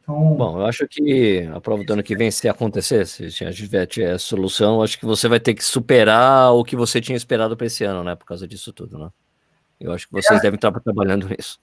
Então... 0.01 0.35
Bom, 0.35 0.59
eu 0.59 0.65
acho 0.65 0.87
que 0.87 1.49
a 1.53 1.61
prova 1.61 1.83
do 1.83 1.93
ano 1.93 2.03
que 2.03 2.15
vem, 2.15 2.29
se 2.29 2.47
acontecer, 2.49 3.07
se 3.07 3.45
a 3.45 3.51
tiver, 3.51 3.85
tiver 3.85 4.17
solução, 4.17 4.81
acho 4.81 4.99
que 4.99 5.05
você 5.05 5.27
vai 5.27 5.39
ter 5.39 5.53
que 5.53 5.63
superar 5.63 6.53
o 6.53 6.63
que 6.63 6.75
você 6.75 6.99
tinha 6.99 7.15
esperado 7.15 7.55
para 7.55 7.67
esse 7.67 7.83
ano, 7.83 8.03
né? 8.03 8.15
Por 8.15 8.25
causa 8.25 8.47
disso 8.47 8.73
tudo, 8.73 8.97
né? 8.97 9.09
Eu 9.79 9.91
acho 9.91 10.07
que 10.07 10.13
vocês 10.13 10.39
é. 10.39 10.41
devem 10.41 10.55
estar 10.55 10.71
trabalhando 10.71 11.27
nisso. 11.29 11.59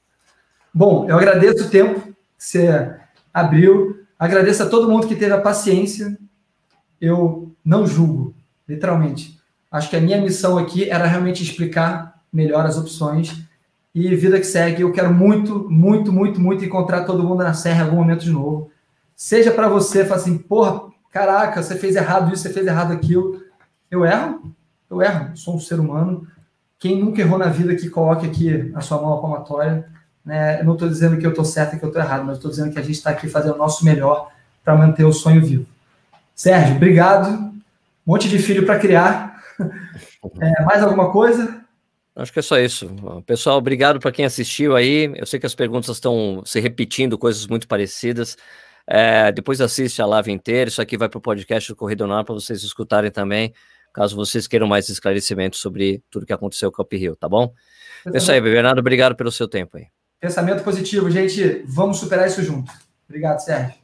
Bom, 0.73 1.09
eu 1.09 1.17
agradeço 1.17 1.65
o 1.67 1.71
tempo 1.71 2.01
que 2.01 2.15
você 2.39 2.95
abriu. 3.35 4.05
Agradeço 4.19 4.63
a 4.63 4.69
todo 4.69 4.89
mundo 4.89 5.09
que 5.09 5.17
teve 5.17 5.33
a 5.33 5.41
paciência. 5.41 6.17
Eu 7.01 7.55
não 7.65 7.87
julgo, 7.87 8.35
literalmente. 8.69 9.41
Acho 9.71 9.91
que 9.91 9.97
a 9.97 10.01
minha 10.01 10.21
missão 10.21 10.59
aqui 10.59 10.89
era 10.89 11.07
realmente 11.07 11.43
explicar 11.43 12.21
melhor 12.33 12.65
as 12.67 12.77
opções. 12.77 13.43
E 13.93 14.15
vida 14.15 14.39
que 14.39 14.47
segue, 14.47 14.83
eu 14.83 14.93
quero 14.93 15.13
muito, 15.13 15.69
muito, 15.69 16.13
muito, 16.13 16.41
muito 16.41 16.65
encontrar 16.65 17.05
todo 17.05 17.25
mundo 17.25 17.43
na 17.43 17.55
Serra 17.55 17.81
em 17.81 17.85
algum 17.87 17.97
momento 17.97 18.25
de 18.25 18.31
novo. 18.31 18.71
Seja 19.17 19.51
para 19.51 19.69
você, 19.69 20.05
falar 20.05 20.21
assim, 20.21 20.39
porra, 20.39 20.91
caraca, 21.11 21.63
você 21.63 21.75
fez 21.75 21.97
errado 21.97 22.33
isso, 22.33 22.43
você 22.43 22.51
fez 22.51 22.67
errado 22.67 22.93
aquilo. 22.93 23.43
Eu 23.91 24.05
erro, 24.05 24.55
eu 24.89 25.03
erro, 25.03 25.37
sou 25.37 25.57
um 25.57 25.61
ser 25.61 25.81
humano. 25.81 26.27
Quem 26.79 27.01
nunca 27.01 27.21
errou 27.21 27.39
na 27.39 27.47
vida, 27.47 27.75
que 27.75 27.91
coloque 27.91 28.27
aqui 28.27 28.71
a 28.75 28.81
sua 28.81 29.03
mão 29.03 29.21
palmatória. 29.21 29.87
Né? 30.25 30.61
Eu 30.61 30.65
não 30.65 30.75
estou 30.75 30.89
dizendo 30.89 31.19
que 31.19 31.27
eu 31.27 31.31
estou 31.31 31.45
certo 31.45 31.75
e 31.75 31.79
que 31.79 31.85
eu 31.85 31.89
estou 31.89 32.03
errado, 32.03 32.25
mas 32.25 32.37
estou 32.37 32.51
dizendo 32.51 32.73
que 32.73 32.79
a 32.79 32.83
gente 32.83 32.97
está 32.97 33.11
aqui 33.11 33.29
fazendo 33.29 33.55
o 33.55 33.59
nosso 33.59 33.85
melhor 33.85 34.31
para 34.65 34.77
manter 34.77 35.05
o 35.05 35.13
sonho 35.13 35.45
vivo. 35.45 35.67
Sérgio, 36.35 36.77
obrigado. 36.77 37.29
Um 37.31 37.61
monte 38.07 38.29
de 38.29 38.39
filho 38.39 38.65
para 38.65 38.79
criar. 38.79 39.31
É, 40.39 40.65
mais 40.65 40.83
alguma 40.83 41.11
coisa? 41.11 41.63
Acho 42.15 42.33
que 42.33 42.39
é 42.39 42.43
só 42.43 42.59
isso. 42.59 42.91
Pessoal, 43.25 43.57
obrigado 43.57 43.99
para 43.99 44.13
quem 44.13 44.25
assistiu 44.25 44.77
aí. 44.77 45.11
Eu 45.17 45.25
sei 45.25 45.41
que 45.41 45.47
as 45.47 45.55
perguntas 45.55 45.97
estão 45.97 46.43
se 46.45 46.61
repetindo, 46.61 47.17
coisas 47.17 47.47
muito 47.47 47.67
parecidas. 47.67 48.37
É, 48.87 49.33
depois 49.33 49.61
assiste 49.61 50.03
a 50.03 50.07
live 50.07 50.31
inteira. 50.31 50.69
Isso 50.69 50.83
aqui 50.83 50.99
vai 50.99 51.09
para 51.09 51.19
o 51.19 51.23
podcast 51.23 51.71
do 51.71 51.77
Correio 51.77 51.99
para 51.99 52.35
vocês 52.35 52.63
escutarem 52.63 53.11
também. 53.11 53.55
caso 53.95 54.17
vocês 54.17 54.47
queiram 54.47 54.67
mais 54.67 54.89
esclarecimentos 54.89 55.61
sobre 55.61 56.03
tudo 56.11 56.27
que 56.27 56.33
aconteceu 56.33 56.71
com 56.71 56.83
o 56.83 56.85
Uphill, 56.85 57.17
tá 57.17 57.29
bom? 57.29 57.53
É 58.13 58.19
isso 58.19 58.31
aí, 58.31 58.41
Bernardo, 58.41 58.81
obrigado 58.81 59.15
pelo 59.15 59.31
seu 59.31 59.49
tempo 59.49 59.77
aí. 59.77 59.87
Pensamento 60.21 60.63
positivo, 60.63 61.11
gente. 61.11 61.65
Vamos 61.67 61.99
superar 61.99 62.29
isso 62.29 62.43
junto. 62.43 62.71
Obrigado, 63.09 63.41
Sérgio. 63.41 63.80